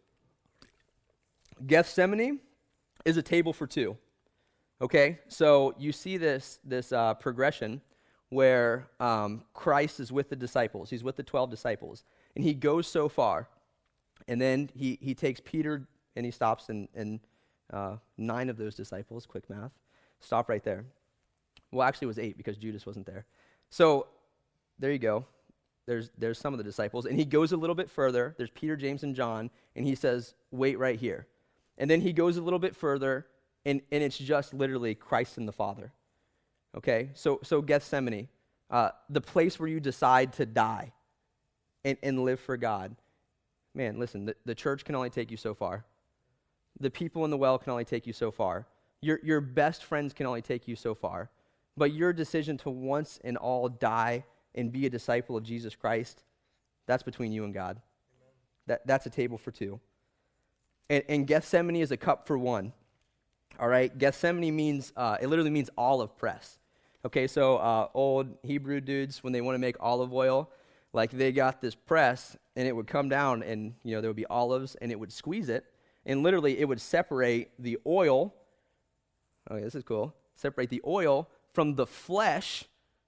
Gethsemane 1.65 2.39
is 3.05 3.17
a 3.17 3.23
table 3.23 3.53
for 3.53 3.65
two. 3.65 3.97
Okay, 4.81 5.19
so 5.27 5.73
you 5.77 5.91
see 5.91 6.17
this, 6.17 6.59
this 6.63 6.91
uh, 6.91 7.13
progression 7.15 7.81
where 8.29 8.87
um, 8.99 9.43
Christ 9.53 9.99
is 9.99 10.11
with 10.11 10.29
the 10.29 10.35
disciples. 10.35 10.89
He's 10.89 11.03
with 11.03 11.15
the 11.15 11.23
12 11.23 11.49
disciples. 11.49 12.03
And 12.35 12.43
he 12.43 12.53
goes 12.53 12.87
so 12.87 13.09
far. 13.09 13.47
And 14.27 14.39
then 14.39 14.69
he, 14.75 14.99
he 15.01 15.15
takes 15.15 15.39
Peter 15.43 15.87
and 16.15 16.25
he 16.25 16.31
stops, 16.31 16.69
and, 16.69 16.87
and 16.93 17.19
uh, 17.71 17.95
nine 18.17 18.49
of 18.49 18.57
those 18.57 18.75
disciples, 18.75 19.25
quick 19.25 19.49
math, 19.49 19.71
stop 20.19 20.49
right 20.49 20.63
there. 20.63 20.85
Well, 21.71 21.87
actually, 21.87 22.05
it 22.05 22.09
was 22.09 22.19
eight 22.19 22.37
because 22.37 22.57
Judas 22.57 22.85
wasn't 22.85 23.05
there. 23.05 23.25
So 23.69 24.07
there 24.79 24.91
you 24.91 24.99
go. 24.99 25.25
There's, 25.85 26.11
there's 26.17 26.37
some 26.37 26.53
of 26.53 26.57
the 26.57 26.63
disciples. 26.63 27.05
And 27.05 27.17
he 27.17 27.25
goes 27.25 27.51
a 27.51 27.57
little 27.57 27.75
bit 27.75 27.89
further. 27.89 28.35
There's 28.37 28.49
Peter, 28.51 28.75
James, 28.75 29.03
and 29.03 29.15
John. 29.15 29.49
And 29.75 29.85
he 29.85 29.95
says, 29.95 30.35
wait 30.51 30.77
right 30.77 30.99
here. 30.99 31.27
And 31.77 31.89
then 31.89 32.01
he 32.01 32.13
goes 32.13 32.37
a 32.37 32.41
little 32.41 32.59
bit 32.59 32.75
further, 32.75 33.25
and, 33.65 33.81
and 33.91 34.03
it's 34.03 34.17
just 34.17 34.53
literally 34.53 34.93
Christ 34.93 35.37
and 35.37 35.47
the 35.47 35.53
Father. 35.53 35.93
Okay? 36.75 37.09
So, 37.13 37.39
so 37.43 37.61
Gethsemane, 37.61 38.27
uh, 38.69 38.89
the 39.09 39.21
place 39.21 39.59
where 39.59 39.69
you 39.69 39.79
decide 39.79 40.33
to 40.33 40.45
die 40.45 40.91
and, 41.83 41.97
and 42.03 42.23
live 42.23 42.39
for 42.39 42.57
God. 42.57 42.95
Man, 43.73 43.99
listen, 43.99 44.25
the, 44.25 44.35
the 44.45 44.55
church 44.55 44.85
can 44.85 44.95
only 44.95 45.09
take 45.09 45.31
you 45.31 45.37
so 45.37 45.53
far. 45.53 45.85
The 46.79 46.89
people 46.89 47.25
in 47.25 47.31
the 47.31 47.37
well 47.37 47.57
can 47.57 47.71
only 47.71 47.85
take 47.85 48.07
you 48.07 48.13
so 48.13 48.31
far. 48.31 48.67
Your, 49.01 49.19
your 49.23 49.41
best 49.41 49.83
friends 49.83 50.13
can 50.13 50.25
only 50.25 50.41
take 50.41 50.67
you 50.67 50.75
so 50.75 50.93
far. 50.93 51.29
But 51.77 51.93
your 51.93 52.11
decision 52.13 52.57
to 52.59 52.69
once 52.69 53.19
and 53.23 53.37
all 53.37 53.69
die 53.69 54.25
and 54.55 54.71
be 54.71 54.85
a 54.85 54.89
disciple 54.89 55.37
of 55.37 55.43
Jesus 55.43 55.75
Christ, 55.75 56.23
that's 56.87 57.03
between 57.03 57.31
you 57.31 57.43
and 57.43 57.53
God. 57.53 57.81
That, 58.67 58.85
that's 58.85 59.05
a 59.05 59.09
table 59.09 59.37
for 59.37 59.51
two. 59.51 59.79
And, 60.89 61.03
and 61.07 61.27
Gethsemane 61.27 61.77
is 61.77 61.91
a 61.91 61.97
cup 61.97 62.27
for 62.27 62.37
one. 62.37 62.73
All 63.59 63.67
right? 63.67 63.95
Gethsemane 63.95 64.55
means, 64.55 64.91
uh, 64.95 65.17
it 65.21 65.27
literally 65.27 65.51
means 65.51 65.69
olive 65.77 66.17
press. 66.17 66.58
Okay, 67.05 67.27
so 67.27 67.57
uh, 67.57 67.87
old 67.93 68.27
Hebrew 68.43 68.81
dudes, 68.81 69.23
when 69.23 69.31
they 69.31 69.41
want 69.41 69.55
to 69.55 69.59
make 69.59 69.77
olive 69.79 70.13
oil, 70.13 70.49
like 70.91 71.11
they 71.11 71.31
got 71.31 71.61
this 71.61 71.73
press 71.73 72.35
and 72.55 72.67
it 72.67 72.75
would 72.75 72.87
come 72.87 73.07
down 73.07 73.41
and, 73.41 73.73
you 73.83 73.95
know, 73.95 74.01
there 74.01 74.09
would 74.09 74.17
be 74.17 74.25
olives 74.25 74.75
and 74.75 74.91
it 74.91 74.99
would 74.99 75.13
squeeze 75.13 75.47
it. 75.47 75.65
And 76.05 76.23
literally, 76.23 76.59
it 76.59 76.67
would 76.67 76.81
separate 76.81 77.51
the 77.57 77.77
oil. 77.85 78.33
Okay, 79.49 79.63
this 79.63 79.75
is 79.75 79.83
cool. 79.83 80.13
Separate 80.35 80.69
the 80.69 80.81
oil 80.85 81.29
from 81.53 81.75
the 81.75 81.85
flesh 81.85 82.65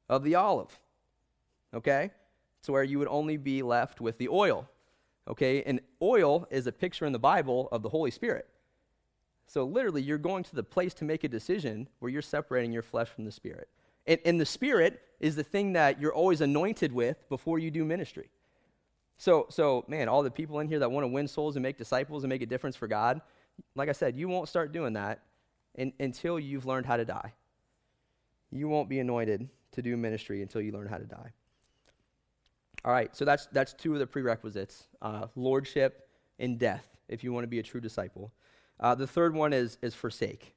of 0.08 0.24
the 0.24 0.36
olive. 0.36 0.80
Okay? 1.74 2.12
To 2.64 2.72
where 2.72 2.84
you 2.84 3.00
would 3.00 3.08
only 3.10 3.38
be 3.38 3.62
left 3.62 4.00
with 4.00 4.18
the 4.18 4.30
oil. 4.30 4.70
Okay? 5.28 5.64
And 5.64 5.82
oil 6.02 6.48
is 6.50 6.68
a 6.68 6.72
picture 6.72 7.06
in 7.06 7.12
the 7.12 7.20
Bible 7.20 7.68
of 7.72 7.82
the 7.82 7.90
Holy 7.90 8.12
Spirit. 8.12 8.48
So 9.48 9.66
literally, 9.66 10.02
you're 10.02 10.18
going 10.18 10.44
to 10.46 10.56
the 10.56 10.64
place 10.64 10.94
to 10.96 11.04
make 11.04 11.26
a 11.26 11.28
decision 11.28 11.90
where 12.00 12.10
you're 12.10 12.22
separating 12.22 12.72
your 12.72 12.84
flesh 12.84 13.10
from 13.10 13.26
the 13.26 13.32
Spirit. 13.32 13.68
And, 14.08 14.20
and 14.26 14.40
the 14.40 14.46
Spirit 14.46 15.02
is 15.20 15.36
the 15.36 15.44
thing 15.44 15.74
that 15.74 16.02
you're 16.02 16.14
always 16.14 16.42
anointed 16.42 16.92
with 16.92 17.28
before 17.30 17.60
you 17.60 17.72
do 17.72 17.86
ministry. 17.86 18.30
So, 19.18 19.46
so, 19.50 19.86
man, 19.88 20.10
all 20.10 20.24
the 20.24 20.32
people 20.32 20.60
in 20.60 20.68
here 20.68 20.80
that 20.80 20.92
want 20.92 21.04
to 21.04 21.08
win 21.08 21.28
souls 21.28 21.56
and 21.56 21.62
make 21.62 21.78
disciples 21.78 22.24
and 22.24 22.30
make 22.30 22.42
a 22.42 22.46
difference 22.48 22.76
for 22.76 22.88
God, 22.88 23.22
like 23.76 23.88
I 23.88 23.92
said, 23.92 24.18
you 24.18 24.28
won't 24.28 24.50
start 24.50 24.72
doing 24.72 24.94
that 24.94 25.20
in, 25.76 25.94
until 26.00 26.40
you've 26.40 26.66
learned 26.66 26.88
how 26.88 26.98
to 26.98 27.06
die. 27.06 27.34
You 28.52 28.68
won't 28.68 28.90
be 28.90 29.00
anointed 29.00 29.48
to 29.74 29.82
do 29.82 29.96
ministry 29.96 30.42
until 30.42 30.62
you 30.62 30.72
learn 30.72 30.88
how 30.88 30.98
to 30.98 31.06
die. 31.06 31.32
All 32.84 32.92
right, 32.92 33.16
so 33.16 33.24
that's, 33.24 33.46
that's 33.52 33.74
two 33.74 33.94
of 33.94 34.00
the 34.00 34.08
prerequisites 34.08 34.88
uh, 35.04 35.28
lordship 35.36 36.10
and 36.40 36.58
death, 36.58 36.88
if 37.08 37.24
you 37.24 37.32
want 37.32 37.44
to 37.44 37.48
be 37.48 37.60
a 37.60 37.64
true 37.64 37.80
disciple. 37.80 38.32
Uh, 38.80 38.96
the 38.96 39.06
third 39.06 39.36
one 39.36 39.54
is, 39.54 39.78
is 39.84 39.94
forsake. 39.94 40.56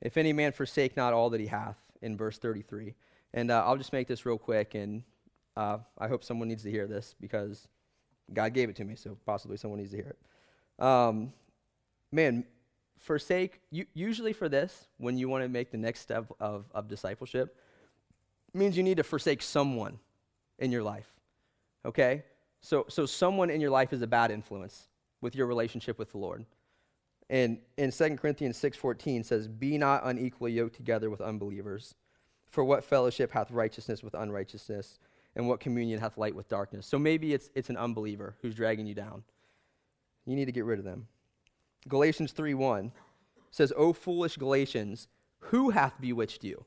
If 0.00 0.16
any 0.16 0.32
man 0.32 0.52
forsake 0.52 0.96
not 0.96 1.12
all 1.12 1.30
that 1.30 1.40
he 1.40 1.48
hath, 1.48 1.76
in 2.04 2.16
verse 2.16 2.38
33. 2.38 2.94
And 3.32 3.50
uh, 3.50 3.64
I'll 3.66 3.76
just 3.76 3.92
make 3.92 4.06
this 4.06 4.24
real 4.24 4.38
quick, 4.38 4.74
and 4.74 5.02
uh, 5.56 5.78
I 5.98 6.06
hope 6.06 6.22
someone 6.22 6.48
needs 6.48 6.62
to 6.62 6.70
hear 6.70 6.86
this 6.86 7.14
because 7.20 7.66
God 8.32 8.54
gave 8.54 8.68
it 8.68 8.76
to 8.76 8.84
me, 8.84 8.94
so 8.94 9.16
possibly 9.26 9.56
someone 9.56 9.80
needs 9.80 9.90
to 9.90 9.96
hear 9.96 10.14
it. 10.14 10.84
Um, 10.84 11.32
man, 12.12 12.44
forsake, 12.98 13.60
you, 13.70 13.86
usually 13.94 14.32
for 14.32 14.48
this, 14.48 14.86
when 14.98 15.18
you 15.18 15.28
want 15.28 15.42
to 15.44 15.48
make 15.48 15.70
the 15.70 15.78
next 15.78 16.00
step 16.00 16.32
of, 16.38 16.66
of 16.72 16.88
discipleship, 16.88 17.56
means 18.52 18.76
you 18.76 18.82
need 18.82 18.98
to 18.98 19.02
forsake 19.02 19.42
someone 19.42 19.98
in 20.58 20.70
your 20.70 20.82
life. 20.82 21.10
Okay? 21.84 22.22
So, 22.60 22.86
so 22.88 23.04
someone 23.04 23.50
in 23.50 23.60
your 23.60 23.70
life 23.70 23.92
is 23.92 24.00
a 24.00 24.06
bad 24.06 24.30
influence 24.30 24.88
with 25.20 25.34
your 25.34 25.46
relationship 25.46 25.98
with 25.98 26.12
the 26.12 26.18
Lord. 26.18 26.44
And 27.30 27.58
in 27.76 27.90
2 27.90 28.18
Corinthians 28.18 28.56
6:14 28.58 29.24
says, 29.24 29.48
"Be 29.48 29.78
not 29.78 30.02
unequally 30.04 30.52
yoked 30.52 30.76
together 30.76 31.10
with 31.10 31.20
unbelievers. 31.20 31.94
For 32.48 32.62
what 32.64 32.84
fellowship 32.84 33.32
hath 33.32 33.50
righteousness 33.50 34.02
with 34.02 34.14
unrighteousness, 34.14 34.98
and 35.34 35.48
what 35.48 35.58
communion 35.58 36.00
hath 36.00 36.18
light 36.18 36.34
with 36.34 36.48
darkness?" 36.48 36.86
So 36.86 36.98
maybe 36.98 37.32
it's 37.32 37.50
it's 37.54 37.70
an 37.70 37.76
unbeliever 37.76 38.36
who's 38.42 38.54
dragging 38.54 38.86
you 38.86 38.94
down. 38.94 39.24
You 40.26 40.36
need 40.36 40.44
to 40.46 40.52
get 40.52 40.64
rid 40.64 40.78
of 40.78 40.84
them. 40.84 41.08
Galatians 41.88 42.32
3:1 42.32 42.92
says, 43.50 43.72
"O 43.76 43.92
foolish 43.92 44.36
Galatians, 44.36 45.08
who 45.38 45.70
hath 45.70 46.00
bewitched 46.00 46.44
you, 46.44 46.66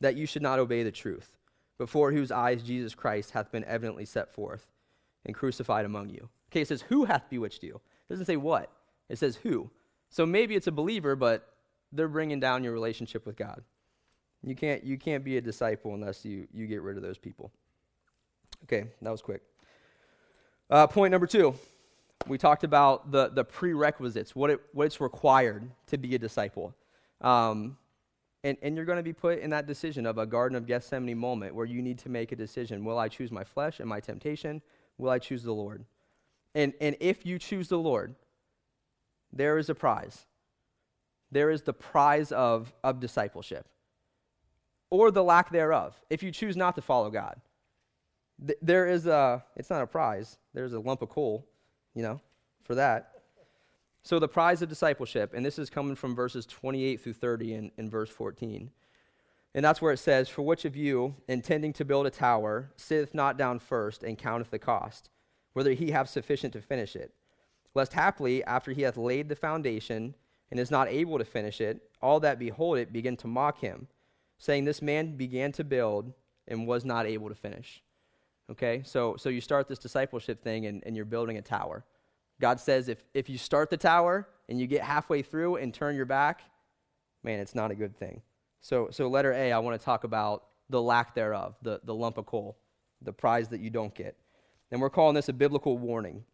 that 0.00 0.16
you 0.16 0.26
should 0.26 0.42
not 0.42 0.58
obey 0.58 0.82
the 0.82 0.92
truth, 0.92 1.36
before 1.78 2.12
whose 2.12 2.30
eyes 2.30 2.62
Jesus 2.62 2.94
Christ 2.94 3.30
hath 3.30 3.50
been 3.50 3.64
evidently 3.64 4.04
set 4.04 4.28
forth 4.28 4.70
and 5.24 5.34
crucified 5.34 5.84
among 5.84 6.10
you?" 6.10 6.28
Okay, 6.50 6.62
it 6.62 6.68
says, 6.68 6.82
"Who 6.82 7.04
hath 7.04 7.28
bewitched 7.30 7.62
you?" 7.62 7.76
It 7.76 8.12
doesn't 8.12 8.26
say 8.26 8.36
what. 8.36 8.70
It 9.08 9.16
says 9.16 9.36
who. 9.36 9.70
So 10.14 10.24
maybe 10.24 10.54
it's 10.54 10.68
a 10.68 10.72
believer, 10.72 11.16
but 11.16 11.54
they're 11.90 12.06
bringing 12.06 12.38
down 12.38 12.62
your 12.62 12.72
relationship 12.72 13.26
with 13.26 13.34
God. 13.34 13.64
You 14.44 14.54
can't, 14.54 14.84
you 14.84 14.96
can't 14.96 15.24
be 15.24 15.38
a 15.38 15.40
disciple 15.40 15.92
unless 15.92 16.24
you, 16.24 16.46
you 16.54 16.68
get 16.68 16.82
rid 16.82 16.96
of 16.96 17.02
those 17.02 17.18
people. 17.18 17.50
Okay, 18.62 18.84
that 19.02 19.10
was 19.10 19.20
quick. 19.20 19.42
Uh, 20.70 20.86
point 20.86 21.10
number 21.10 21.26
two 21.26 21.52
we 22.28 22.38
talked 22.38 22.62
about 22.62 23.10
the, 23.10 23.28
the 23.30 23.42
prerequisites, 23.42 24.36
what, 24.36 24.50
it, 24.50 24.60
what 24.72 24.86
it's 24.86 25.00
required 25.00 25.68
to 25.88 25.98
be 25.98 26.14
a 26.14 26.18
disciple. 26.18 26.72
Um, 27.20 27.76
and, 28.44 28.56
and 28.62 28.76
you're 28.76 28.84
going 28.84 28.98
to 28.98 29.02
be 29.02 29.12
put 29.12 29.40
in 29.40 29.50
that 29.50 29.66
decision 29.66 30.06
of 30.06 30.18
a 30.18 30.26
Garden 30.26 30.56
of 30.56 30.64
Gethsemane 30.64 31.18
moment 31.18 31.56
where 31.56 31.66
you 31.66 31.82
need 31.82 31.98
to 31.98 32.08
make 32.08 32.30
a 32.30 32.36
decision. 32.36 32.84
Will 32.84 33.00
I 33.00 33.08
choose 33.08 33.32
my 33.32 33.42
flesh 33.42 33.80
and 33.80 33.88
my 33.88 33.98
temptation? 33.98 34.62
Will 34.96 35.10
I 35.10 35.18
choose 35.18 35.42
the 35.42 35.52
Lord? 35.52 35.84
And, 36.54 36.72
and 36.80 36.96
if 37.00 37.26
you 37.26 37.36
choose 37.40 37.66
the 37.66 37.78
Lord, 37.78 38.14
there 39.34 39.58
is 39.58 39.68
a 39.68 39.74
prize. 39.74 40.26
There 41.30 41.50
is 41.50 41.62
the 41.62 41.72
prize 41.72 42.32
of, 42.32 42.72
of 42.84 43.00
discipleship 43.00 43.66
or 44.90 45.10
the 45.10 45.24
lack 45.24 45.50
thereof 45.50 46.00
if 46.08 46.22
you 46.22 46.30
choose 46.30 46.56
not 46.56 46.76
to 46.76 46.82
follow 46.82 47.10
God. 47.10 47.40
Th- 48.46 48.58
there 48.62 48.86
is 48.86 49.06
a, 49.06 49.44
it's 49.56 49.70
not 49.70 49.82
a 49.82 49.86
prize, 49.86 50.38
there's 50.52 50.72
a 50.72 50.78
lump 50.78 51.02
of 51.02 51.08
coal, 51.08 51.46
you 51.94 52.02
know, 52.02 52.20
for 52.62 52.76
that. 52.76 53.10
So 54.04 54.18
the 54.18 54.28
prize 54.28 54.62
of 54.62 54.68
discipleship, 54.68 55.32
and 55.34 55.44
this 55.44 55.58
is 55.58 55.70
coming 55.70 55.96
from 55.96 56.14
verses 56.14 56.46
28 56.46 57.00
through 57.00 57.14
30 57.14 57.54
in, 57.54 57.72
in 57.78 57.90
verse 57.90 58.10
14. 58.10 58.70
And 59.54 59.64
that's 59.64 59.80
where 59.80 59.92
it 59.92 59.98
says, 59.98 60.28
For 60.28 60.42
which 60.42 60.64
of 60.64 60.76
you, 60.76 61.16
intending 61.28 61.72
to 61.74 61.84
build 61.84 62.06
a 62.06 62.10
tower, 62.10 62.70
sitteth 62.76 63.14
not 63.14 63.38
down 63.38 63.58
first 63.60 64.02
and 64.02 64.18
counteth 64.18 64.50
the 64.50 64.58
cost, 64.58 65.10
whether 65.54 65.72
he 65.72 65.92
have 65.92 66.08
sufficient 66.08 66.52
to 66.52 66.60
finish 66.60 66.94
it? 66.94 67.14
Lest 67.74 67.92
haply, 67.92 68.44
after 68.44 68.72
he 68.72 68.82
hath 68.82 68.96
laid 68.96 69.28
the 69.28 69.36
foundation 69.36 70.14
and 70.50 70.60
is 70.60 70.70
not 70.70 70.88
able 70.88 71.18
to 71.18 71.24
finish 71.24 71.60
it, 71.60 71.80
all 72.00 72.20
that 72.20 72.38
behold 72.38 72.78
it 72.78 72.92
begin 72.92 73.16
to 73.18 73.26
mock 73.26 73.60
him, 73.60 73.88
saying, 74.38 74.64
This 74.64 74.82
man 74.82 75.16
began 75.16 75.52
to 75.52 75.64
build 75.64 76.12
and 76.46 76.66
was 76.66 76.84
not 76.84 77.06
able 77.06 77.28
to 77.28 77.34
finish. 77.34 77.82
Okay, 78.50 78.82
so, 78.84 79.16
so 79.16 79.30
you 79.30 79.40
start 79.40 79.68
this 79.68 79.78
discipleship 79.78 80.42
thing 80.42 80.66
and, 80.66 80.82
and 80.84 80.94
you're 80.94 81.06
building 81.06 81.38
a 81.38 81.42
tower. 81.42 81.84
God 82.40 82.60
says 82.60 82.88
if, 82.88 83.02
if 83.14 83.30
you 83.30 83.38
start 83.38 83.70
the 83.70 83.76
tower 83.76 84.28
and 84.48 84.60
you 84.60 84.66
get 84.66 84.82
halfway 84.82 85.22
through 85.22 85.56
and 85.56 85.72
turn 85.72 85.96
your 85.96 86.04
back, 86.04 86.42
man, 87.22 87.40
it's 87.40 87.54
not 87.54 87.70
a 87.70 87.74
good 87.74 87.96
thing. 87.96 88.20
So, 88.60 88.88
so 88.90 89.08
letter 89.08 89.32
A, 89.32 89.52
I 89.52 89.58
want 89.58 89.80
to 89.80 89.84
talk 89.84 90.04
about 90.04 90.44
the 90.68 90.80
lack 90.80 91.14
thereof, 91.14 91.54
the, 91.62 91.80
the 91.84 91.94
lump 91.94 92.18
of 92.18 92.26
coal, 92.26 92.58
the 93.00 93.12
prize 93.12 93.48
that 93.48 93.60
you 93.60 93.70
don't 93.70 93.94
get. 93.94 94.16
And 94.70 94.80
we're 94.80 94.90
calling 94.90 95.14
this 95.14 95.28
a 95.28 95.32
biblical 95.32 95.78
warning. 95.78 96.24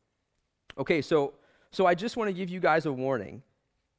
Okay, 0.78 1.02
so, 1.02 1.34
so 1.72 1.86
I 1.86 1.94
just 1.94 2.16
want 2.16 2.28
to 2.28 2.32
give 2.32 2.48
you 2.48 2.60
guys 2.60 2.86
a 2.86 2.92
warning. 2.92 3.42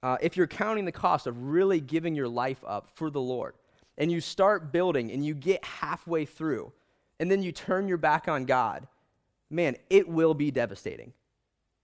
Uh, 0.03 0.17
if 0.21 0.35
you're 0.35 0.47
counting 0.47 0.85
the 0.85 0.91
cost 0.91 1.27
of 1.27 1.41
really 1.43 1.79
giving 1.79 2.15
your 2.15 2.27
life 2.27 2.63
up 2.65 2.89
for 2.95 3.09
the 3.09 3.21
Lord, 3.21 3.53
and 3.97 4.11
you 4.11 4.19
start 4.19 4.71
building 4.71 5.11
and 5.11 5.23
you 5.25 5.35
get 5.35 5.63
halfway 5.63 6.25
through, 6.25 6.71
and 7.19 7.29
then 7.29 7.43
you 7.43 7.51
turn 7.51 7.87
your 7.87 7.97
back 7.97 8.27
on 8.27 8.45
God, 8.45 8.87
man, 9.49 9.75
it 9.89 10.07
will 10.07 10.33
be 10.33 10.49
devastating. 10.49 11.13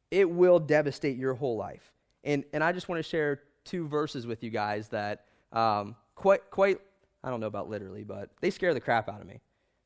It 0.10 0.30
will 0.30 0.60
devastate 0.60 1.18
your 1.18 1.36
whole 1.36 1.58
life. 1.58 1.92
And, 2.24 2.44
and 2.54 2.64
I 2.64 2.72
just 2.72 2.90
want 2.90 3.00
to 3.00 3.08
share 3.08 3.42
two 3.66 3.88
verses 3.88 4.26
with 4.26 4.44
you 4.44 4.50
guys 4.50 4.88
that 4.90 5.26
um, 5.52 5.96
quite, 6.16 6.50
quite, 6.50 6.80
I 7.24 7.30
don't 7.30 7.40
know 7.40 7.48
about 7.48 7.70
literally, 7.70 8.04
but 8.04 8.30
they 8.42 8.50
scare 8.50 8.74
the 8.74 8.80
crap 8.80 9.10
out 9.10 9.22
of 9.22 9.28
me. 9.28 9.42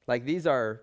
Like 0.07 0.23
these 0.23 0.47
are, 0.47 0.81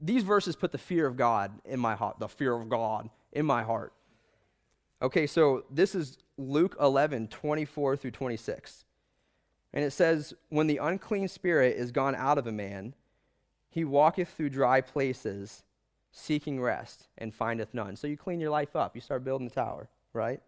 these 0.00 0.22
verses 0.22 0.56
put 0.56 0.72
the 0.72 0.78
fear 0.78 1.06
of 1.06 1.16
God 1.16 1.52
in 1.64 1.78
my 1.78 1.94
heart, 1.94 2.18
the 2.18 2.28
fear 2.28 2.54
of 2.54 2.68
God 2.68 3.10
in 3.32 3.44
my 3.44 3.62
heart. 3.62 3.92
Okay, 5.02 5.26
so 5.26 5.64
this 5.70 5.94
is 5.94 6.18
Luke 6.38 6.76
11, 6.80 7.28
24 7.28 7.96
through 7.96 8.10
26. 8.10 8.84
And 9.72 9.84
it 9.84 9.92
says, 9.92 10.34
When 10.48 10.66
the 10.66 10.78
unclean 10.78 11.28
spirit 11.28 11.76
is 11.76 11.90
gone 11.90 12.14
out 12.14 12.38
of 12.38 12.46
a 12.46 12.52
man, 12.52 12.94
he 13.68 13.84
walketh 13.84 14.28
through 14.28 14.50
dry 14.50 14.80
places, 14.80 15.64
seeking 16.12 16.60
rest, 16.60 17.08
and 17.18 17.34
findeth 17.34 17.74
none. 17.74 17.96
So 17.96 18.06
you 18.06 18.16
clean 18.16 18.40
your 18.40 18.50
life 18.50 18.76
up. 18.76 18.94
You 18.94 19.00
start 19.00 19.24
building 19.24 19.48
the 19.48 19.54
tower, 19.54 19.88
right? 20.12 20.40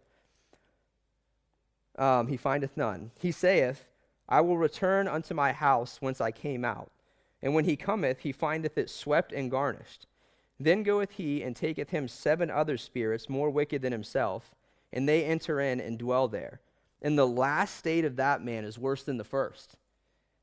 Um, 1.97 2.27
he 2.27 2.37
findeth 2.37 2.77
none. 2.77 3.11
He 3.19 3.31
saith, 3.31 3.83
I 4.29 4.41
will 4.41 4.57
return 4.57 5.07
unto 5.07 5.33
my 5.33 5.51
house 5.51 5.97
whence 5.99 6.21
I 6.21 6.31
came 6.31 6.63
out. 6.63 6.89
And 7.41 7.53
when 7.53 7.65
he 7.65 7.75
cometh, 7.75 8.19
he 8.19 8.31
findeth 8.31 8.77
it 8.77 8.89
swept 8.89 9.31
and 9.31 9.51
garnished. 9.51 10.07
Then 10.59 10.83
goeth 10.83 11.11
he 11.11 11.43
and 11.43 11.55
taketh 11.55 11.89
him 11.89 12.07
seven 12.07 12.49
other 12.49 12.77
spirits 12.77 13.29
more 13.29 13.49
wicked 13.49 13.81
than 13.81 13.91
himself, 13.91 14.55
and 14.91 15.07
they 15.07 15.23
enter 15.23 15.59
in 15.59 15.79
and 15.79 15.97
dwell 15.97 16.27
there. 16.27 16.61
And 17.01 17.17
the 17.17 17.27
last 17.27 17.75
state 17.75 18.05
of 18.05 18.15
that 18.15 18.43
man 18.43 18.65
is 18.65 18.79
worse 18.79 19.03
than 19.03 19.17
the 19.17 19.23
first. 19.23 19.75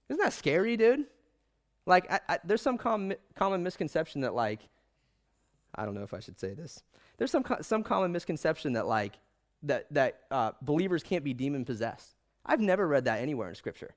Isn't 0.08 0.22
that 0.22 0.32
scary, 0.32 0.76
dude? 0.76 1.06
Like, 1.86 2.10
I, 2.10 2.20
I, 2.28 2.38
there's 2.44 2.62
some 2.62 2.78
com- 2.78 3.12
common 3.34 3.62
misconception 3.62 4.20
that, 4.20 4.34
like, 4.34 4.60
I 5.74 5.84
don't 5.84 5.94
know 5.94 6.02
if 6.04 6.14
I 6.14 6.20
should 6.20 6.38
say 6.38 6.54
this. 6.54 6.82
There's 7.18 7.30
some, 7.30 7.42
co- 7.42 7.62
some 7.62 7.82
common 7.82 8.12
misconception 8.12 8.74
that, 8.74 8.86
like, 8.86 9.18
that, 9.64 9.92
that 9.92 10.20
uh, 10.30 10.52
believers 10.62 11.02
can't 11.02 11.24
be 11.24 11.34
demon 11.34 11.64
possessed. 11.64 12.14
I've 12.46 12.60
never 12.60 12.86
read 12.86 13.06
that 13.06 13.20
anywhere 13.20 13.48
in 13.48 13.54
Scripture. 13.54 13.94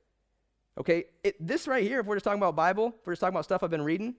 Okay, 0.77 1.05
it, 1.23 1.35
this 1.45 1.67
right 1.67 1.83
here, 1.83 1.99
if 1.99 2.05
we're 2.05 2.15
just 2.15 2.23
talking 2.23 2.39
about 2.39 2.55
Bible, 2.55 2.95
if 2.99 3.05
we're 3.05 3.13
just 3.13 3.19
talking 3.19 3.35
about 3.35 3.45
stuff 3.45 3.63
I've 3.63 3.69
been 3.69 3.81
reading, 3.83 4.15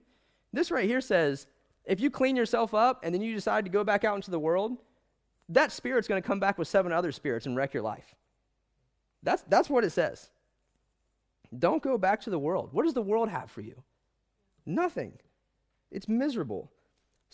this 0.53 0.71
right 0.71 0.85
here 0.85 1.01
says 1.01 1.47
if 1.89 1.99
you 1.99 2.11
clean 2.11 2.35
yourself 2.35 2.75
up 2.75 3.01
and 3.03 3.13
then 3.13 3.21
you 3.21 3.33
decide 3.33 3.65
to 3.65 3.71
go 3.71 3.83
back 3.83 4.03
out 4.03 4.15
into 4.15 4.29
the 4.29 4.39
world, 4.39 4.77
that 5.49 5.71
spirit's 5.71 6.07
going 6.07 6.21
to 6.21 6.27
come 6.27 6.39
back 6.39 6.59
with 6.59 6.67
seven 6.67 6.91
other 6.91 7.11
spirits 7.11 7.47
and 7.47 7.55
wreck 7.55 7.73
your 7.73 7.81
life. 7.81 8.13
That's, 9.23 9.41
that's 9.49 9.71
what 9.71 9.83
it 9.83 9.89
says. 9.89 10.29
Don't 11.57 11.81
go 11.81 11.97
back 11.97 12.21
to 12.21 12.29
the 12.29 12.37
world. 12.37 12.69
What 12.73 12.83
does 12.85 12.93
the 12.93 13.01
world 13.01 13.29
have 13.29 13.49
for 13.49 13.61
you? 13.61 13.81
Nothing. 14.67 15.13
It's 15.89 16.07
miserable. 16.07 16.71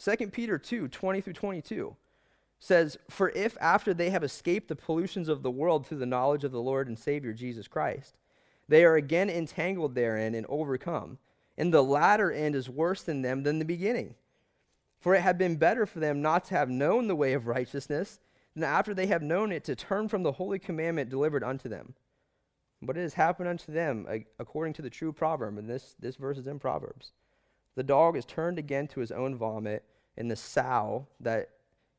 2 0.02 0.28
Peter 0.28 0.58
2 0.58 0.88
20 0.88 1.22
through 1.22 1.34
22 1.34 1.96
says, 2.58 2.98
For 3.10 3.32
if 3.32 3.58
after 3.60 3.94
they 3.94 4.10
have 4.10 4.24
escaped 4.24 4.70
the 4.70 4.76
pollutions 4.78 5.28
of 5.28 5.44
the 5.44 5.52
world 5.52 5.86
through 5.86 5.98
the 5.98 6.06
knowledge 6.06 6.46
of 6.46 6.54
the 6.54 6.62
Lord 6.62 6.88
and 6.88 6.98
Savior 6.98 7.34
Jesus 7.34 7.68
Christ, 7.68 8.16
they 8.70 8.86
are 8.86 8.96
again 8.96 9.30
entangled 9.30 9.96
therein 9.96 10.34
and 10.34 10.46
overcome, 10.48 11.18
and 11.58 11.74
the 11.74 11.84
latter 11.84 12.32
end 12.32 12.56
is 12.56 12.70
worse 12.70 13.02
than 13.02 13.22
them 13.22 13.44
than 13.44 13.60
the 13.60 13.66
beginning. 13.66 14.16
For 15.00 15.14
it 15.14 15.22
had 15.22 15.38
been 15.38 15.56
better 15.58 15.86
for 15.86 16.00
them 16.00 16.22
not 16.22 16.46
to 16.46 16.56
have 16.56 16.70
known 16.70 17.08
the 17.08 17.16
way 17.16 17.34
of 17.34 17.48
righteousness 17.48 18.20
than 18.56 18.64
after 18.64 18.94
they 18.94 19.08
have 19.08 19.22
known 19.22 19.52
it 19.52 19.64
to 19.66 19.76
turn 19.76 20.08
from 20.08 20.24
the 20.24 20.32
holy 20.32 20.60
commandment 20.60 21.10
delivered 21.10 21.44
unto 21.44 21.70
them. 21.70 21.94
But 22.82 22.98
it 22.98 23.02
has 23.02 23.14
happened 23.14 23.50
unto 23.50 23.72
them 23.72 24.08
according 24.40 24.74
to 24.74 24.82
the 24.82 24.90
true 24.90 25.12
proverb, 25.12 25.58
and 25.58 25.70
this, 25.70 25.96
this 26.00 26.16
verse 26.16 26.38
is 26.38 26.48
in 26.48 26.60
Proverbs. 26.60 27.14
The 27.76 27.84
dog 27.84 28.16
is 28.16 28.26
turned 28.26 28.58
again 28.58 28.88
to 28.90 29.00
his 29.00 29.12
own 29.12 29.36
vomit, 29.36 29.84
and 30.18 30.30
the 30.30 30.36
sow 30.36 31.08
that 31.20 31.50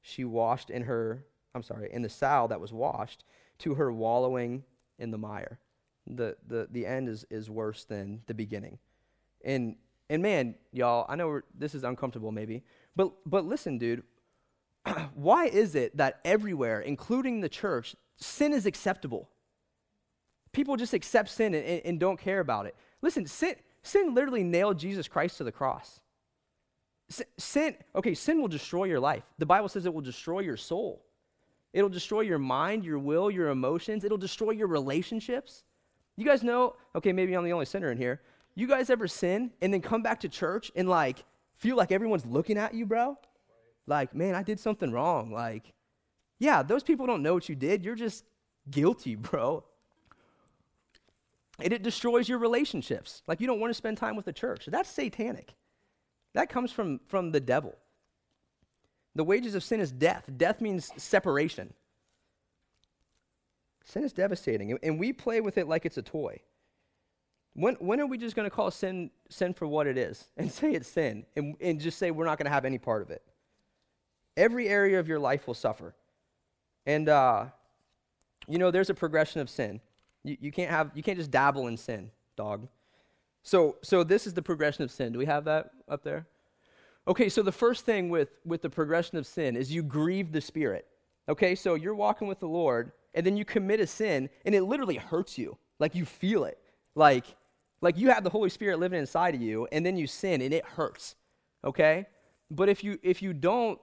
she 0.03 0.25
washed 0.25 0.71
in 0.71 0.83
her, 0.83 1.25
I'm 1.55 1.63
sorry, 1.63 1.91
in 1.93 2.03
the 2.03 2.09
sow 2.09 2.47
that 2.49 2.61
was 2.61 2.73
washed 2.73 3.25
to 3.59 3.75
her 3.75 3.93
wallowing 3.93 4.65
in 4.99 5.11
the 5.11 5.19
mire. 5.19 5.59
The, 6.07 6.37
the, 6.47 6.69
the 6.71 6.87
end 6.87 7.09
is, 7.09 7.25
is 7.31 7.51
worse 7.51 7.85
than 7.85 8.23
the 8.27 8.35
beginning. 8.35 8.79
And, 9.45 9.77
and 10.09 10.23
man, 10.23 10.55
y'all, 10.73 11.05
I 11.09 11.17
know 11.17 11.41
this 11.59 11.75
is 11.75 11.85
uncomfortable 11.85 12.31
maybe, 12.31 12.63
but, 12.97 13.13
but 13.27 13.45
listen, 13.45 13.79
dude, 13.79 14.03
why 15.15 15.47
is 15.47 15.75
it 15.75 15.97
that 15.99 16.21
everywhere, 16.25 16.81
including 16.81 17.41
the 17.41 17.49
church, 17.49 17.95
sin 18.17 18.53
is 18.53 18.67
acceptable? 18.67 19.29
People 20.53 20.77
just 20.77 20.95
accept 20.95 21.29
sin 21.29 21.55
and, 21.55 21.65
and, 21.65 21.83
and 21.85 22.01
don't 22.01 22.19
care 22.19 22.41
about 22.41 22.67
it. 22.67 22.75
Listen, 23.03 23.27
sin, 23.27 23.55
sin 23.83 24.15
literally 24.15 24.43
nailed 24.43 24.79
Jesus 24.79 25.07
Christ 25.07 25.37
to 25.39 25.45
the 25.45 25.53
cross. 25.53 26.01
Sin, 27.39 27.77
okay, 27.95 28.15
sin 28.15 28.41
will 28.41 28.49
destroy 28.49 28.85
your 28.85 28.99
life. 28.99 29.23
The 29.39 29.47
Bible 29.47 29.69
says 29.69 29.87
it 29.87 29.95
will 29.95 30.01
destroy 30.01 30.41
your 30.41 30.57
soul. 30.57 31.05
It'll 31.73 31.91
destroy 31.91 32.23
your 32.23 32.39
mind, 32.39 32.85
your 32.85 32.99
will, 32.99 33.31
your 33.31 33.51
emotions. 33.51 34.03
It'll 34.03 34.17
destroy 34.17 34.53
your 34.53 34.67
relationships. 34.67 35.65
You 36.17 36.25
guys 36.25 36.43
know, 36.43 36.75
okay, 36.95 37.13
maybe 37.13 37.35
I'm 37.35 37.45
the 37.45 37.53
only 37.53 37.67
sinner 37.67 37.93
in 37.93 37.99
here. 37.99 38.23
You 38.55 38.67
guys 38.67 38.89
ever 38.89 39.07
sin 39.07 39.51
and 39.61 39.73
then 39.73 39.83
come 39.83 40.03
back 40.03 40.21
to 40.21 40.29
church 40.29 40.73
and 40.75 40.89
like 40.89 41.23
feel 41.57 41.77
like 41.77 41.93
everyone's 41.93 42.27
looking 42.27 42.59
at 42.59 42.75
you, 42.75 42.87
bro? 42.87 43.19
Like, 43.87 44.15
man, 44.15 44.35
I 44.35 44.43
did 44.43 44.59
something 44.61 44.93
wrong. 44.93 45.33
Like, 45.33 45.73
yeah, 46.39 46.63
those 46.63 46.83
people 46.83 47.07
don't 47.07 47.23
know 47.23 47.35
what 47.35 47.49
you 47.49 47.55
did. 47.55 47.85
You're 47.85 47.95
just 47.95 48.25
guilty, 48.71 49.15
bro. 49.15 49.65
And 51.59 51.73
it 51.73 51.83
destroys 51.83 52.29
your 52.29 52.39
relationships. 52.39 53.23
Like, 53.27 53.41
you 53.41 53.47
don't 53.47 53.61
want 53.61 53.71
to 53.71 53.75
spend 53.75 53.97
time 53.97 54.17
with 54.17 54.27
the 54.27 54.33
church. 54.33 54.67
That's 54.67 54.91
satanic. 54.91 55.55
That 56.35 56.51
comes 56.51 56.71
from, 56.71 57.01
from 57.07 57.33
the 57.33 57.41
devil. 57.41 57.75
The 59.15 59.25
wages 59.25 59.55
of 59.55 59.65
sin 59.65 59.81
is 59.81 59.91
death. 59.91 60.29
Death 60.37 60.61
means 60.61 60.93
separation. 60.99 61.73
Sin 63.85 64.05
is 64.05 64.13
devastating, 64.13 64.77
and 64.83 64.99
we 64.99 65.13
play 65.13 65.41
with 65.41 65.57
it 65.57 65.69
like 65.69 65.87
it's 65.87 65.97
a 65.97 66.03
toy. 66.03 66.41
When, 67.57 67.75
when 67.77 68.01
are 68.01 68.07
we 68.07 68.19
just 68.19 68.37
going 68.37 68.45
to 68.49 68.55
call 68.55 68.71
sin 68.71 69.11
sin 69.31 69.55
for 69.55 69.67
what 69.67 69.87
it 69.87 69.97
is 69.97 70.29
and 70.37 70.53
say 70.61 70.73
it's 70.73 70.89
sin 70.89 71.25
and, 71.37 71.57
and 71.61 71.81
just 71.81 71.99
say 71.99 72.11
we're 72.11 72.27
not 72.27 72.39
going 72.39 72.45
to 72.45 72.53
have 72.53 72.67
any 72.67 72.79
part 72.79 73.03
of 73.03 73.11
it? 73.11 73.23
Every 74.37 74.69
area 74.69 75.01
of 75.01 75.09
your 75.09 75.19
life 75.19 75.47
will 75.47 75.55
suffer. 75.55 75.95
And, 76.85 77.09
uh, 77.09 77.47
you 78.47 78.59
know, 78.59 78.71
there's 78.71 78.91
a 78.91 78.95
progression 78.95 79.41
of 79.41 79.49
sin. 79.49 79.81
You, 80.23 80.37
you, 80.39 80.53
can't 80.53 80.71
have, 80.71 80.91
you 80.95 81.03
can't 81.03 81.17
just 81.17 81.31
dabble 81.31 81.69
in 81.69 81.79
sin, 81.79 82.11
dog. 82.37 82.69
So, 83.43 83.77
so 83.83 84.05
this 84.05 84.27
is 84.27 84.35
the 84.35 84.43
progression 84.43 84.85
of 84.85 84.91
sin. 84.91 85.13
Do 85.13 85.19
we 85.19 85.27
have 85.27 85.47
that 85.47 85.71
up 85.89 86.05
there? 86.05 86.27
Okay, 87.09 87.31
so 87.31 87.43
the 87.43 87.53
first 87.53 87.87
thing 87.87 88.11
with, 88.11 88.29
with 88.45 88.61
the 88.61 88.69
progression 88.69 89.17
of 89.17 89.27
sin 89.27 89.57
is 89.57 89.73
you 89.73 89.83
grieve 89.83 90.31
the 90.31 90.41
Spirit. 90.41 90.87
Okay, 91.29 91.55
so 91.55 91.75
you're 91.75 91.95
walking 91.95 92.29
with 92.29 92.41
the 92.41 92.49
Lord, 92.49 92.93
and 93.15 93.25
then 93.25 93.37
you 93.37 93.45
commit 93.45 93.81
a 93.81 93.87
sin, 93.87 94.29
and 94.45 94.55
it 94.55 94.63
literally 94.63 94.97
hurts 94.97 95.39
you. 95.39 95.57
Like 95.79 95.95
you 95.95 96.05
feel 96.05 96.45
it. 96.45 96.59
Like, 96.95 97.25
like 97.81 97.99
you 97.99 98.11
have 98.11 98.25
the 98.25 98.31
Holy 98.31 98.51
Spirit 98.51 98.79
living 98.79 98.99
inside 98.99 99.35
of 99.35 99.43
you, 99.43 99.69
and 99.73 99.85
then 99.85 99.97
you 99.97 100.07
sin, 100.07 100.41
and 100.41 100.53
it 100.53 100.65
hurts. 100.65 101.15
Okay? 101.65 102.07
But 102.51 102.69
if 102.69 102.83
you 102.85 102.99
if 103.03 103.23
you 103.23 103.33
don't 103.33 103.79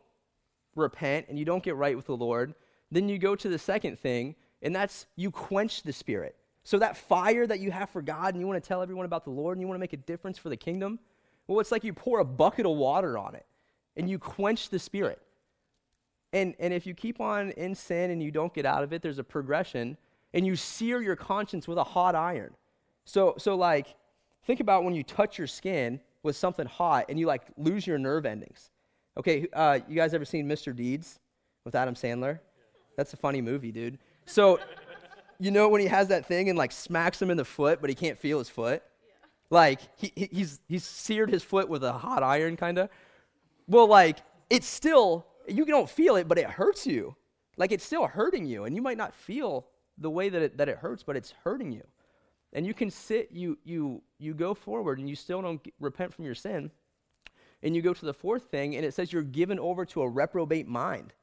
repent 0.75 1.27
and 1.29 1.37
you 1.37 1.45
don't 1.45 1.63
get 1.63 1.75
right 1.75 1.95
with 1.95 2.05
the 2.05 2.17
Lord, 2.17 2.55
then 2.91 3.09
you 3.09 3.17
go 3.17 3.35
to 3.35 3.49
the 3.49 3.59
second 3.59 3.99
thing, 3.99 4.35
and 4.61 4.75
that's 4.75 5.05
you 5.15 5.31
quench 5.31 5.83
the 5.83 5.93
Spirit. 5.93 6.35
So 6.63 6.79
that 6.79 6.95
fire 6.95 7.45
that 7.45 7.59
you 7.59 7.71
have 7.71 7.89
for 7.89 8.01
God 8.01 8.33
and 8.33 8.41
you 8.41 8.47
want 8.47 8.61
to 8.61 8.67
tell 8.67 8.81
everyone 8.81 9.05
about 9.05 9.25
the 9.25 9.31
Lord 9.31 9.57
and 9.57 9.61
you 9.61 9.67
want 9.67 9.75
to 9.75 9.81
make 9.81 9.93
a 9.93 9.97
difference 9.97 10.37
for 10.37 10.49
the 10.49 10.57
kingdom, 10.57 10.97
well, 11.47 11.59
it's 11.59 11.71
like 11.71 11.83
you 11.83 11.93
pour 11.93 12.19
a 12.19 12.25
bucket 12.25 12.65
of 12.65 12.77
water 12.77 13.17
on 13.17 13.35
it 13.35 13.45
and 13.97 14.09
you 14.09 14.17
quench 14.17 14.69
the 14.69 14.79
spirit. 14.79 15.21
And, 16.31 16.55
and 16.59 16.73
if 16.73 16.87
you 16.87 16.93
keep 16.93 17.19
on 17.19 17.51
in 17.51 17.75
sin 17.75 18.11
and 18.11 18.23
you 18.23 18.31
don't 18.31 18.53
get 18.53 18.65
out 18.65 18.83
of 18.83 18.93
it, 18.93 19.01
there's 19.01 19.19
a 19.19 19.23
progression 19.23 19.97
and 20.33 20.47
you 20.47 20.55
sear 20.55 21.01
your 21.01 21.17
conscience 21.17 21.67
with 21.67 21.77
a 21.77 21.83
hot 21.83 22.15
iron. 22.15 22.55
So, 23.05 23.35
so 23.37 23.55
like, 23.55 23.95
think 24.45 24.59
about 24.59 24.83
when 24.83 24.93
you 24.93 25.03
touch 25.03 25.37
your 25.37 25.47
skin 25.47 25.99
with 26.23 26.35
something 26.35 26.65
hot 26.65 27.05
and 27.09 27.19
you 27.19 27.25
like 27.25 27.43
lose 27.57 27.85
your 27.85 27.97
nerve 27.97 28.25
endings. 28.25 28.69
Okay, 29.17 29.47
uh, 29.53 29.79
you 29.87 29.95
guys 29.95 30.13
ever 30.13 30.25
seen 30.25 30.47
Mr. 30.47 30.75
Deeds 30.75 31.19
with 31.65 31.75
Adam 31.75 31.95
Sandler? 31.95 32.39
That's 32.97 33.13
a 33.13 33.17
funny 33.17 33.41
movie, 33.41 33.71
dude. 33.71 33.99
So 34.25 34.59
you 35.39 35.51
know 35.51 35.69
when 35.69 35.81
he 35.81 35.87
has 35.87 36.07
that 36.07 36.25
thing 36.25 36.49
and 36.49 36.57
like 36.57 36.71
smacks 36.71 37.21
him 37.21 37.29
in 37.29 37.37
the 37.37 37.45
foot, 37.45 37.79
but 37.81 37.89
he 37.89 37.95
can't 37.95 38.17
feel 38.17 38.39
his 38.39 38.49
foot? 38.49 38.81
Yeah. 39.05 39.27
Like 39.49 39.81
he, 39.97 40.29
he's, 40.31 40.59
he's 40.67 40.83
seared 40.83 41.29
his 41.29 41.43
foot 41.43 41.69
with 41.69 41.83
a 41.83 41.93
hot 41.93 42.23
iron, 42.23 42.55
kind 42.55 42.77
of. 42.77 42.89
Well, 43.67 43.87
like 43.87 44.19
it's 44.49 44.67
still, 44.67 45.25
you 45.47 45.65
don't 45.65 45.89
feel 45.89 46.15
it, 46.15 46.27
but 46.27 46.37
it 46.37 46.45
hurts 46.45 46.87
you. 46.87 47.15
Like 47.57 47.71
it's 47.71 47.83
still 47.83 48.07
hurting 48.07 48.45
you, 48.45 48.63
and 48.63 48.75
you 48.75 48.81
might 48.81 48.97
not 48.97 49.13
feel 49.13 49.67
the 49.97 50.09
way 50.09 50.29
that 50.29 50.41
it, 50.41 50.57
that 50.57 50.69
it 50.69 50.77
hurts, 50.77 51.03
but 51.03 51.15
it's 51.15 51.33
hurting 51.43 51.71
you. 51.71 51.83
And 52.53 52.65
you 52.65 52.73
can 52.73 52.89
sit, 52.89 53.29
you, 53.31 53.57
you, 53.63 54.01
you 54.19 54.33
go 54.33 54.53
forward, 54.53 54.99
and 54.99 55.09
you 55.09 55.15
still 55.15 55.41
don't 55.41 55.61
get, 55.61 55.73
repent 55.79 56.13
from 56.13 56.25
your 56.25 56.35
sin. 56.35 56.71
And 57.61 57.75
you 57.75 57.81
go 57.81 57.93
to 57.93 58.05
the 58.05 58.13
fourth 58.13 58.43
thing, 58.45 58.75
and 58.75 58.85
it 58.85 58.93
says 58.93 59.11
you're 59.11 59.23
given 59.23 59.59
over 59.59 59.85
to 59.85 60.01
a 60.01 60.07
reprobate 60.07 60.67
mind. 60.67 61.13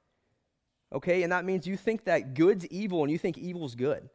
Okay? 0.93 1.23
And 1.23 1.33
that 1.33 1.45
means 1.45 1.67
you 1.67 1.77
think 1.77 2.05
that 2.05 2.35
good's 2.35 2.67
evil 2.67 3.03
and 3.03 3.11
you 3.11 3.19
think 3.19 3.39
evil's 3.39 3.75
good. 3.75 4.09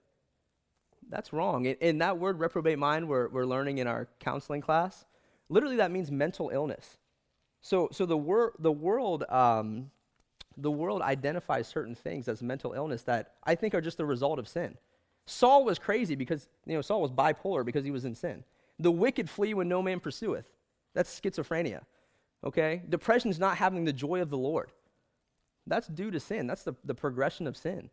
That's 1.09 1.31
wrong. 1.31 1.67
And, 1.81 2.01
that 2.01 2.17
word 2.17 2.39
reprobate 2.39 2.79
mind 2.79 3.07
we're, 3.07 3.29
we're 3.29 3.45
learning 3.45 3.77
in 3.77 3.87
our 3.87 4.07
counseling 4.19 4.61
class, 4.61 5.05
literally 5.49 5.77
that 5.77 5.91
means 5.91 6.11
mental 6.11 6.49
illness. 6.49 6.97
So, 7.61 7.89
so 7.91 8.05
the, 8.05 8.17
wor- 8.17 8.53
the 8.59 8.71
world 8.71 9.23
um, 9.29 9.91
the 10.57 10.71
world 10.71 11.01
identifies 11.01 11.67
certain 11.67 11.95
things 11.95 12.27
as 12.27 12.41
mental 12.41 12.73
illness 12.73 13.03
that 13.03 13.33
I 13.43 13.55
think 13.55 13.73
are 13.73 13.81
just 13.81 13.97
the 13.97 14.05
result 14.05 14.39
of 14.39 14.47
sin. 14.47 14.77
Saul 15.25 15.65
was 15.65 15.79
crazy 15.79 16.15
because, 16.15 16.47
you 16.65 16.75
know, 16.75 16.81
Saul 16.81 17.01
was 17.01 17.11
bipolar 17.11 17.65
because 17.65 17.83
he 17.83 17.91
was 17.91 18.05
in 18.05 18.15
sin. 18.15 18.43
The 18.79 18.91
wicked 18.91 19.29
flee 19.29 19.53
when 19.53 19.67
no 19.67 19.81
man 19.81 19.99
pursueth. 19.99 20.45
That's 20.93 21.19
schizophrenia. 21.19 21.81
Okay? 22.43 22.81
Depression 22.89 23.31
is 23.31 23.39
not 23.39 23.57
having 23.57 23.85
the 23.85 23.93
joy 23.93 24.21
of 24.21 24.29
the 24.29 24.37
Lord. 24.37 24.71
That's 25.67 25.87
due 25.87 26.11
to 26.11 26.19
sin. 26.19 26.45
That's 26.45 26.63
the, 26.63 26.75
the 26.83 26.93
progression 26.93 27.47
of 27.47 27.57
sin. 27.57 27.89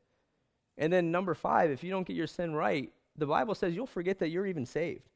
And 0.76 0.92
then 0.92 1.10
number 1.10 1.34
five, 1.34 1.70
if 1.70 1.82
you 1.82 1.90
don't 1.90 2.06
get 2.06 2.16
your 2.16 2.26
sin 2.26 2.54
right, 2.54 2.92
the 3.16 3.26
Bible 3.26 3.54
says 3.54 3.74
you'll 3.74 3.86
forget 3.86 4.18
that 4.18 4.28
you're 4.28 4.46
even 4.46 4.66
saved. 4.66 5.08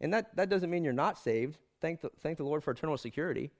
And 0.00 0.12
that, 0.12 0.34
that 0.36 0.48
doesn't 0.48 0.70
mean 0.70 0.84
you're 0.84 0.92
not 0.92 1.18
saved. 1.18 1.58
Thank 1.80 2.00
the, 2.00 2.10
thank 2.20 2.38
the 2.38 2.44
Lord 2.44 2.62
for 2.62 2.72
eternal 2.72 2.96
security. 2.96 3.50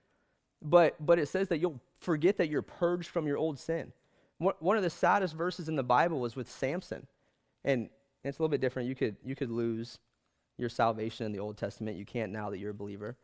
But, 0.62 0.94
but 1.04 1.18
it 1.18 1.28
says 1.28 1.48
that 1.48 1.58
you'll 1.58 1.80
forget 2.00 2.36
that 2.38 2.48
you're 2.48 2.62
purged 2.62 3.08
from 3.08 3.26
your 3.26 3.36
old 3.36 3.58
sin. 3.58 3.92
One 4.38 4.76
of 4.76 4.82
the 4.82 4.90
saddest 4.90 5.34
verses 5.34 5.68
in 5.68 5.76
the 5.76 5.82
Bible 5.82 6.20
was 6.20 6.36
with 6.36 6.50
Samson. 6.50 7.06
And 7.64 7.88
it's 8.24 8.38
a 8.38 8.42
little 8.42 8.50
bit 8.50 8.60
different. 8.60 8.88
You 8.88 8.94
could, 8.94 9.16
you 9.24 9.34
could 9.34 9.50
lose 9.50 9.98
your 10.58 10.68
salvation 10.68 11.26
in 11.26 11.32
the 11.32 11.38
Old 11.38 11.56
Testament. 11.56 11.96
You 11.96 12.04
can't 12.04 12.32
now 12.32 12.50
that 12.50 12.58
you're 12.58 12.70
a 12.70 12.74
believer. 12.74 13.16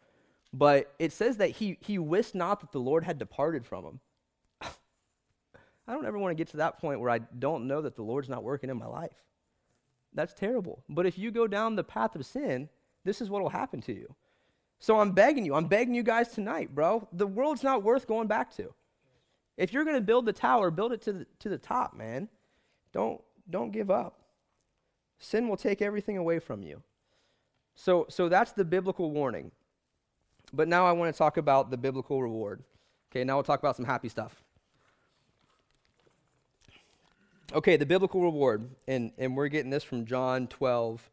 But 0.53 0.93
it 0.99 1.13
says 1.13 1.39
that 1.39 1.51
he, 1.51 1.79
he 1.81 1.99
wist 1.99 2.35
not 2.35 2.61
that 2.61 2.73
the 2.73 2.79
Lord 2.79 3.05
had 3.05 3.19
departed 3.19 3.65
from 3.65 3.85
him. 3.85 4.01
I 4.63 5.93
don't 5.93 6.05
ever 6.05 6.19
want 6.19 6.33
to 6.33 6.37
get 6.37 6.49
to 6.49 6.59
that 6.59 6.79
point 6.79 7.01
where 7.01 7.11
I 7.11 7.19
don't 7.19 7.67
know 7.67 7.81
that 7.83 7.97
the 7.97 8.03
Lord's 8.03 8.29
not 8.29 8.45
working 8.45 8.69
in 8.69 8.79
my 8.79 8.87
life. 8.87 9.17
That's 10.15 10.35
terrible. 10.35 10.85
But 10.89 11.07
if 11.07 11.19
you 11.19 11.31
go 11.31 11.47
down 11.47 11.75
the 11.75 11.85
path 11.85 12.15
of 12.17 12.27
sin, 12.27 12.69
this 13.05 13.21
is 13.21 13.31
what 13.31 13.43
will 13.43 13.49
happen 13.49 13.81
to 13.83 13.93
you. 13.93 14.15
So 14.79 14.99
I'm 14.99 15.13
begging 15.13 15.45
you, 15.45 15.55
I'm 15.55 15.67
begging 15.67 15.95
you 15.95 16.03
guys 16.03 16.29
tonight, 16.29 16.75
bro. 16.75 17.07
The 17.13 17.27
world's 17.27 17.63
not 17.63 17.83
worth 17.83 18.07
going 18.07 18.27
back 18.27 18.55
to. 18.57 18.75
If 19.57 19.73
you're 19.73 19.85
going 19.85 19.97
to 19.97 20.03
build 20.03 20.27
the 20.27 20.33
tower, 20.33 20.71
build 20.71 20.93
it 20.93 21.03
to 21.03 21.13
the, 21.13 21.27
to 21.41 21.49
the 21.49 21.59
top, 21.59 21.95
man. 21.95 22.29
Don't, 22.93 23.21
don't 23.49 23.71
give 23.71 23.91
up. 23.91 24.22
Sin 25.23 25.49
will 25.49 25.57
take 25.57 25.81
everything 25.81 26.19
away 26.19 26.41
from 26.41 26.65
you. 26.65 26.83
So, 27.77 28.07
so 28.09 28.29
that's 28.29 28.51
the 28.51 28.65
biblical 28.65 29.13
warning. 29.13 29.53
But 30.53 30.67
now 30.67 30.85
I 30.85 30.91
want 30.91 31.15
to 31.15 31.17
talk 31.17 31.37
about 31.37 31.71
the 31.71 31.77
biblical 31.77 32.21
reward. 32.21 32.61
Okay, 33.11 33.23
now 33.23 33.37
we'll 33.37 33.45
talk 33.45 33.61
about 33.61 33.77
some 33.77 33.85
happy 33.85 34.09
stuff. 34.09 34.43
Okay, 37.55 37.77
the 37.77 37.87
biblical 37.87 38.21
reward, 38.21 38.69
and, 38.89 39.13
and 39.17 39.37
we're 39.37 39.47
getting 39.47 39.71
this 39.71 39.85
from 39.85 40.07
John 40.07 40.49
12, 40.49 41.09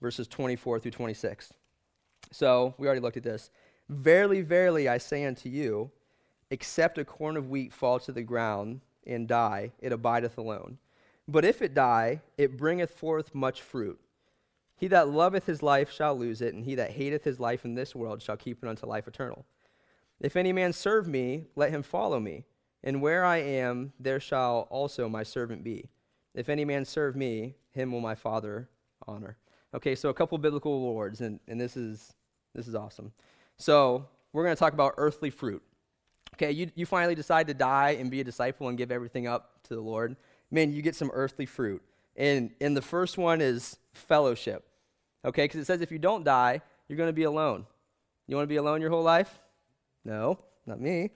verses 0.00 0.26
24 0.26 0.80
through 0.80 0.90
26. 0.90 1.54
So, 2.32 2.74
we 2.78 2.88
already 2.88 3.00
looked 3.00 3.16
at 3.16 3.22
this. 3.22 3.50
Verily, 3.88 4.42
verily, 4.42 4.88
I 4.88 4.98
say 4.98 5.24
unto 5.24 5.48
you, 5.48 5.92
except 6.50 6.98
a 6.98 7.04
corn 7.04 7.36
of 7.36 7.48
wheat 7.48 7.72
fall 7.72 8.00
to 8.00 8.10
the 8.10 8.22
ground 8.22 8.80
and 9.06 9.28
die, 9.28 9.70
it 9.78 9.92
abideth 9.92 10.36
alone. 10.36 10.78
But 11.28 11.44
if 11.44 11.62
it 11.62 11.74
die, 11.74 12.20
it 12.36 12.56
bringeth 12.56 12.90
forth 12.90 13.34
much 13.34 13.62
fruit. 13.62 13.98
He 14.76 14.88
that 14.88 15.08
loveth 15.08 15.46
his 15.46 15.62
life 15.62 15.92
shall 15.92 16.16
lose 16.16 16.42
it, 16.42 16.54
and 16.54 16.64
he 16.64 16.74
that 16.74 16.90
hateth 16.90 17.22
his 17.22 17.38
life 17.38 17.64
in 17.64 17.74
this 17.74 17.94
world 17.94 18.20
shall 18.20 18.36
keep 18.36 18.62
it 18.62 18.68
unto 18.68 18.86
life 18.86 19.06
eternal. 19.06 19.44
If 20.20 20.36
any 20.36 20.52
man 20.52 20.72
serve 20.72 21.06
me, 21.06 21.44
let 21.54 21.70
him 21.70 21.82
follow 21.82 22.18
me. 22.18 22.44
And 22.82 23.00
where 23.00 23.24
I 23.24 23.38
am, 23.38 23.92
there 24.00 24.18
shall 24.18 24.66
also 24.70 25.08
my 25.08 25.22
servant 25.22 25.62
be. 25.62 25.88
If 26.34 26.48
any 26.48 26.64
man 26.64 26.84
serve 26.84 27.14
me, 27.14 27.54
him 27.70 27.92
will 27.92 28.00
my 28.00 28.14
Father 28.14 28.68
honor. 29.06 29.36
Okay, 29.74 29.94
so 29.94 30.08
a 30.08 30.14
couple 30.14 30.36
biblical 30.38 30.88
rewards, 30.88 31.20
and, 31.20 31.38
and 31.48 31.60
this 31.60 31.76
is 31.76 32.14
this 32.54 32.68
is 32.68 32.74
awesome. 32.74 33.12
So 33.56 34.06
we're 34.32 34.44
going 34.44 34.54
to 34.54 34.58
talk 34.58 34.72
about 34.74 34.94
earthly 34.96 35.30
fruit. 35.30 35.62
Okay, 36.34 36.50
you, 36.50 36.70
you 36.74 36.86
finally 36.86 37.14
decide 37.14 37.46
to 37.48 37.54
die 37.54 37.96
and 38.00 38.10
be 38.10 38.20
a 38.20 38.24
disciple 38.24 38.68
and 38.68 38.76
give 38.76 38.90
everything 38.90 39.26
up 39.26 39.62
to 39.64 39.74
the 39.74 39.80
Lord. 39.80 40.16
Man, 40.52 40.72
you 40.72 40.82
get 40.82 40.94
some 40.94 41.10
earthly 41.12 41.46
fruit. 41.46 41.82
And, 42.14 42.50
and 42.60 42.76
the 42.76 42.82
first 42.82 43.18
one 43.18 43.40
is 43.40 43.78
fellowship. 43.94 44.64
Okay, 45.24 45.44
because 45.44 45.60
it 45.60 45.64
says 45.64 45.80
if 45.80 45.90
you 45.90 45.98
don't 45.98 46.24
die, 46.24 46.60
you're 46.88 46.96
going 46.96 47.08
to 47.08 47.14
be 47.14 47.24
alone. 47.24 47.66
You 48.26 48.36
want 48.36 48.44
to 48.44 48.52
be 48.52 48.56
alone 48.56 48.80
your 48.80 48.90
whole 48.90 49.02
life? 49.02 49.40
No, 50.04 50.38
not 50.66 50.80
me. 50.80 51.10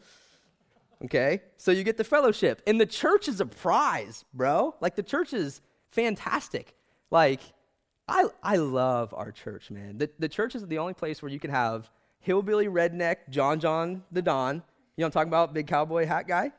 Okay? 1.05 1.43
So 1.59 1.71
you 1.71 1.85
get 1.85 1.97
the 1.97 2.05
fellowship. 2.05 2.63
And 2.67 2.81
the 2.81 2.87
church 2.87 3.29
is 3.29 3.41
a 3.41 3.47
prize, 3.47 4.25
bro. 4.33 4.75
Like 4.81 4.97
the 4.97 5.03
church 5.03 5.33
is 5.33 5.61
fantastic. 5.91 6.75
Like, 7.11 7.41
I, 8.09 8.27
I 8.43 8.57
love 8.57 9.13
our 9.15 9.33
church, 9.33 9.71
man. 9.71 9.99
The, 9.99 10.11
the 10.19 10.29
church 10.29 10.55
is 10.55 10.67
the 10.67 10.79
only 10.79 10.95
place 10.95 11.21
where 11.21 11.31
you 11.31 11.41
can 11.41 11.51
have 11.51 11.91
hillbilly 12.21 12.67
redneck 12.67 13.17
John 13.29 13.61
John 13.61 14.03
the 14.13 14.23
Don. 14.23 14.57
You 14.97 15.03
know 15.03 15.07
I'm 15.07 15.13
talking 15.13 15.29
about? 15.29 15.53
Big 15.53 15.67
cowboy 15.67 16.07
hat 16.07 16.27
guy. 16.27 16.53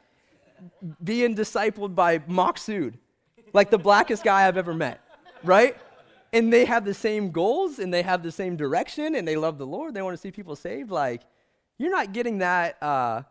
Being 1.03 1.35
discipled 1.35 1.95
by 1.95 2.19
Maksud, 2.19 2.95
like 3.53 3.69
the 3.69 3.77
blackest 3.77 4.23
guy 4.23 4.47
I've 4.47 4.57
ever 4.57 4.73
met, 4.73 5.01
right? 5.43 5.77
And 6.33 6.51
they 6.51 6.65
have 6.65 6.85
the 6.85 6.93
same 6.93 7.31
goals 7.31 7.79
and 7.79 7.93
they 7.93 8.01
have 8.01 8.21
the 8.21 8.31
same 8.31 8.57
direction 8.57 9.15
and 9.15 9.27
they 9.27 9.35
love 9.35 9.57
the 9.57 9.67
Lord. 9.67 9.93
They 9.93 10.01
want 10.01 10.15
to 10.15 10.21
see 10.21 10.31
people 10.31 10.55
saved. 10.55 10.91
Like, 10.91 11.21
you're 11.77 11.91
not 11.91 12.13
getting 12.13 12.39
that. 12.39 12.81
Uh, 12.81 13.23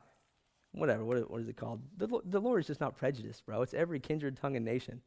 whatever, 0.73 1.05
what, 1.05 1.31
what 1.31 1.41
is 1.41 1.49
it 1.49 1.57
called? 1.57 1.81
The, 1.97 2.07
the 2.25 2.41
Lord 2.41 2.61
is 2.61 2.67
just 2.67 2.81
not 2.81 2.97
prejudiced, 2.97 3.45
bro. 3.45 3.63
It's 3.63 3.75
every 3.75 4.01
kindred, 4.01 4.37
tongue, 4.37 4.57
and 4.57 4.65
nation. 4.65 5.01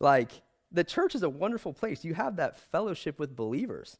Like, 0.00 0.30
the 0.72 0.84
church 0.84 1.14
is 1.14 1.22
a 1.22 1.28
wonderful 1.28 1.72
place. 1.72 2.04
You 2.04 2.14
have 2.14 2.36
that 2.36 2.58
fellowship 2.58 3.18
with 3.18 3.36
believers. 3.36 3.98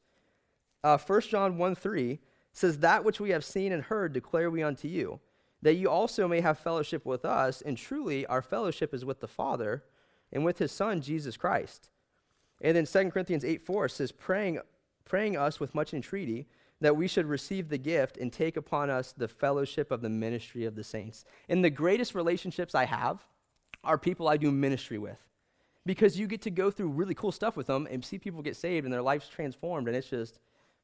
Uh, 0.83 0.99
1 0.99 1.21
John 1.23 1.59
1 1.59 1.75
3 1.75 2.19
says, 2.53 2.79
That 2.79 3.05
which 3.05 3.21
we 3.21 3.31
have 3.31 3.45
seen 3.45 3.73
and 3.73 3.83
heard 3.83 4.13
declare 4.13 4.51
we 4.51 4.63
unto 4.63 4.89
you, 4.89 5.21
that 5.63 5.75
you 5.75 5.89
also 5.89 6.29
may 6.29 6.41
have 6.41 6.59
fellowship 6.59 7.05
with 7.05 7.25
us. 7.25 7.63
And 7.63 7.77
truly, 7.77 8.27
our 8.27 8.43
fellowship 8.43 8.95
is 8.95 9.05
with 9.05 9.21
the 9.21 9.29
Father 9.29 9.85
and 10.33 10.45
with 10.45 10.59
his 10.59 10.73
Son, 10.73 11.01
Jesus 11.01 11.37
Christ. 11.37 11.91
And 12.61 12.77
then 12.77 12.87
2 12.87 13.11
Corinthians 13.11 13.45
8 13.45 13.65
4 13.65 13.89
says, 13.89 14.13
Praying, 14.13 14.61
praying 15.05 15.37
us 15.37 15.61
with 15.61 15.75
much 15.75 15.95
entreaty 15.95 16.47
that 16.81 16.97
we 16.97 17.09
should 17.09 17.27
receive 17.27 17.69
the 17.69 17.79
gift 17.79 18.19
and 18.19 18.33
take 18.33 18.57
upon 18.57 18.91
us 18.91 19.13
the 19.13 19.29
fellowship 19.29 19.91
of 19.91 20.03
the 20.03 20.11
ministry 20.11 20.65
of 20.65 20.75
the 20.75 20.85
saints. 20.85 21.25
And 21.49 21.65
the 21.65 21.71
greatest 21.71 22.15
relationships 22.15 22.75
I 22.75 22.85
have 22.85 23.25
are 23.83 23.97
people 23.97 24.29
I 24.29 24.37
do 24.37 24.51
ministry 24.51 24.99
with 24.99 25.19
because 25.87 26.19
you 26.19 26.27
get 26.27 26.43
to 26.43 26.51
go 26.51 26.71
through 26.71 26.89
really 26.89 27.15
cool 27.15 27.33
stuff 27.33 27.57
with 27.57 27.69
them 27.69 27.87
and 27.91 28.05
see 28.05 28.19
people 28.19 28.43
get 28.43 28.57
saved 28.57 28.85
and 28.85 28.93
their 28.93 29.03
lives 29.03 29.29
transformed 29.29 29.87
and 29.87 29.97
it's 29.97 30.11
just 30.11 30.41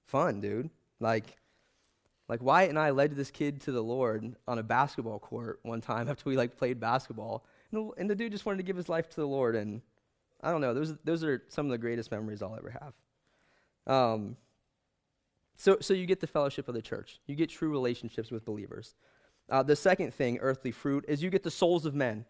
fun, 0.06 0.40
dude. 0.40 0.70
Like 1.00 1.36
like 2.32 2.42
Wyatt 2.42 2.70
and 2.70 2.78
I 2.78 2.90
led 2.92 3.14
this 3.14 3.30
kid 3.30 3.60
to 3.62 3.72
the 3.72 3.82
Lord 3.82 4.34
on 4.48 4.58
a 4.58 4.62
basketball 4.62 5.18
court 5.18 5.60
one 5.64 5.82
time 5.82 6.08
after 6.10 6.30
we 6.30 6.34
like 6.34 6.56
played 6.56 6.80
basketball. 6.80 7.44
And 7.70 7.90
the, 7.90 8.00
and 8.00 8.08
the 8.08 8.14
dude 8.14 8.32
just 8.32 8.46
wanted 8.46 8.56
to 8.56 8.62
give 8.62 8.74
his 8.74 8.88
life 8.88 9.10
to 9.10 9.16
the 9.16 9.28
Lord 9.28 9.54
and 9.54 9.82
I 10.42 10.50
don't 10.50 10.62
know, 10.62 10.72
those 10.72 10.96
those 11.04 11.22
are 11.22 11.42
some 11.48 11.66
of 11.66 11.72
the 11.72 11.78
greatest 11.78 12.10
memories 12.10 12.40
I'll 12.40 12.56
ever 12.56 12.70
have. 12.70 13.94
Um, 13.94 14.36
so, 15.58 15.76
so 15.82 15.92
you 15.92 16.06
get 16.06 16.20
the 16.20 16.26
fellowship 16.26 16.68
of 16.68 16.74
the 16.74 16.80
church. 16.80 17.20
You 17.26 17.36
get 17.36 17.50
true 17.50 17.70
relationships 17.70 18.30
with 18.30 18.46
believers. 18.46 18.94
Uh, 19.50 19.62
the 19.62 19.76
second 19.76 20.14
thing, 20.14 20.38
earthly 20.38 20.72
fruit, 20.72 21.04
is 21.06 21.22
you 21.22 21.28
get 21.28 21.42
the 21.42 21.50
souls 21.50 21.84
of 21.84 21.94
men. 21.94 22.24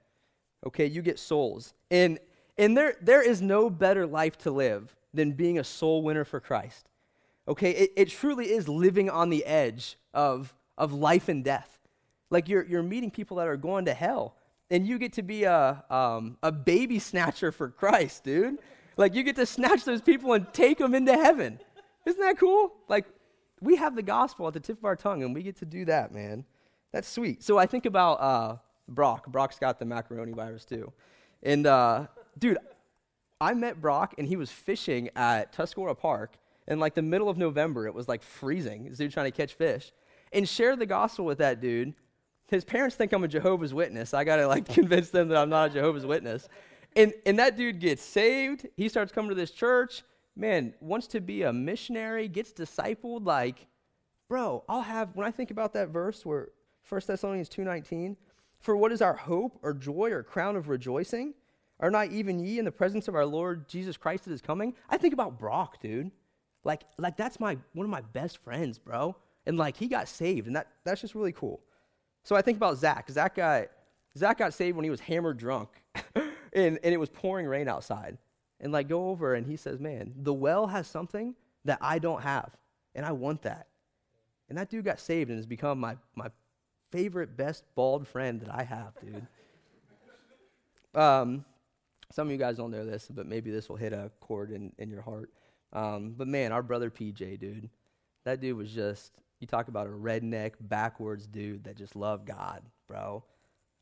Okay, 0.67 0.87
you 0.87 1.01
get 1.01 1.17
souls. 1.21 1.75
And, 1.93 2.19
and 2.59 2.77
there, 2.77 2.97
there 3.01 3.23
is 3.23 3.41
no 3.41 3.71
better 3.71 4.05
life 4.05 4.37
to 4.39 4.51
live 4.51 4.97
than 5.15 5.31
being 5.31 5.61
a 5.61 5.65
soul 5.65 6.03
winner 6.03 6.25
for 6.25 6.41
Christ. 6.41 6.89
Okay, 7.49 7.71
it, 7.73 7.93
it 7.97 8.09
truly 8.09 8.51
is 8.51 8.69
living 8.69 9.11
on 9.11 9.31
the 9.31 9.45
edge 9.45 9.97
of, 10.15 10.55
of 10.79 10.93
life 10.93 11.29
and 11.29 11.45
death. 11.45 11.79
Like 12.31 12.49
you're, 12.49 12.65
you're 12.65 12.83
meeting 12.83 13.11
people 13.11 13.39
that 13.39 13.49
are 13.49 13.57
going 13.57 13.87
to 13.87 13.95
hell, 13.95 14.37
and 14.71 14.87
you 14.87 14.99
get 14.99 15.15
to 15.15 15.23
be 15.23 15.45
a, 15.45 15.85
um, 15.91 16.39
a 16.43 16.53
baby 16.53 16.99
snatcher 16.99 17.53
for 17.53 17.69
Christ, 17.69 18.25
dude. 18.25 18.59
Like 18.97 19.15
you 19.15 19.23
get 19.23 19.37
to 19.37 19.47
snatch 19.47 19.85
those 19.85 20.01
people 20.01 20.33
and 20.35 20.53
take 20.53 20.79
them 20.79 20.95
into 20.95 21.13
heaven. 21.13 21.59
Isn't 22.07 22.21
that 22.21 22.39
cool? 22.39 22.73
Like, 22.89 23.07
we 23.61 23.77
have 23.77 23.95
the 23.95 24.03
gospel 24.03 24.49
at 24.49 24.55
the 24.55 24.61
tip 24.61 24.79
of 24.79 24.85
our 24.85 24.97
tongue, 24.97 25.23
and 25.23 25.35
we 25.35 25.43
get 25.43 25.57
to 25.59 25.65
do 25.65 25.85
that, 25.85 26.13
man. 26.13 26.45
That's 26.93 27.09
sweet. 27.09 27.43
So 27.43 27.59
I 27.59 27.67
think 27.67 27.87
about 27.87 28.15
uh, 28.15 28.57
Brock. 28.89 29.29
Brock's 29.29 29.59
got 29.59 29.79
the 29.79 29.85
macaroni 29.85 30.33
virus 30.33 30.65
too. 30.65 30.93
And, 31.43 31.67
uh, 31.67 32.07
dude, 32.39 32.59
I 33.41 33.55
met 33.55 33.81
Brock, 33.81 34.15
and 34.19 34.27
he 34.27 34.37
was 34.37 34.51
fishing 34.51 35.11
at 35.15 35.53
Tuscarora 35.53 35.95
Park 35.95 36.39
in 36.69 36.79
like 36.79 36.95
the 36.95 37.03
middle 37.03 37.29
of 37.29 37.37
November. 37.39 37.87
It 37.87 37.95
was 37.95 38.09
like 38.09 38.23
freezing. 38.23 38.85
This 38.85 38.99
dude 38.99 39.13
trying 39.13 39.31
to 39.31 39.37
catch 39.37 39.55
fish. 39.55 39.93
And 40.33 40.49
share 40.49 40.77
the 40.77 40.87
gospel 40.87 41.25
with 41.25 41.39
that 41.39 41.61
dude. 41.61 41.95
His 42.49 42.65
parents 42.65 42.97
think 42.97 43.13
I'm 43.13 43.25
a 43.25 43.29
Jehovah's 43.29 43.75
Witness. 43.75 44.15
I 44.15 44.25
got 44.25 44.37
to 44.37 44.47
like 44.47 44.67
convince 44.73 45.11
them 45.11 45.29
that 45.29 45.39
I'm 45.39 45.51
not 45.51 45.71
a 45.71 45.75
Jehovah's 45.75 46.07
Witness. 46.07 46.49
And, 46.95 47.13
and 47.25 47.39
that 47.39 47.57
dude 47.57 47.81
gets 47.81 48.03
saved. 48.03 48.67
He 48.77 48.89
starts 48.89 49.13
coming 49.13 49.31
to 49.31 49.35
this 49.35 49.51
church 49.51 50.03
man, 50.37 50.75
wants 50.81 51.07
to 51.09 51.21
be 51.21 51.43
a 51.43 51.53
missionary, 51.53 52.29
gets 52.29 52.53
discipled, 52.53 53.27
like, 53.27 53.67
bro, 54.29 54.65
I'll 54.69 54.83
have, 54.83 55.11
when 55.15 55.27
I 55.27 55.31
think 55.31 55.51
about 55.51 55.73
that 55.75 55.89
verse 55.89 56.25
where 56.25 56.49
1 56.89 57.01
Thessalonians 57.07 57.49
2.19, 57.49 58.17
for 58.61 58.77
what 58.77 58.93
is 58.93 59.03
our 59.03 59.15
hope 59.15 59.59
or 59.63 59.75
joy 59.75 60.11
or 60.11 60.23
crown 60.23 60.57
of 60.57 60.69
rejoicing? 60.69 61.35
Are 61.81 61.91
not 61.91 62.13
even 62.13 62.39
ye 62.39 62.59
in 62.59 62.65
the 62.65 62.73
presence 62.73 63.09
of 63.09 63.17
our 63.17 63.27
Lord 63.27 63.69
Jesus 63.69 63.97
Christ 63.97 64.25
that 64.25 64.33
is 64.33 64.41
coming? 64.41 64.75
I 64.89 64.97
think 64.97 65.13
about 65.13 65.39
Brock, 65.39 65.81
dude. 65.81 66.13
Like, 66.65 66.83
like 66.99 67.17
that's 67.17 67.41
my 67.41 67.57
one 67.73 67.85
of 67.85 67.91
my 67.91 68.01
best 68.01 68.39
friends, 68.39 68.79
bro. 68.79 69.17
And 69.47 69.57
like 69.57 69.77
he 69.77 69.89
got 69.89 70.09
saved, 70.09 70.47
and 70.47 70.57
that, 70.57 70.69
that's 70.85 71.01
just 71.01 71.15
really 71.15 71.33
cool. 71.33 71.61
So 72.23 72.37
I 72.37 72.43
think 72.43 72.57
about 72.57 72.79
Zach. 72.79 73.11
Zach 73.11 73.35
got 73.35 73.67
Zach 74.17 74.39
got 74.39 74.55
saved 74.55 74.77
when 74.77 74.85
he 74.85 74.91
was 74.91 75.01
hammered 75.01 75.39
drunk, 75.39 75.69
and, 76.15 76.25
and 76.55 76.79
it 76.83 76.99
was 76.99 77.09
pouring 77.09 77.47
rain 77.47 77.69
outside 77.69 78.19
and 78.63 78.73
like 78.73 78.89
go 78.89 79.11
over 79.11 79.35
and 79.35 79.47
he 79.47 79.57
says, 79.57 79.79
Man, 79.79 80.15
the 80.17 80.33
well 80.33 80.67
has 80.69 80.87
something 80.87 81.35
that 81.65 81.79
I 81.83 81.99
don't 81.99 82.23
have, 82.23 82.51
and 82.95 83.05
I 83.05 83.13
want 83.13 83.43
that. 83.43 83.67
And 84.49 84.57
that 84.57 84.71
dude 84.71 84.85
got 84.85 85.01
saved 85.01 85.31
and 85.31 85.39
has 85.39 85.47
become 85.47 85.79
my, 85.81 85.97
my 86.15 86.29
favorite, 86.91 87.37
best 87.37 87.65
bald 87.75 88.07
friend 88.07 88.41
that 88.41 88.55
I 88.55 88.63
have, 88.63 88.93
dude. 89.01 89.27
um, 91.01 91.45
Some 92.11 92.29
of 92.29 92.33
you 92.33 92.39
guys 92.39 92.57
don't 92.57 92.71
know 92.71 92.85
this, 92.85 93.09
but 93.09 93.27
maybe 93.27 93.51
this 93.51 93.69
will 93.69 93.77
hit 93.77 93.93
a 93.93 94.11
chord 94.21 94.51
in, 94.51 94.73
in 94.79 94.91
your 94.91 95.01
heart. 95.03 95.31
Um, 95.73 96.15
but 96.17 96.29
man, 96.29 96.53
our 96.53 96.63
brother 96.63 96.91
PJ, 96.91 97.39
dude, 97.39 97.71
that 98.25 98.41
dude 98.41 98.57
was 98.57 98.71
just, 98.71 99.13
you 99.41 99.47
talk 99.47 99.69
about 99.69 99.87
a 99.87 99.91
redneck, 99.91 100.53
backwards 100.61 101.27
dude 101.27 101.65
that 101.65 101.77
just 101.77 101.97
loved 101.97 102.27
God, 102.27 102.63
bro. 102.89 103.25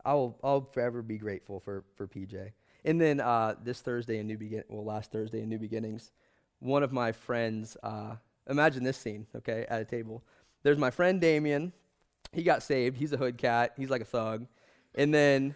I'll, 0.05 0.39
I'll 0.43 0.63
forever 0.63 1.03
be 1.03 1.19
grateful 1.19 1.61
for, 1.61 1.85
for 1.97 2.07
PJ. 2.07 2.53
And 2.85 3.01
then 3.01 3.21
uh, 3.21 3.55
this 3.63 3.81
Thursday 3.81 4.19
in 4.19 4.27
New 4.27 4.39
Begin, 4.39 4.65
well, 4.69 4.85
last 4.85 5.13
Thursday 5.13 5.43
in 5.43 5.49
New 5.49 5.59
Beginnings, 5.59 6.13
one 6.61 6.83
of 6.83 6.93
my 6.93 7.13
friends, 7.13 7.77
uh, 7.83 8.17
imagine 8.49 8.85
this 8.85 8.97
scene, 8.97 9.27
okay, 9.37 9.67
at 9.69 9.81
a 9.81 9.85
table. 9.85 10.23
There's 10.63 10.79
my 10.79 10.91
friend 10.91 11.21
Damien. 11.21 11.73
He 12.33 12.43
got 12.43 12.63
saved. 12.63 12.97
He's 12.97 13.13
a 13.13 13.17
hood 13.17 13.39
cat. 13.39 13.75
He's 13.77 13.91
like 13.91 14.03
a 14.03 14.07
thug. 14.07 14.47
And 14.95 15.13
then 15.13 15.55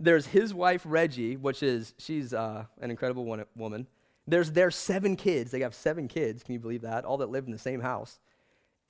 there's 0.00 0.26
his 0.26 0.52
wife 0.52 0.82
Reggie, 0.84 1.36
which 1.36 1.62
is 1.62 1.94
she's 1.98 2.34
uh, 2.34 2.64
an 2.80 2.90
incredible 2.90 3.24
one, 3.24 3.44
woman. 3.56 3.86
There's 4.26 4.52
their 4.52 4.70
seven 4.70 5.16
kids. 5.16 5.50
They 5.50 5.60
have 5.60 5.74
seven 5.74 6.08
kids. 6.08 6.42
Can 6.42 6.54
you 6.54 6.60
believe 6.60 6.82
that? 6.82 7.04
All 7.04 7.18
that 7.18 7.30
live 7.30 7.44
in 7.44 7.52
the 7.52 7.58
same 7.58 7.80
house. 7.80 8.18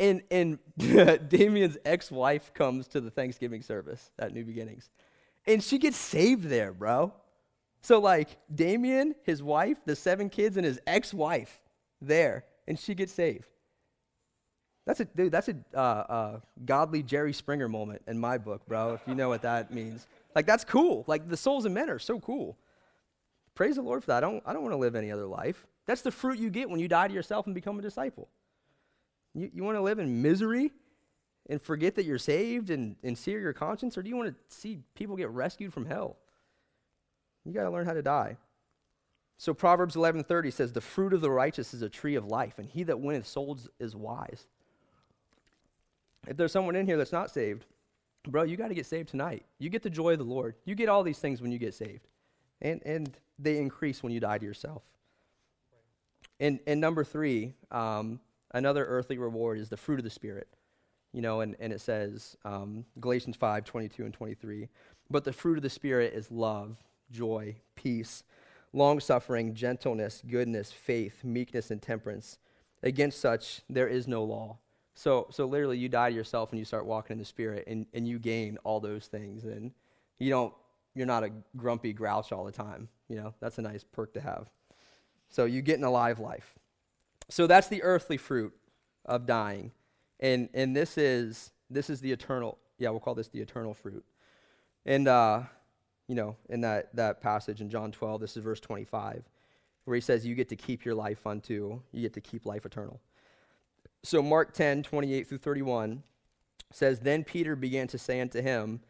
And 0.01 0.23
and 0.31 0.59
Damien's 1.29 1.77
ex-wife 1.85 2.53
comes 2.55 2.89
to 2.89 3.01
the 3.01 3.11
Thanksgiving 3.11 3.63
service 3.63 4.11
at 4.19 4.33
New 4.33 4.45
Beginnings, 4.45 4.91
and 5.47 5.63
she 5.63 5.79
gets 5.79 5.97
saved 5.97 6.45
there, 6.45 6.73
bro. 6.73 7.13
So 7.83 8.01
like 8.01 8.39
Damien, 8.53 9.15
his 9.25 9.43
wife, 9.43 9.79
the 9.85 9.95
seven 9.95 10.31
kids, 10.31 10.57
and 10.57 10.67
his 10.67 10.81
ex-wife 10.87 11.61
there, 12.01 12.45
and 12.67 12.79
she 12.79 12.95
gets 12.95 13.13
saved. 13.13 13.47
That's 14.87 15.01
a 15.01 15.05
dude. 15.05 15.33
That's 15.33 15.49
a 15.49 15.57
uh, 15.75 15.79
uh, 15.79 16.41
godly 16.65 17.03
Jerry 17.03 17.33
Springer 17.33 17.69
moment 17.69 18.03
in 18.07 18.19
my 18.19 18.37
book, 18.37 18.67
bro. 18.67 18.95
If 18.95 19.03
you 19.07 19.15
know 19.15 19.29
what 19.29 19.43
that 19.43 19.73
means, 19.73 20.07
like 20.35 20.47
that's 20.47 20.65
cool. 20.65 21.05
Like 21.07 21.29
the 21.29 21.37
souls 21.37 21.65
of 21.65 21.73
men 21.73 21.89
are 21.89 21.99
so 21.99 22.21
cool. 22.21 22.57
Praise 23.55 23.77
the 23.77 23.83
Lord 23.83 24.03
for 24.03 24.09
that. 24.09 24.19
I 24.19 24.21
don't. 24.21 24.43
I 24.47 24.53
don't 24.53 24.63
want 24.63 24.73
to 24.73 24.79
live 24.79 24.95
any 24.95 25.11
other 25.11 25.27
life. 25.27 25.67
That's 25.87 26.03
the 26.03 26.11
fruit 26.11 26.39
you 26.39 26.51
get 26.51 26.69
when 26.69 26.81
you 26.81 26.89
die 26.89 27.09
to 27.09 27.15
yourself 27.15 27.47
and 27.47 27.55
become 27.55 27.79
a 27.79 27.83
disciple. 27.83 28.29
You, 29.35 29.51
you 29.53 29.65
want 29.65 29.77
to 29.77 29.83
live 29.83 29.99
in 29.99 30.23
misery 30.23 30.73
and 31.49 31.61
forget 31.61 31.95
that 31.97 32.05
you're 32.05 32.19
saved 32.19 32.71
and, 32.71 32.97
and 33.03 33.17
sear 33.17 33.39
your 33.39 33.53
conscience, 33.53 33.99
or 33.99 34.03
do 34.03 34.09
you 34.09 34.17
want 34.17 34.31
to 34.31 34.57
see 34.57 34.81
people 34.95 35.15
get 35.17 35.29
rescued 35.29 35.73
from 35.73 35.85
hell? 35.85 36.17
You 37.45 37.53
got 37.53 37.65
to 37.65 37.71
learn 37.71 37.85
how 37.85 37.93
to 37.93 38.03
die. 38.03 38.39
So 39.37 39.53
Proverbs 39.53 39.97
11:30 39.97 40.53
says, 40.53 40.73
"The 40.73 40.81
fruit 40.81 41.13
of 41.13 41.21
the 41.21 41.31
righteous 41.31 41.75
is 41.75 41.83
a 41.83 41.89
tree 41.89 42.15
of 42.15 42.27
life, 42.27 42.59
and 42.59 42.69
he 42.69 42.83
that 42.85 43.01
winneth 43.01 43.27
souls 43.27 43.69
is 43.79 43.95
wise." 43.95 44.47
If 46.27 46.37
there's 46.37 46.53
someone 46.53 46.77
in 46.77 46.87
here 46.87 46.97
that's 46.97 47.13
not 47.13 47.31
saved, 47.31 47.67
bro, 48.27 48.45
you 48.45 48.57
got 48.57 48.69
to 48.69 48.75
get 48.75 48.87
saved 48.87 49.11
tonight. 49.11 49.45
You 49.59 49.69
get 49.69 49.83
the 49.83 49.91
joy 49.91 50.13
of 50.13 50.19
the 50.19 50.25
Lord. 50.25 50.55
You 50.65 50.75
get 50.75 50.89
all 50.89 51.03
these 51.03 51.19
things 51.19 51.43
when 51.43 51.53
you 51.53 51.59
get 51.59 51.75
saved, 51.75 52.09
and 52.65 52.83
and 52.85 53.17
they 53.39 53.59
increase 53.59 54.03
when 54.03 54.13
you 54.13 54.19
die 54.19 54.39
to 54.39 54.45
yourself. 54.45 54.83
And 56.41 56.59
and 56.67 56.81
number 56.81 57.05
three, 57.05 57.55
um, 57.71 58.19
another 58.53 58.85
earthly 58.85 59.19
reward 59.19 59.59
is 59.59 59.69
the 59.69 59.77
fruit 59.77 60.01
of 60.01 60.05
the 60.05 60.11
spirit. 60.11 60.49
You 61.13 61.23
know, 61.23 61.43
and, 61.43 61.55
and 61.61 61.73
it 61.73 61.81
says 61.81 62.37
um, 62.45 62.85
Galatians 62.99 63.37
5, 63.37 63.65
22 63.65 64.05
and 64.05 64.13
23. 64.13 64.69
But 65.09 65.23
the 65.23 65.33
fruit 65.33 65.57
of 65.57 65.63
the 65.63 65.71
Spirit 65.71 66.13
is 66.13 66.29
love, 66.33 66.77
joy, 67.13 67.55
peace, 67.77 68.25
long 68.73 68.99
suffering, 68.99 69.55
gentleness, 69.55 70.23
goodness, 70.29 70.73
faith, 70.73 71.23
meekness, 71.23 71.71
and 71.71 71.81
temperance. 71.81 72.39
Against 72.83 73.21
such 73.21 73.63
there 73.71 73.87
is 73.87 74.09
no 74.09 74.25
law. 74.25 74.59
So, 74.95 75.29
so 75.31 75.47
literally, 75.47 75.79
you 75.79 75.89
die 75.89 76.11
to 76.11 76.17
yourself 76.17 76.51
and 76.51 76.59
you 76.59 76.65
start 76.65 76.87
walking 76.87 77.15
in 77.15 77.19
the 77.19 77.25
Spirit, 77.25 77.65
and, 77.67 77.87
and 77.95 78.07
you 78.09 78.19
gain 78.19 78.59
all 78.65 78.81
those 78.81 79.07
things. 79.07 79.45
And 79.45 79.73
you 80.19 80.31
don't, 80.31 80.55
you're 80.95 81.07
not 81.07 81.25
a 81.25 81.31
grumpy 81.57 81.93
grouch 81.93 82.33
all 82.33 82.45
the 82.45 82.53
time. 82.53 82.89
You 83.09 83.17
know, 83.17 83.35
that's 83.41 83.59
a 83.59 83.63
nice 83.63 83.85
perk 83.85 84.15
to 84.15 84.21
have. 84.21 84.49
So 85.29 85.45
you 85.45 85.63
get 85.63 85.79
an 85.79 85.85
alive 85.85 86.21
life. 86.21 86.55
So 87.29 87.47
that's 87.47 87.69
the 87.69 87.83
earthly 87.83 88.17
fruit 88.17 88.55
of 89.05 89.27
dying. 89.27 89.73
And, 90.21 90.49
and 90.55 90.75
this, 90.75 90.97
is, 90.97 91.51
this 91.69 91.91
is 91.91 92.01
the 92.01 92.13
eternal, 92.13 92.59
yeah, 92.79 92.91
we'll 92.91 93.01
call 93.01 93.15
this 93.15 93.29
the 93.29 93.41
eternal 93.41 93.75
fruit. 93.75 94.05
And, 94.87 95.09
uh, 95.09 95.43
you 96.07 96.15
know, 96.15 96.37
in 96.49 96.61
that, 96.61 96.95
that 96.95 97.21
passage 97.21 97.61
in 97.61 97.71
John 97.71 97.91
12, 97.91 98.21
this 98.21 98.37
is 98.37 98.45
verse 98.45 98.61
25, 98.61 99.25
where 99.85 99.95
he 99.95 100.01
says, 100.01 100.27
You 100.27 100.35
get 100.35 100.49
to 100.51 100.57
keep 100.57 100.85
your 100.85 100.95
life 100.95 101.27
unto, 101.27 101.81
you 101.93 102.03
get 102.03 102.13
to 102.15 102.21
keep 102.21 102.47
life 102.47 102.67
eternal. 102.67 103.01
So 104.03 104.23
Mark 104.23 104.53
10, 104.53 104.83
28 104.83 105.27
through 105.27 105.39
31 105.39 106.03
says, 106.71 107.01
Then 107.01 107.25
Peter 107.25 107.57
began 107.57 107.89
to 107.89 107.99
say 107.99 108.21
unto 108.21 108.43
him, 108.43 108.81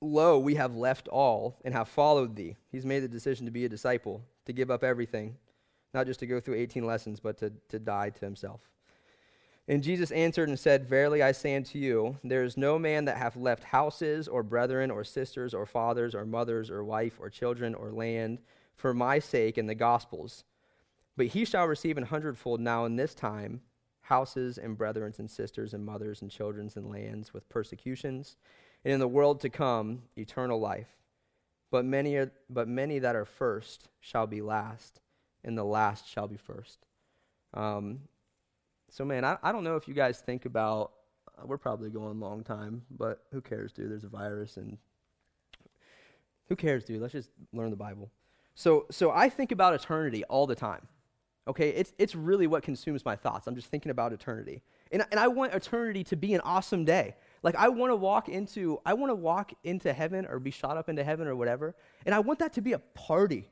Lo, 0.00 0.38
we 0.38 0.54
have 0.54 0.76
left 0.76 1.08
all 1.08 1.58
and 1.64 1.74
have 1.74 1.88
followed 1.88 2.36
thee. 2.36 2.56
He's 2.70 2.86
made 2.86 3.00
the 3.00 3.08
decision 3.08 3.46
to 3.46 3.52
be 3.52 3.64
a 3.64 3.68
disciple, 3.68 4.22
to 4.46 4.52
give 4.52 4.70
up 4.70 4.84
everything, 4.84 5.36
not 5.92 6.06
just 6.06 6.20
to 6.20 6.26
go 6.26 6.40
through 6.40 6.54
18 6.54 6.86
lessons, 6.86 7.20
but 7.20 7.38
to, 7.38 7.52
to 7.68 7.78
die 7.78 8.10
to 8.10 8.24
himself. 8.24 8.60
And 9.66 9.82
Jesus 9.82 10.10
answered 10.12 10.48
and 10.48 10.58
said, 10.58 10.88
Verily 10.88 11.22
I 11.22 11.32
say 11.32 11.54
unto 11.54 11.78
you, 11.78 12.16
there 12.24 12.44
is 12.44 12.56
no 12.56 12.78
man 12.78 13.04
that 13.04 13.18
hath 13.18 13.36
left 13.36 13.64
houses, 13.64 14.26
or 14.26 14.42
brethren, 14.42 14.90
or 14.90 15.04
sisters, 15.04 15.52
or 15.52 15.66
fathers, 15.66 16.14
or 16.14 16.24
mothers, 16.24 16.70
or 16.70 16.84
wife, 16.84 17.18
or 17.20 17.28
children, 17.28 17.74
or 17.74 17.90
land, 17.90 18.38
for 18.76 18.94
my 18.94 19.18
sake 19.18 19.58
and 19.58 19.68
the 19.68 19.74
gospel's, 19.74 20.44
but 21.16 21.26
he 21.26 21.44
shall 21.44 21.66
receive 21.66 21.98
an 21.98 22.04
hundredfold 22.04 22.60
now 22.60 22.84
in 22.84 22.96
this 22.96 23.14
time 23.14 23.60
houses 24.02 24.56
and 24.56 24.78
brethren 24.78 25.12
and 25.18 25.30
sisters 25.30 25.74
and 25.74 25.84
mothers 25.84 26.22
and 26.22 26.30
children 26.30 26.70
and 26.76 26.88
lands 26.88 27.34
with 27.34 27.46
persecutions, 27.50 28.36
and 28.84 28.94
in 28.94 29.00
the 29.00 29.08
world 29.08 29.40
to 29.40 29.50
come 29.50 30.02
eternal 30.16 30.60
life. 30.60 30.88
But 31.70 31.84
many, 31.84 32.16
are, 32.16 32.32
but 32.48 32.66
many 32.68 32.98
that 33.00 33.14
are 33.14 33.26
first 33.26 33.88
shall 34.00 34.26
be 34.26 34.40
last, 34.40 35.00
and 35.44 35.56
the 35.56 35.64
last 35.64 36.08
shall 36.08 36.26
be 36.26 36.36
first. 36.36 36.78
Um, 37.54 38.00
so, 38.90 39.04
man, 39.04 39.24
I, 39.24 39.36
I 39.42 39.52
don't 39.52 39.64
know 39.64 39.76
if 39.76 39.86
you 39.86 39.94
guys 39.94 40.20
think 40.20 40.46
about, 40.46 40.92
we're 41.44 41.58
probably 41.58 41.90
going 41.90 42.16
a 42.16 42.24
long 42.24 42.42
time, 42.42 42.82
but 42.90 43.24
who 43.32 43.40
cares, 43.40 43.72
dude? 43.72 43.90
There's 43.90 44.04
a 44.04 44.08
virus, 44.08 44.56
and 44.56 44.78
who 46.48 46.56
cares, 46.56 46.84
dude? 46.84 47.02
Let's 47.02 47.12
just 47.12 47.30
learn 47.52 47.70
the 47.70 47.76
Bible. 47.76 48.10
So, 48.54 48.86
so 48.90 49.10
I 49.10 49.28
think 49.28 49.52
about 49.52 49.74
eternity 49.74 50.24
all 50.24 50.46
the 50.46 50.54
time. 50.54 50.88
Okay, 51.46 51.70
it's, 51.70 51.92
it's 51.98 52.14
really 52.14 52.46
what 52.46 52.62
consumes 52.62 53.04
my 53.04 53.16
thoughts. 53.16 53.46
I'm 53.46 53.54
just 53.54 53.68
thinking 53.68 53.90
about 53.90 54.12
eternity. 54.12 54.62
And, 54.90 55.04
and 55.10 55.20
I 55.20 55.28
want 55.28 55.54
eternity 55.54 56.04
to 56.04 56.16
be 56.16 56.34
an 56.34 56.40
awesome 56.40 56.84
day. 56.84 57.14
Like 57.42 57.54
I 57.56 57.68
want 57.68 57.92
to 57.92 57.96
walk 57.96 58.28
into 58.28 58.80
I 58.84 58.94
want 58.94 59.10
to 59.10 59.14
walk 59.14 59.52
into 59.64 59.92
heaven 59.92 60.26
or 60.26 60.38
be 60.38 60.50
shot 60.50 60.76
up 60.76 60.88
into 60.88 61.04
heaven 61.04 61.26
or 61.28 61.36
whatever. 61.36 61.74
And 62.06 62.14
I 62.14 62.20
want 62.20 62.38
that 62.40 62.52
to 62.54 62.60
be 62.60 62.72
a 62.72 62.78
party. 62.78 63.48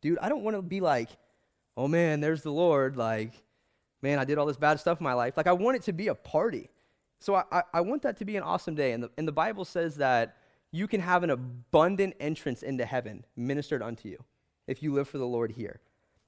Dude, 0.00 0.18
I 0.20 0.28
don't 0.28 0.42
want 0.42 0.56
to 0.56 0.62
be 0.62 0.80
like, 0.80 1.08
"Oh 1.76 1.88
man, 1.88 2.20
there's 2.20 2.42
the 2.42 2.52
Lord." 2.52 2.96
Like, 2.96 3.32
man, 4.02 4.18
I 4.18 4.24
did 4.24 4.38
all 4.38 4.46
this 4.46 4.56
bad 4.56 4.80
stuff 4.80 5.00
in 5.00 5.04
my 5.04 5.14
life. 5.14 5.36
Like 5.36 5.46
I 5.46 5.52
want 5.52 5.76
it 5.76 5.82
to 5.84 5.92
be 5.92 6.08
a 6.08 6.14
party. 6.14 6.70
So 7.20 7.34
I, 7.34 7.44
I, 7.50 7.62
I 7.74 7.80
want 7.80 8.02
that 8.02 8.16
to 8.18 8.24
be 8.24 8.36
an 8.36 8.42
awesome 8.42 8.74
day. 8.74 8.92
And 8.92 9.02
the, 9.02 9.10
and 9.18 9.26
the 9.26 9.32
Bible 9.32 9.64
says 9.64 9.96
that 9.96 10.36
you 10.70 10.86
can 10.86 11.00
have 11.00 11.22
an 11.22 11.30
abundant 11.30 12.14
entrance 12.20 12.62
into 12.62 12.84
heaven 12.84 13.24
ministered 13.36 13.82
unto 13.82 14.08
you 14.08 14.22
if 14.66 14.82
you 14.82 14.92
live 14.92 15.08
for 15.08 15.18
the 15.18 15.26
Lord 15.26 15.52
here. 15.52 15.80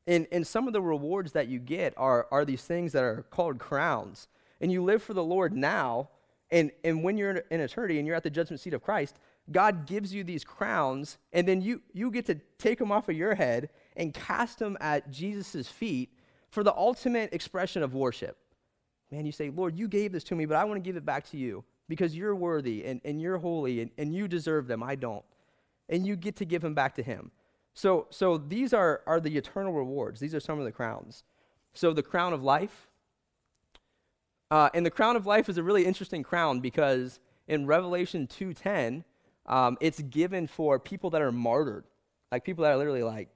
And, 0.06 0.26
and 0.32 0.46
some 0.46 0.66
of 0.66 0.72
the 0.72 0.82
rewards 0.82 1.32
that 1.32 1.48
you 1.48 1.58
get 1.58 1.94
are, 1.96 2.26
are 2.32 2.44
these 2.44 2.64
things 2.64 2.92
that 2.92 3.04
are 3.04 3.24
called 3.30 3.58
crowns. 3.58 4.28
And 4.60 4.72
you 4.72 4.82
live 4.82 5.02
for 5.02 5.14
the 5.14 5.22
Lord 5.22 5.54
now, 5.54 6.08
and, 6.50 6.70
and 6.84 7.02
when 7.02 7.16
you're 7.16 7.44
in 7.50 7.60
eternity 7.60 7.98
and 7.98 8.06
you're 8.06 8.16
at 8.16 8.22
the 8.22 8.30
judgment 8.30 8.60
seat 8.60 8.74
of 8.74 8.82
Christ, 8.82 9.16
God 9.52 9.86
gives 9.86 10.12
you 10.12 10.24
these 10.24 10.44
crowns, 10.44 11.18
and 11.32 11.46
then 11.46 11.60
you, 11.60 11.80
you 11.92 12.10
get 12.10 12.26
to 12.26 12.36
take 12.58 12.78
them 12.78 12.92
off 12.92 13.08
of 13.08 13.16
your 13.16 13.34
head 13.34 13.70
and 13.96 14.14
cast 14.14 14.58
them 14.58 14.76
at 14.80 15.10
Jesus' 15.10 15.68
feet 15.68 16.10
for 16.50 16.62
the 16.62 16.74
ultimate 16.74 17.32
expression 17.32 17.82
of 17.82 17.94
worship. 17.94 18.36
Man, 19.10 19.26
you 19.26 19.32
say, 19.32 19.50
Lord, 19.50 19.76
you 19.76 19.88
gave 19.88 20.12
this 20.12 20.24
to 20.24 20.34
me, 20.34 20.44
but 20.44 20.56
I 20.56 20.64
want 20.64 20.76
to 20.76 20.88
give 20.88 20.96
it 20.96 21.04
back 21.04 21.28
to 21.30 21.36
you 21.36 21.64
because 21.88 22.16
you're 22.16 22.36
worthy 22.36 22.84
and, 22.84 23.00
and 23.04 23.20
you're 23.20 23.38
holy 23.38 23.80
and, 23.80 23.90
and 23.98 24.14
you 24.14 24.28
deserve 24.28 24.68
them. 24.68 24.82
I 24.82 24.94
don't. 24.94 25.24
And 25.88 26.06
you 26.06 26.14
get 26.14 26.36
to 26.36 26.44
give 26.44 26.62
them 26.62 26.74
back 26.74 26.94
to 26.96 27.02
Him. 27.02 27.32
So, 27.74 28.06
so 28.10 28.38
these 28.38 28.72
are, 28.72 29.00
are 29.06 29.20
the 29.20 29.36
eternal 29.36 29.72
rewards. 29.72 30.20
These 30.20 30.34
are 30.34 30.40
some 30.40 30.58
of 30.58 30.64
the 30.64 30.72
crowns. 30.72 31.24
So 31.74 31.92
the 31.92 32.02
crown 32.02 32.32
of 32.32 32.42
life. 32.42 32.88
Uh, 34.50 34.68
and 34.74 34.84
the 34.84 34.90
crown 34.90 35.16
of 35.16 35.26
life 35.26 35.48
is 35.48 35.58
a 35.58 35.62
really 35.62 35.84
interesting 35.84 36.22
crown 36.22 36.60
because 36.60 37.20
in 37.48 37.66
Revelation 37.66 38.26
2.10, 38.26 39.04
um, 39.46 39.78
it's 39.80 40.00
given 40.00 40.46
for 40.46 40.78
people 40.78 41.10
that 41.10 41.22
are 41.22 41.32
martyred. 41.32 41.84
Like 42.32 42.44
people 42.44 42.64
that 42.64 42.72
are 42.72 42.76
literally 42.76 43.02
like, 43.02 43.28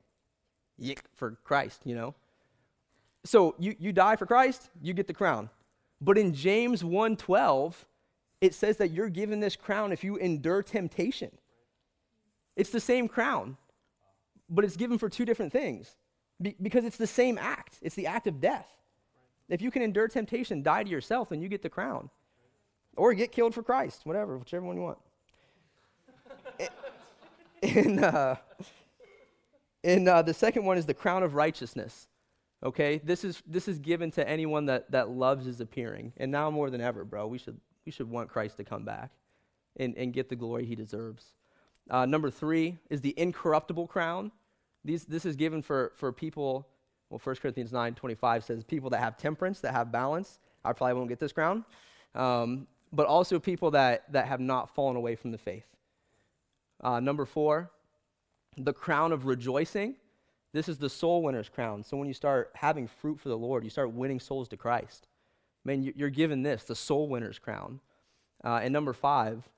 yick 0.76 1.02
for 1.14 1.38
Christ, 1.44 1.82
you 1.84 1.94
know? 1.94 2.14
So 3.24 3.54
you, 3.58 3.74
you 3.78 3.92
die 3.92 4.16
for 4.16 4.26
Christ, 4.26 4.70
you 4.82 4.92
get 4.92 5.06
the 5.06 5.14
crown. 5.14 5.50
But 6.00 6.18
in 6.18 6.34
James 6.34 6.82
1.12, 6.82 7.74
it 8.40 8.54
says 8.54 8.76
that 8.78 8.90
you're 8.90 9.08
given 9.08 9.40
this 9.40 9.56
crown 9.56 9.92
if 9.92 10.04
you 10.04 10.16
endure 10.16 10.62
temptation. 10.62 11.30
It's 12.56 12.70
the 12.70 12.80
same 12.80 13.08
crown 13.08 13.56
but 14.48 14.64
it's 14.64 14.76
given 14.76 14.98
for 14.98 15.08
two 15.08 15.24
different 15.24 15.52
things 15.52 15.96
Be- 16.40 16.56
because 16.60 16.84
it's 16.84 16.96
the 16.96 17.06
same 17.06 17.38
act. 17.38 17.78
It's 17.82 17.94
the 17.94 18.06
act 18.06 18.26
of 18.26 18.40
death. 18.40 18.68
If 19.48 19.60
you 19.60 19.70
can 19.70 19.82
endure 19.82 20.08
temptation, 20.08 20.62
die 20.62 20.84
to 20.84 20.90
yourself, 20.90 21.28
then 21.28 21.40
you 21.40 21.48
get 21.48 21.62
the 21.62 21.70
crown. 21.70 22.10
Or 22.96 23.12
get 23.14 23.32
killed 23.32 23.54
for 23.54 23.62
Christ, 23.62 24.02
whatever, 24.04 24.38
whichever 24.38 24.64
one 24.64 24.76
you 24.76 24.82
want. 24.82 24.98
and, 27.62 28.04
uh, 28.04 28.36
And 29.84 30.08
uh, 30.08 30.22
the 30.22 30.32
second 30.32 30.64
one 30.64 30.78
is 30.78 30.86
the 30.86 30.94
crown 30.94 31.22
of 31.22 31.34
righteousness. 31.34 32.08
Okay, 32.62 33.02
this 33.04 33.22
is 33.22 33.42
this 33.46 33.68
is 33.68 33.78
given 33.78 34.10
to 34.12 34.26
anyone 34.26 34.64
that 34.66 34.90
that 34.90 35.10
loves 35.10 35.44
his 35.44 35.60
appearing, 35.60 36.14
and 36.16 36.32
now 36.32 36.50
more 36.50 36.70
than 36.70 36.80
ever, 36.80 37.04
bro, 37.04 37.26
we 37.26 37.36
should 37.36 37.60
we 37.84 37.92
should 37.92 38.08
want 38.08 38.30
Christ 38.30 38.56
to 38.56 38.64
come 38.64 38.86
back, 38.86 39.12
and 39.76 39.94
and 39.98 40.14
get 40.14 40.30
the 40.30 40.36
glory 40.36 40.64
he 40.64 40.74
deserves. 40.74 41.34
Uh, 41.90 42.06
number 42.06 42.30
three 42.30 42.78
is 42.88 43.02
the 43.02 43.12
incorruptible 43.18 43.86
crown. 43.86 44.32
These 44.82 45.04
this 45.04 45.26
is 45.26 45.36
given 45.36 45.60
for 45.60 45.92
for 45.96 46.10
people. 46.12 46.66
Well, 47.14 47.20
1 47.22 47.36
Corinthians 47.36 47.72
nine 47.72 47.94
twenty 47.94 48.16
five 48.16 48.42
says 48.42 48.64
people 48.64 48.90
that 48.90 48.98
have 48.98 49.16
temperance, 49.16 49.60
that 49.60 49.72
have 49.72 49.92
balance. 49.92 50.40
I 50.64 50.72
probably 50.72 50.94
won't 50.94 51.08
get 51.08 51.20
this 51.20 51.30
crown, 51.30 51.64
um, 52.16 52.66
but 52.92 53.06
also 53.06 53.38
people 53.38 53.70
that 53.70 54.10
that 54.10 54.26
have 54.26 54.40
not 54.40 54.74
fallen 54.74 54.96
away 54.96 55.14
from 55.14 55.30
the 55.30 55.38
faith. 55.38 55.64
Uh, 56.82 56.98
number 56.98 57.24
four, 57.24 57.70
the 58.56 58.72
crown 58.72 59.12
of 59.12 59.26
rejoicing. 59.26 59.94
This 60.52 60.68
is 60.68 60.76
the 60.76 60.90
soul 60.90 61.22
winner's 61.22 61.48
crown. 61.48 61.84
So 61.84 61.96
when 61.96 62.08
you 62.08 62.14
start 62.14 62.50
having 62.54 62.88
fruit 62.88 63.20
for 63.20 63.28
the 63.28 63.38
Lord, 63.38 63.62
you 63.62 63.70
start 63.70 63.92
winning 63.92 64.18
souls 64.18 64.48
to 64.48 64.56
Christ. 64.56 65.06
Man, 65.64 65.92
you're 65.94 66.10
given 66.10 66.42
this, 66.42 66.64
the 66.64 66.74
soul 66.74 67.08
winner's 67.08 67.38
crown. 67.38 67.78
Uh, 68.42 68.58
and 68.60 68.72
number 68.72 68.92
five, 68.92 69.48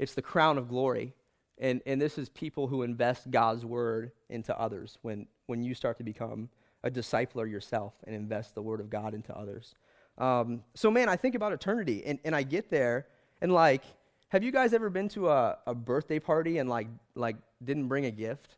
it's 0.00 0.14
the 0.14 0.22
crown 0.22 0.58
of 0.58 0.68
glory. 0.68 1.14
And, 1.58 1.80
and 1.86 2.02
this 2.02 2.18
is 2.18 2.28
people 2.28 2.66
who 2.66 2.82
invest 2.82 3.30
God's 3.30 3.64
word 3.64 4.10
into 4.28 4.56
others 4.58 4.98
when, 5.02 5.26
when 5.46 5.62
you 5.62 5.74
start 5.74 5.98
to 5.98 6.04
become 6.04 6.48
a 6.84 6.90
discipler 6.90 7.50
yourself 7.50 7.94
and 8.06 8.14
invest 8.14 8.54
the 8.54 8.62
word 8.62 8.78
of 8.78 8.90
God 8.90 9.14
into 9.14 9.36
others. 9.36 9.74
Um, 10.18 10.62
so, 10.74 10.90
man, 10.90 11.08
I 11.08 11.16
think 11.16 11.34
about 11.34 11.52
eternity, 11.52 12.04
and, 12.06 12.20
and 12.24 12.36
I 12.36 12.44
get 12.44 12.70
there, 12.70 13.06
and 13.40 13.52
like, 13.52 13.82
have 14.28 14.44
you 14.44 14.52
guys 14.52 14.72
ever 14.72 14.90
been 14.90 15.08
to 15.10 15.30
a, 15.30 15.58
a 15.66 15.74
birthday 15.74 16.18
party 16.18 16.58
and 16.58 16.68
like, 16.68 16.86
like 17.14 17.36
didn't 17.64 17.88
bring 17.88 18.04
a 18.04 18.10
gift? 18.10 18.56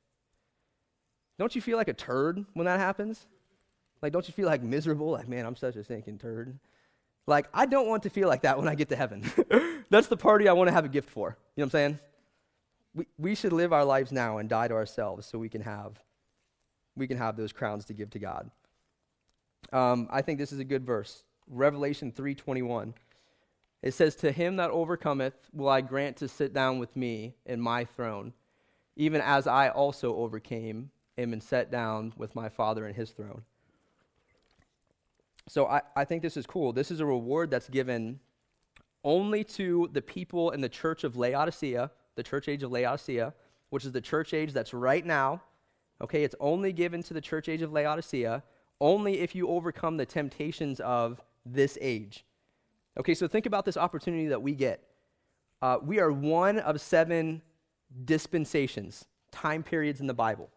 Don't 1.39 1.55
you 1.55 1.63
feel 1.63 1.77
like 1.77 1.89
a 1.89 1.95
turd 1.95 2.45
when 2.55 2.67
that 2.67 2.81
happens? 2.81 3.27
Like, 4.03 4.13
don't 4.13 4.27
you 4.27 4.35
feel 4.35 4.47
like 4.47 4.63
miserable? 4.63 5.11
Like, 5.11 5.29
man, 5.29 5.47
I'm 5.47 5.57
such 5.57 5.77
a 5.77 5.85
stinking 5.85 6.19
turd. 6.19 6.59
Like, 7.27 7.47
I 7.53 7.67
don't 7.67 7.89
want 7.89 8.03
to 8.05 8.11
feel 8.11 8.29
like 8.29 8.43
that 8.43 8.59
when 8.59 8.69
I 8.69 8.75
get 8.75 8.89
to 8.91 8.97
heaven. 8.97 9.31
That's 9.91 10.07
the 10.09 10.17
party 10.17 10.49
I 10.49 10.53
want 10.53 10.69
to 10.69 10.73
have 10.73 10.85
a 10.85 10.89
gift 10.89 11.11
for. 11.11 11.37
You 11.57 11.63
know 11.63 11.65
what 11.65 11.65
I'm 11.67 11.71
saying? 11.71 11.99
We, 12.95 13.07
we 13.19 13.35
should 13.35 13.53
live 13.53 13.73
our 13.73 13.85
lives 13.85 14.13
now 14.13 14.39
and 14.39 14.49
die 14.49 14.69
to 14.69 14.75
ourselves 14.75 15.27
so 15.27 15.39
we 15.39 15.49
can 15.49 15.63
have 15.63 16.01
we 16.97 17.07
can 17.07 17.19
have 17.19 17.37
those 17.37 17.53
crowns 17.53 17.85
to 17.87 17.95
give 17.95 18.11
to 18.11 18.19
God. 18.19 18.51
Um, 19.73 20.09
I 20.11 20.23
think 20.23 20.39
this 20.39 20.53
is 20.53 20.59
a 20.59 20.65
good 20.65 20.85
verse. 20.85 21.25
Revelation 21.49 22.13
3:21. 22.13 22.95
It 23.83 23.93
says, 23.93 24.17
"To 24.17 24.33
him 24.33 24.57
that 24.57 24.71
overcometh 24.71 25.35
will 25.53 25.69
I 25.69 25.81
grant 25.81 26.17
to 26.19 26.29
sit 26.29 26.53
down 26.53 26.79
with 26.79 26.97
me 26.97 27.37
in 27.45 27.61
my 27.61 27.85
throne, 27.85 28.33
even 28.97 29.21
as 29.21 29.47
I 29.47 29.69
also 29.69 30.17
overcame 30.17 30.91
him 31.17 31.33
and 31.33 31.43
sat 31.43 31.71
down 31.71 32.13
with 32.17 32.35
my 32.35 32.49
Father 32.49 32.87
in 32.87 32.95
his 32.95 33.11
throne. 33.11 33.43
So 35.49 35.67
I, 35.67 35.81
I 35.95 36.05
think 36.05 36.23
this 36.23 36.37
is 36.37 36.47
cool. 36.47 36.73
This 36.73 36.91
is 36.91 37.01
a 37.01 37.07
reward 37.07 37.51
that's 37.51 37.69
given 37.69 38.21
only 39.05 39.45
to 39.45 39.89
the 39.93 40.03
people 40.03 40.51
in 40.51 40.61
the 40.61 40.69
church 40.69 41.05
of 41.05 41.17
Laodicea, 41.17 41.91
the 42.17 42.23
church 42.23 42.49
age 42.49 42.63
of 42.63 42.73
Laodicea, 42.73 43.33
which 43.71 43.85
is 43.85 43.93
the 43.93 44.01
church 44.01 44.35
age 44.35 44.53
that's 44.53 44.75
right 44.75 45.07
now. 45.07 45.41
Okay, 46.01 46.25
it's 46.25 46.35
only 46.41 46.73
given 46.73 47.03
to 47.05 47.15
the 47.15 47.21
church 47.21 47.49
age 47.49 47.63
of 47.63 47.73
Laodicea, 47.73 48.43
only 48.81 49.21
if 49.21 49.35
you 49.35 49.49
overcome 49.49 49.97
the 49.97 50.07
temptations 50.07 50.81
of 50.81 51.21
this 51.45 51.79
age. 51.81 52.25
Okay, 52.99 53.15
so 53.15 53.27
think 53.27 53.47
about 53.47 53.65
this 53.65 53.77
opportunity 53.77 54.27
that 54.29 54.43
we 54.43 54.55
get. 54.55 54.83
Uh, 55.63 55.79
we 55.83 56.01
are 56.01 56.13
one 56.13 56.59
of 56.59 56.81
seven 56.81 57.41
dispensations, 58.05 59.07
time 59.31 59.63
periods 59.63 60.01
in 60.01 60.07
the 60.07 60.15
Bible 60.15 60.51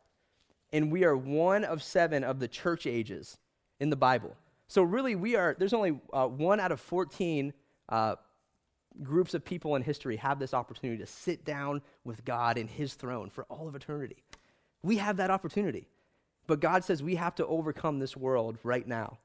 and 0.72 0.92
we 0.92 1.04
are 1.04 1.16
one 1.16 1.64
of 1.64 1.82
seven 1.82 2.24
of 2.24 2.40
the 2.40 2.48
church 2.48 2.86
ages 2.86 3.38
in 3.80 3.90
the 3.90 3.96
Bible. 3.96 4.36
So, 4.68 4.84
really, 4.84 5.16
we 5.16 5.36
are, 5.36 5.56
there's 5.58 5.74
only 5.74 6.00
uh, 6.14 6.28
one 6.28 6.60
out 6.60 6.72
of 6.72 6.80
14 6.80 7.54
uh, 7.90 8.16
groups 9.02 9.34
of 9.34 9.44
people 9.44 9.76
in 9.76 9.82
history 9.82 10.16
have 10.18 10.38
this 10.38 10.54
opportunity 10.54 11.00
to 11.00 11.08
sit 11.08 11.44
down 11.44 11.82
with 12.04 12.24
God 12.24 12.58
in 12.58 12.68
His 12.68 12.94
throne 12.94 13.30
for 13.30 13.46
all 13.46 13.68
of 13.68 13.76
eternity. 13.76 14.18
We 14.84 14.98
have 14.98 15.18
that 15.18 15.30
opportunity. 15.30 15.88
But 16.48 16.60
God 16.60 16.84
says 16.84 17.04
we 17.04 17.16
have 17.16 17.36
to 17.36 17.46
overcome 17.46 18.00
this 18.00 18.18
world 18.18 18.58
right 18.64 18.88
now. 18.88 19.20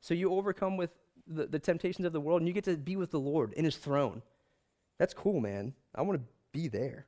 So, 0.00 0.14
you 0.14 0.32
overcome 0.32 0.76
with 0.76 0.90
the, 1.26 1.46
the 1.46 1.58
temptations 1.58 2.06
of 2.06 2.12
the 2.12 2.20
world, 2.20 2.40
and 2.40 2.48
you 2.48 2.54
get 2.54 2.64
to 2.64 2.76
be 2.76 2.96
with 2.96 3.10
the 3.10 3.20
Lord 3.20 3.52
in 3.52 3.64
His 3.64 3.76
throne. 3.76 4.22
That's 4.98 5.14
cool, 5.14 5.40
man. 5.40 5.74
I 5.94 6.02
want 6.02 6.20
to 6.20 6.26
be 6.52 6.68
there. 6.68 7.06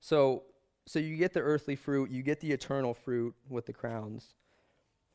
So, 0.00 0.44
so 0.86 0.98
you 0.98 1.16
get 1.16 1.32
the 1.32 1.40
earthly 1.40 1.76
fruit, 1.76 2.10
you 2.10 2.22
get 2.22 2.40
the 2.40 2.52
eternal 2.52 2.94
fruit 2.94 3.34
with 3.48 3.66
the 3.66 3.72
crowns. 3.72 4.34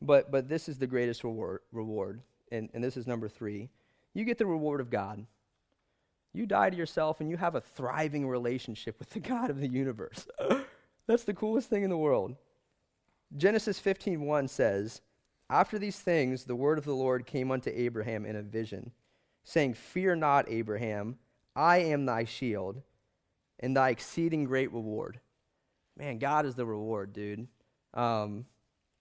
But, 0.00 0.30
but 0.30 0.48
this 0.48 0.68
is 0.68 0.78
the 0.78 0.86
greatest 0.86 1.24
reward, 1.24 1.60
reward 1.72 2.20
and, 2.52 2.68
and 2.74 2.82
this 2.82 2.96
is 2.96 3.06
number 3.06 3.28
three. 3.28 3.68
You 4.14 4.24
get 4.24 4.38
the 4.38 4.46
reward 4.46 4.80
of 4.80 4.90
God. 4.90 5.26
You 6.32 6.46
die 6.46 6.70
to 6.70 6.76
yourself 6.76 7.20
and 7.20 7.30
you 7.30 7.36
have 7.36 7.54
a 7.54 7.60
thriving 7.60 8.28
relationship 8.28 8.98
with 8.98 9.10
the 9.10 9.20
God 9.20 9.50
of 9.50 9.60
the 9.60 9.68
universe. 9.68 10.26
That's 11.06 11.24
the 11.24 11.34
coolest 11.34 11.68
thing 11.68 11.82
in 11.82 11.90
the 11.90 11.98
world. 11.98 12.36
Genesis 13.36 13.78
15:1 13.78 14.48
says, 14.48 15.00
"After 15.50 15.78
these 15.78 16.00
things 16.00 16.44
the 16.44 16.56
word 16.56 16.78
of 16.78 16.84
the 16.84 16.94
Lord 16.94 17.26
came 17.26 17.50
unto 17.50 17.70
Abraham 17.70 18.24
in 18.24 18.36
a 18.36 18.42
vision, 18.42 18.92
saying, 19.42 19.74
Fear 19.74 20.16
not, 20.16 20.48
Abraham, 20.48 21.18
I 21.54 21.78
am 21.78 22.06
thy 22.06 22.24
shield 22.24 22.82
and 23.60 23.76
thy 23.76 23.90
exceeding 23.90 24.44
great 24.44 24.72
reward." 24.72 25.20
man, 25.96 26.18
God 26.18 26.46
is 26.46 26.54
the 26.54 26.66
reward, 26.66 27.12
dude. 27.12 27.46
Um, 27.92 28.46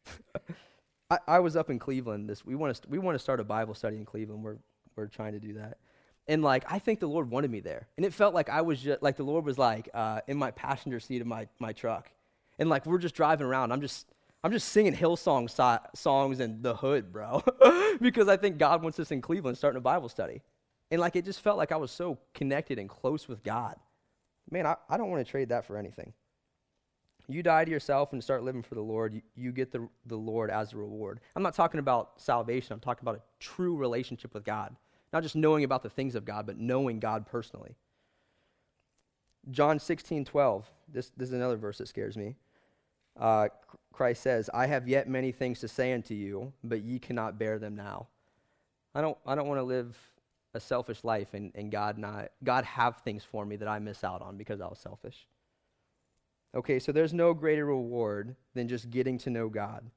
I, 1.10 1.20
I 1.28 1.40
was 1.40 1.56
up 1.56 1.70
in 1.70 1.80
Cleveland. 1.80 2.30
This 2.30 2.46
we 2.46 2.56
want 2.56 2.76
to 2.82 2.90
we 2.90 3.00
want 3.00 3.16
to 3.16 3.20
start 3.20 3.40
a 3.40 3.44
Bible 3.44 3.74
study 3.74 3.98
in 3.98 4.06
Cleveland. 4.06 4.44
We're 4.44 4.58
we're 4.96 5.08
trying 5.08 5.34
to 5.34 5.40
do 5.40 5.54
that, 5.54 5.78
and 6.28 6.42
like 6.42 6.64
I 6.68 6.80
think 6.80 7.00
the 7.00 7.08
Lord 7.08 7.30
wanted 7.30 7.52
me 7.52 7.60
there, 7.60 7.88
and 7.98 8.06
it 8.06 8.14
felt 8.14 8.34
like 8.34 8.50
I 8.50 8.62
was 8.62 8.82
just 8.82 9.02
like 9.02 9.18
the 9.18 9.24
Lord 9.24 9.46
was 9.46 9.58
like 9.58 9.90
uh, 9.94 10.22
in 10.28 10.38
my 10.38 10.52
passenger 10.52 11.00
seat 11.00 11.22
of 11.22 11.28
my 11.28 11.48
my 11.60 11.74
truck, 11.74 12.10
and 12.60 12.70
like 12.70 12.86
we're 12.86 12.98
just 12.98 13.16
driving 13.16 13.46
around. 13.46 13.72
I'm 13.72 13.82
just 13.82 14.08
I'm 14.44 14.52
just 14.52 14.70
singing 14.70 14.94
Hillsong 14.94 15.50
so- 15.50 15.80
songs 15.96 16.40
in 16.40 16.62
the 16.62 16.76
hood, 16.76 17.12
bro, 17.12 17.44
because 18.02 18.28
I 18.28 18.38
think 18.38 18.58
God 18.58 18.84
wants 18.84 19.00
us 19.00 19.12
in 19.12 19.22
Cleveland 19.22 19.58
starting 19.58 19.78
a 19.78 19.82
Bible 19.82 20.10
study, 20.10 20.42
and 20.92 21.02
like 21.02 21.16
it 21.16 21.26
just 21.26 21.42
felt 21.42 21.58
like 21.58 21.72
I 21.72 21.78
was 21.78 21.92
so 21.92 22.18
connected 22.34 22.80
and 22.80 22.90
close 22.90 23.28
with 23.28 23.44
God. 23.44 23.76
Man, 24.50 24.66
I, 24.66 24.76
I 24.90 24.98
don't 24.98 25.10
want 25.10 25.26
to 25.26 25.30
trade 25.30 25.50
that 25.50 25.66
for 25.66 25.78
anything. 25.78 26.14
You 27.30 27.42
die 27.42 27.64
to 27.64 27.72
yourself 27.72 28.12
and 28.12 28.22
start 28.22 28.44
living 28.44 28.64
for 28.64 28.76
the 28.76 28.82
Lord, 28.82 29.14
you, 29.14 29.22
you 29.36 29.52
get 29.54 29.72
the, 29.72 29.88
the 30.06 30.18
Lord 30.18 30.52
as 30.52 30.74
a 30.74 30.78
reward. 30.78 31.22
I'm 31.36 31.44
not 31.44 31.56
talking 31.56 31.80
about 31.80 32.22
salvation, 32.22 32.74
I'm 32.74 32.82
talking 32.82 33.04
about 33.04 33.16
a 33.16 33.22
true 33.40 33.78
relationship 33.78 34.34
with 34.34 34.44
God. 34.44 34.76
Not 35.14 35.24
just 35.24 35.36
knowing 35.36 35.64
about 35.64 35.84
the 35.84 35.90
things 35.90 36.16
of 36.16 36.26
God, 36.26 36.46
but 36.46 36.58
knowing 36.58 37.00
God 37.00 37.26
personally. 37.26 37.76
John 39.52 39.80
16, 39.80 40.26
12. 40.26 40.70
This, 40.92 41.12
this 41.16 41.30
is 41.30 41.34
another 41.34 41.56
verse 41.56 41.78
that 41.78 41.88
scares 41.88 42.18
me. 42.18 42.36
Uh, 43.20 43.50
Christ 43.94 44.24
says, 44.24 44.50
I 44.54 44.66
have 44.66 44.88
yet 44.88 45.08
many 45.08 45.32
things 45.32 45.60
to 45.60 45.68
say 45.68 45.94
unto 45.94 46.16
you, 46.16 46.52
but 46.64 46.82
ye 46.82 46.98
cannot 46.98 47.38
bear 47.38 47.60
them 47.60 47.76
now. 47.76 48.08
I 48.96 49.02
don't, 49.02 49.18
I 49.26 49.36
don't 49.36 49.48
want 49.48 49.60
to 49.60 49.64
live 49.64 49.96
a 50.56 50.60
selfish 50.60 51.04
life 51.04 51.34
and, 51.34 51.52
and 51.56 51.72
God 51.72 51.98
not 51.98 52.30
God 52.44 52.64
have 52.66 52.98
things 52.98 53.24
for 53.24 53.46
me 53.46 53.56
that 53.56 53.68
I 53.68 53.80
miss 53.80 54.04
out 54.04 54.22
on 54.22 54.38
because 54.38 54.62
I 54.62 54.68
was 54.68 54.80
selfish. 54.80 55.28
Okay, 56.56 56.78
so 56.78 56.92
there's 56.92 57.14
no 57.14 57.34
greater 57.34 57.66
reward 57.66 58.36
than 58.54 58.68
just 58.68 58.92
getting 58.92 59.18
to 59.20 59.32
know 59.32 59.50
God, 59.50 59.90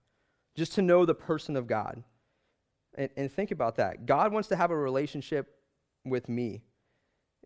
just 0.55 0.73
to 0.75 0.83
know 0.83 1.05
the 1.05 1.15
person 1.15 1.57
of 1.57 1.67
God. 1.67 2.03
And, 2.97 3.11
and 3.17 3.31
think 3.31 3.51
about 3.51 3.77
that. 3.77 4.07
God 4.07 4.33
wants 4.33 4.49
to 4.49 4.57
have 4.57 4.71
a 4.71 4.77
relationship 4.77 5.53
with 6.05 6.29
me, 6.29 6.63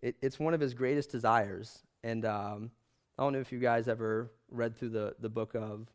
it, 0.01 0.15
it's 0.21 0.39
one 0.39 0.53
of 0.53 0.59
his 0.59 0.73
greatest 0.73 1.11
desires. 1.11 1.83
And 2.03 2.25
um, 2.25 2.71
I 3.17 3.23
don't 3.23 3.33
know 3.33 3.39
if 3.39 3.51
you 3.51 3.59
guys 3.59 3.87
ever 3.87 4.31
read 4.49 4.77
through 4.77 4.89
the, 4.89 5.15
the 5.19 5.29
book 5.29 5.55
of 5.55 5.87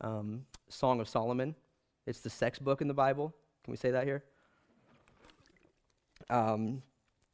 um, 0.00 0.44
Song 0.68 1.00
of 1.00 1.08
Solomon. 1.08 1.54
It's 2.06 2.20
the 2.20 2.30
sex 2.30 2.58
book 2.58 2.80
in 2.80 2.88
the 2.88 2.94
Bible. 2.94 3.34
Can 3.64 3.70
we 3.70 3.76
say 3.76 3.90
that 3.90 4.04
here? 4.04 4.24
Um, 6.28 6.82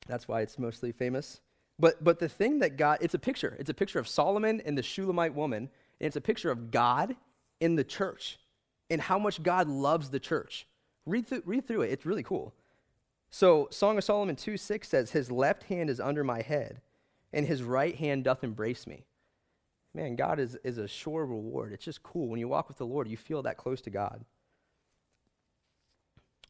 that's 0.07 0.27
why 0.27 0.41
it's 0.41 0.59
mostly 0.59 0.93
famous. 0.93 1.41
But, 1.79 2.03
but 2.03 2.19
the 2.19 2.29
thing 2.29 2.61
that 2.61 2.77
God, 2.77 2.99
it's 3.01 3.15
a 3.15 3.19
picture. 3.19 3.57
It's 3.59 3.71
a 3.71 3.75
picture 3.75 3.99
of 3.99 4.09
Solomon 4.09 4.63
and 4.65 4.77
the 4.77 4.83
Shulamite 4.83 5.35
woman, 5.35 5.69
and 6.01 6.07
it's 6.07 6.17
a 6.17 6.21
picture 6.21 6.51
of 6.51 6.71
God 6.71 7.15
in 7.61 7.77
the 7.77 7.85
church 7.85 8.39
and 8.89 9.01
how 9.01 9.19
much 9.19 9.43
God 9.43 9.69
loves 9.69 10.11
the 10.11 10.21
church. 10.21 10.67
Read, 11.07 11.29
th- 11.29 11.43
read 11.47 11.67
through 11.67 11.83
it, 11.83 11.93
it's 11.93 12.05
really 12.05 12.23
cool. 12.23 12.53
So, 13.31 13.69
Song 13.71 13.99
of 13.99 14.05
Solomon 14.05 14.37
2 14.37 14.57
6 14.57 14.89
says, 14.89 15.11
His 15.13 15.31
left 15.31 15.65
hand 15.65 15.91
is 15.91 16.01
under 16.01 16.25
my 16.25 16.43
head, 16.43 16.81
and 17.33 17.47
his 17.47 17.63
right 17.63 17.95
hand 17.95 18.25
doth 18.25 18.45
embrace 18.45 18.87
me. 18.87 19.05
Man, 19.95 20.17
God 20.17 20.39
is, 20.39 20.57
is 20.63 20.79
a 20.79 20.87
sure 20.87 21.25
reward. 21.25 21.73
It's 21.73 21.85
just 21.85 22.03
cool. 22.03 22.29
When 22.29 22.39
you 22.39 22.49
walk 22.49 22.69
with 22.69 22.77
the 22.77 22.87
Lord, 22.87 23.09
you 23.09 23.17
feel 23.17 23.43
that 23.43 23.57
close 23.57 23.81
to 23.83 23.91
God. 23.91 24.25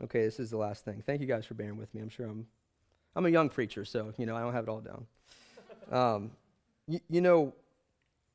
Okay, 0.02 0.24
this 0.24 0.40
is 0.40 0.50
the 0.50 0.56
last 0.56 0.84
thing. 0.84 1.02
Thank 1.06 1.20
you 1.20 1.26
guys 1.26 1.46
for 1.46 1.54
bearing 1.54 1.76
with 1.76 1.94
me. 1.94 2.00
I'm 2.00 2.08
sure 2.08 2.26
I'm 2.26 2.46
I'm 3.14 3.24
a 3.24 3.30
young 3.30 3.48
preacher, 3.48 3.84
so 3.84 4.12
you 4.18 4.26
know 4.26 4.36
I 4.36 4.40
don't 4.40 4.52
have 4.52 4.64
it 4.64 4.68
all 4.68 4.82
down. 4.82 5.06
Um, 5.90 6.30
you, 6.86 7.00
you 7.08 7.20
know, 7.22 7.54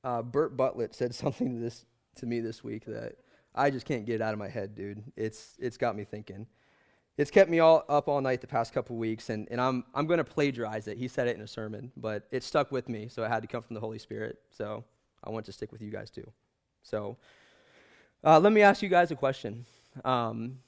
uh, 0.03 0.23
Bert 0.23 0.57
Butlett 0.57 0.95
said 0.95 1.13
something 1.15 1.53
to 1.53 1.59
this 1.59 1.85
to 2.15 2.25
me 2.25 2.39
this 2.39 2.63
week 2.63 2.85
that 2.85 3.15
I 3.53 3.69
just 3.69 3.85
can't 3.85 4.05
get 4.05 4.15
it 4.15 4.21
out 4.21 4.33
of 4.33 4.39
my 4.39 4.47
head, 4.47 4.75
dude. 4.75 5.03
It's 5.15 5.55
it's 5.59 5.77
got 5.77 5.95
me 5.95 6.03
thinking. 6.03 6.47
It's 7.17 7.29
kept 7.29 7.49
me 7.49 7.59
all 7.59 7.83
up 7.89 8.07
all 8.07 8.21
night 8.21 8.41
the 8.41 8.47
past 8.47 8.73
couple 8.73 8.95
weeks, 8.95 9.29
and, 9.29 9.47
and 9.51 9.59
I'm 9.59 9.83
I'm 9.93 10.07
going 10.07 10.19
to 10.19 10.23
plagiarize 10.23 10.87
it. 10.87 10.97
He 10.97 11.07
said 11.07 11.27
it 11.27 11.35
in 11.35 11.41
a 11.41 11.47
sermon, 11.47 11.91
but 11.97 12.27
it 12.31 12.43
stuck 12.43 12.71
with 12.71 12.87
me, 12.87 13.09
so 13.09 13.23
it 13.23 13.27
had 13.27 13.41
to 13.41 13.47
come 13.47 13.61
from 13.61 13.73
the 13.73 13.79
Holy 13.79 13.99
Spirit. 13.99 14.39
So 14.49 14.83
I 15.23 15.29
want 15.29 15.45
to 15.47 15.51
stick 15.51 15.71
with 15.71 15.81
you 15.81 15.91
guys 15.91 16.09
too. 16.09 16.29
So 16.83 17.17
uh, 18.23 18.39
let 18.39 18.53
me 18.53 18.61
ask 18.61 18.81
you 18.81 18.89
guys 18.89 19.11
a 19.11 19.15
question. 19.15 19.65
Um, 20.05 20.59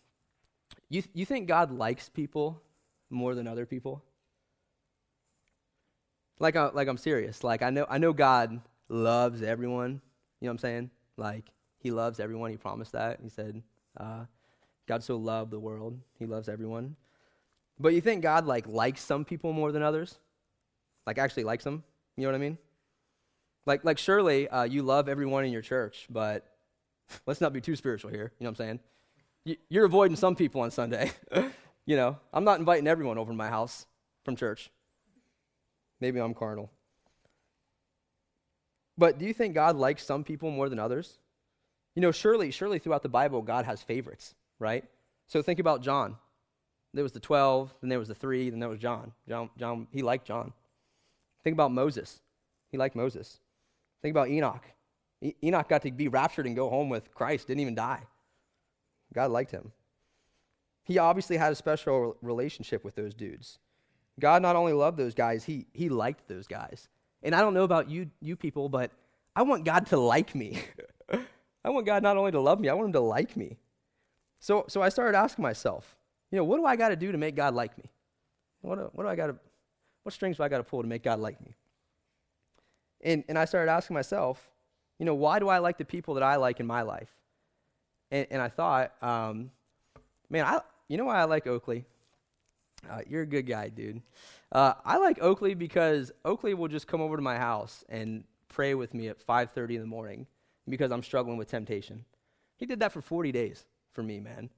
you 0.90 1.02
th- 1.02 1.12
you 1.14 1.26
think 1.26 1.48
God 1.48 1.72
likes 1.72 2.10
people 2.10 2.62
more 3.10 3.36
than 3.36 3.48
other 3.48 3.66
people? 3.66 4.04
Like, 6.40 6.56
I, 6.56 6.64
uh, 6.64 6.72
like 6.74 6.88
I'm 6.88 6.98
serious. 6.98 7.44
Like 7.44 7.62
I 7.62 7.70
know, 7.70 7.86
I 7.90 7.98
know 8.00 8.12
God 8.12 8.60
loves 8.90 9.42
everyone. 9.42 10.02
You 10.42 10.48
know 10.48 10.50
what 10.50 10.52
I'm 10.52 10.58
saying? 10.60 10.92
Like 11.16 11.46
He 11.84 11.92
loves 11.92 12.20
everyone. 12.20 12.50
He 12.50 12.58
promised 12.58 12.94
that. 12.94 13.20
He 13.22 13.30
said, 13.30 13.62
uh, 13.98 14.26
"God 14.88 15.04
so 15.04 15.18
loved 15.18 15.52
the 15.52 15.60
world, 15.60 16.00
He 16.18 16.26
loves 16.26 16.50
everyone." 16.50 16.96
But 17.80 17.94
you 17.94 18.02
think 18.02 18.24
God 18.24 18.46
like 18.46 18.66
likes 18.68 19.02
some 19.02 19.26
people 19.26 19.52
more 19.52 19.72
than 19.72 19.84
others? 19.84 20.18
Like 21.06 21.18
actually 21.18 21.44
likes 21.44 21.64
them? 21.64 21.84
You 22.16 22.24
know 22.24 22.30
what 22.30 22.36
I 22.36 22.40
mean? 22.40 22.58
Like, 23.66 23.84
like 23.84 23.98
surely 23.98 24.48
uh, 24.48 24.64
you 24.64 24.84
love 24.84 25.10
everyone 25.10 25.46
in 25.46 25.52
your 25.52 25.62
church, 25.62 26.08
but 26.10 26.46
let's 27.26 27.42
not 27.42 27.54
be 27.54 27.62
too 27.62 27.76
spiritual 27.76 28.12
here. 28.12 28.32
You 28.40 28.46
know 28.46 28.52
what 28.52 28.60
I'm 28.60 28.80
saying? 29.46 29.60
You're 29.70 29.86
avoiding 29.86 30.16
some 30.16 30.36
people 30.36 30.62
on 30.62 30.72
Sunday. 30.72 31.12
you 31.86 31.98
know, 31.98 32.18
I'm 32.32 32.46
not 32.46 32.60
inviting 32.60 32.88
everyone 32.88 33.18
over 33.18 33.32
to 33.32 33.38
my 33.38 33.50
house 33.50 33.86
from 34.24 34.38
church. 34.38 34.70
Maybe 36.00 36.20
I'm 36.20 36.34
carnal. 36.34 36.72
But 38.98 39.18
do 39.18 39.26
you 39.26 39.34
think 39.34 39.54
God 39.54 39.76
likes 39.76 40.06
some 40.06 40.24
people 40.24 40.52
more 40.52 40.70
than 40.70 40.80
others? 40.80 41.18
You 41.96 42.02
know, 42.02 42.12
surely, 42.12 42.52
surely 42.52 42.80
throughout 42.80 43.04
the 43.04 43.10
Bible, 43.10 43.42
God 43.42 43.66
has 43.66 43.82
favorites, 43.82 44.34
right? 44.60 44.84
So 45.28 45.42
think 45.42 45.60
about 45.60 45.82
John. 45.82 46.18
There 46.94 47.04
was 47.04 47.12
the 47.12 47.20
12, 47.20 47.74
then 47.82 47.90
there 47.90 48.00
was 48.00 48.08
the 48.08 48.16
three, 48.16 48.50
then 48.50 48.60
there 48.60 48.70
was 48.70 48.80
John. 48.80 49.12
John, 49.28 49.50
John 49.58 49.88
he 49.92 50.02
liked 50.02 50.28
John. 50.28 50.54
Think 51.44 51.56
about 51.56 51.72
Moses. 51.72 52.20
He 52.72 52.78
liked 52.78 52.96
Moses. 52.96 53.40
Think 54.02 54.14
about 54.14 54.30
Enoch. 54.30 54.64
E- 55.22 55.36
Enoch 55.44 55.68
got 55.68 55.82
to 55.84 55.92
be 55.92 56.08
raptured 56.08 56.46
and 56.46 56.56
go 56.56 56.70
home 56.70 56.90
with 56.90 57.14
Christ, 57.14 57.48
didn't 57.48 57.62
even 57.62 57.76
die. 57.76 58.04
God 59.14 59.32
liked 59.32 59.52
him. 59.52 59.72
He 60.84 60.98
obviously 60.98 61.38
had 61.38 61.52
a 61.52 61.56
special 61.56 62.18
relationship 62.22 62.84
with 62.84 62.96
those 62.96 63.14
dudes. 63.14 63.60
God 64.20 64.42
not 64.42 64.56
only 64.56 64.74
loved 64.74 64.98
those 64.98 65.14
guys, 65.14 65.44
he, 65.46 65.66
he 65.74 65.90
liked 65.90 66.28
those 66.28 66.46
guys. 66.46 66.90
And 67.24 67.34
I 67.34 67.42
don't 67.42 67.54
know 67.54 67.64
about 67.64 67.90
you, 67.90 68.10
you 68.22 68.36
people, 68.36 68.70
but 68.70 68.92
I 69.36 69.44
want 69.44 69.66
God 69.66 69.88
to 69.88 69.98
like 69.98 70.36
me. 70.36 70.62
I 71.64 71.70
want 71.70 71.86
God 71.86 72.04
not 72.04 72.18
only 72.18 72.32
to 72.32 72.40
love 72.40 72.60
me, 72.60 72.70
I 72.70 72.74
want 72.74 72.88
him 72.88 72.94
to 72.94 73.00
like 73.00 73.38
me. 73.38 73.58
So, 74.40 74.66
so 74.68 74.82
I 74.82 74.90
started 74.90 75.18
asking 75.18 75.44
myself, 75.44 75.96
you 76.30 76.38
know, 76.38 76.44
what 76.44 76.58
do 76.58 76.66
I 76.66 76.76
got 76.76 76.90
to 76.90 76.96
do 76.96 77.12
to 77.12 77.18
make 77.18 77.36
God 77.36 77.54
like 77.54 77.78
me? 77.78 77.86
What 78.62 78.76
do, 78.76 78.90
what 78.94 79.04
do 79.04 79.10
I 79.10 79.16
got 79.16 79.28
to, 79.28 79.36
what 80.04 80.14
strings 80.14 80.38
do 80.38 80.44
I 80.44 80.50
got 80.50 80.58
to 80.58 80.64
pull 80.64 80.82
to 80.82 80.88
make 80.88 81.04
God 81.04 81.20
like 81.20 81.40
me? 81.46 81.56
And, 83.02 83.24
and 83.28 83.38
I 83.38 83.46
started 83.46 83.72
asking 83.72 83.94
myself, 83.94 84.50
you 85.00 85.06
know, 85.06 85.16
why 85.16 85.40
do 85.40 85.50
I 85.50 85.60
like 85.60 85.78
the 85.78 85.86
people 85.86 86.14
that 86.16 86.24
I 86.24 86.36
like 86.38 86.60
in 86.60 86.68
my 86.68 86.82
life? 86.82 87.10
And, 88.12 88.28
and 88.32 88.42
I 88.42 88.50
thought, 88.50 88.94
um, 89.02 89.52
man, 90.30 90.46
I, 90.46 90.62
you 90.88 90.98
know 90.98 91.06
why 91.06 91.18
I 91.18 91.26
like 91.26 91.48
Oakley? 91.48 91.86
Uh, 92.90 93.00
you're 93.08 93.22
a 93.22 93.28
good 93.28 93.48
guy, 93.48 93.70
dude. 93.70 94.02
Uh, 94.52 94.74
I 94.86 94.98
like 94.98 95.22
Oakley 95.22 95.54
because 95.54 96.12
Oakley 96.26 96.54
will 96.54 96.68
just 96.68 96.88
come 96.88 97.02
over 97.02 97.16
to 97.16 97.22
my 97.22 97.38
house 97.38 97.84
and 97.90 98.24
pray 98.50 98.76
with 98.76 98.94
me 98.94 99.08
at 99.08 99.26
5:30 99.26 99.76
in 99.76 99.82
the 99.82 99.88
morning 99.88 100.28
because 100.68 100.92
I'm 100.92 101.04
struggling 101.04 101.38
with 101.38 101.50
temptation. 101.50 102.06
He 102.58 102.66
did 102.66 102.80
that 102.80 102.92
for 102.92 103.02
40 103.02 103.32
days 103.32 103.66
for 103.94 104.04
me, 104.04 104.20
man. 104.20 104.50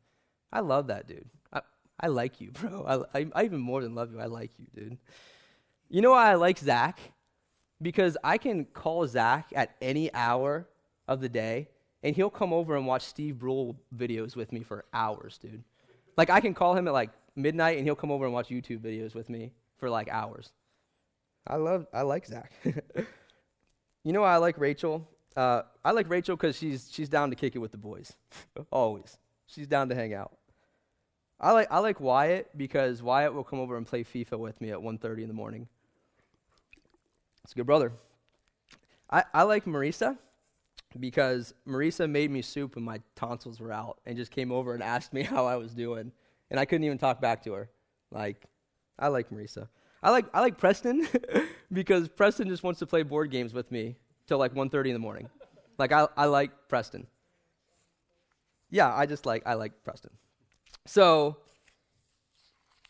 I 0.52 0.60
love 0.60 0.88
that 0.88 1.08
dude. 1.08 1.30
I, 1.52 1.62
I 2.00 2.08
like 2.08 2.40
you, 2.42 2.52
bro. 2.54 3.08
I, 3.14 3.20
I, 3.20 3.28
I 3.34 3.44
even 3.46 3.60
more 3.60 3.82
than 3.82 3.96
love 3.96 4.12
you. 4.12 4.20
I 4.20 4.26
like 4.26 4.52
you, 4.58 4.68
dude. 4.74 4.98
You 5.90 6.02
know 6.02 6.12
why 6.12 6.32
I 6.32 6.36
like 6.36 6.58
Zach? 6.58 7.00
Because 7.82 8.18
I 8.24 8.38
can 8.38 8.66
call 8.66 9.06
Zach 9.08 9.50
at 9.56 9.76
any 9.82 10.14
hour 10.14 10.68
of 11.08 11.22
the 11.22 11.30
day, 11.30 11.68
and 12.04 12.16
he'll 12.16 12.30
come 12.30 12.54
over 12.54 12.76
and 12.76 12.88
watch 12.88 13.04
Steve 13.04 13.38
Brule 13.38 13.76
videos 13.96 14.36
with 14.36 14.52
me 14.52 14.64
for 14.64 14.86
hours, 14.94 15.38
dude. 15.38 15.64
Like 16.18 16.30
I 16.30 16.40
can 16.40 16.54
call 16.54 16.76
him 16.76 16.88
at 16.88 16.94
like 16.94 17.12
midnight, 17.36 17.78
and 17.78 17.86
he'll 17.86 17.96
come 17.96 18.12
over 18.12 18.26
and 18.26 18.34
watch 18.34 18.48
YouTube 18.48 18.80
videos 18.80 19.14
with 19.14 19.30
me 19.30 19.52
for 19.78 19.90
like 19.90 20.08
hours. 20.10 20.52
I 21.48 21.58
love, 21.58 21.86
I 21.94 22.02
like 22.02 22.26
Zach. 22.26 22.52
you 24.04 24.14
know 24.14 24.22
why 24.22 24.34
I 24.34 24.38
like 24.38 24.58
Rachel? 24.58 25.08
Uh, 25.36 25.64
I 25.84 25.92
like 25.92 26.10
Rachel 26.10 26.36
because 26.36 26.56
she's 26.56 26.90
she's 26.92 27.10
down 27.10 27.30
to 27.30 27.36
kick 27.36 27.56
it 27.56 27.60
with 27.60 27.72
the 27.72 27.78
boys, 27.78 28.14
always. 28.72 29.18
She's 29.48 29.68
down 29.68 29.90
to 29.90 29.96
hang 29.96 30.14
out. 30.14 30.38
I 31.40 31.52
like 31.52 31.68
I 31.70 31.80
like 31.80 32.00
Wyatt 32.00 32.58
because 32.58 33.04
Wyatt 33.04 33.34
will 33.34 33.44
come 33.44 33.60
over 33.60 33.78
and 33.78 33.86
play 33.86 34.04
FIFA 34.04 34.40
with 34.40 34.62
me 34.62 34.72
at 34.72 34.80
1:30 34.80 35.22
in 35.24 35.28
the 35.28 35.34
morning. 35.34 35.68
It's 37.44 37.52
a 37.52 37.56
good 37.56 37.66
brother. 37.66 37.92
I, 39.10 39.24
I 39.34 39.44
like 39.44 39.66
Marisa 39.66 40.18
because 41.00 41.54
Marisa 41.68 42.10
made 42.10 42.32
me 42.32 42.42
soup 42.42 42.76
when 42.76 42.84
my 42.84 43.02
tonsils 43.16 43.60
were 43.60 43.72
out 43.72 44.00
and 44.06 44.18
just 44.18 44.32
came 44.32 44.52
over 44.52 44.74
and 44.74 44.82
asked 44.82 45.14
me 45.14 45.22
how 45.36 45.46
I 45.46 45.58
was 45.58 45.74
doing 45.74 46.12
and 46.50 46.60
I 46.60 46.66
couldn't 46.66 46.86
even 46.86 46.98
talk 46.98 47.22
back 47.22 47.44
to 47.44 47.54
her. 47.54 47.70
Like, 48.12 48.46
I 48.98 49.10
like 49.10 49.30
Marisa. 49.30 49.68
I 50.02 50.12
like 50.12 50.26
I 50.34 50.42
like 50.42 50.58
Preston 50.58 51.08
because 51.74 52.08
Preston 52.08 52.48
just 52.48 52.64
wants 52.64 52.80
to 52.80 52.86
play 52.86 53.04
board 53.04 53.32
games 53.32 53.54
with 53.54 53.72
me 53.72 53.96
till 54.28 54.38
like 54.38 54.54
1:30 54.54 54.88
in 54.88 54.94
the 54.94 55.00
morning. 55.00 55.30
Like 55.78 55.92
I 55.92 56.08
I 56.16 56.26
like 56.26 56.52
Preston. 56.68 57.08
Yeah, 58.70 58.94
I 58.94 59.06
just 59.06 59.26
like 59.26 59.44
I 59.46 59.54
like 59.54 59.84
Preston. 59.84 60.12
So 60.86 61.38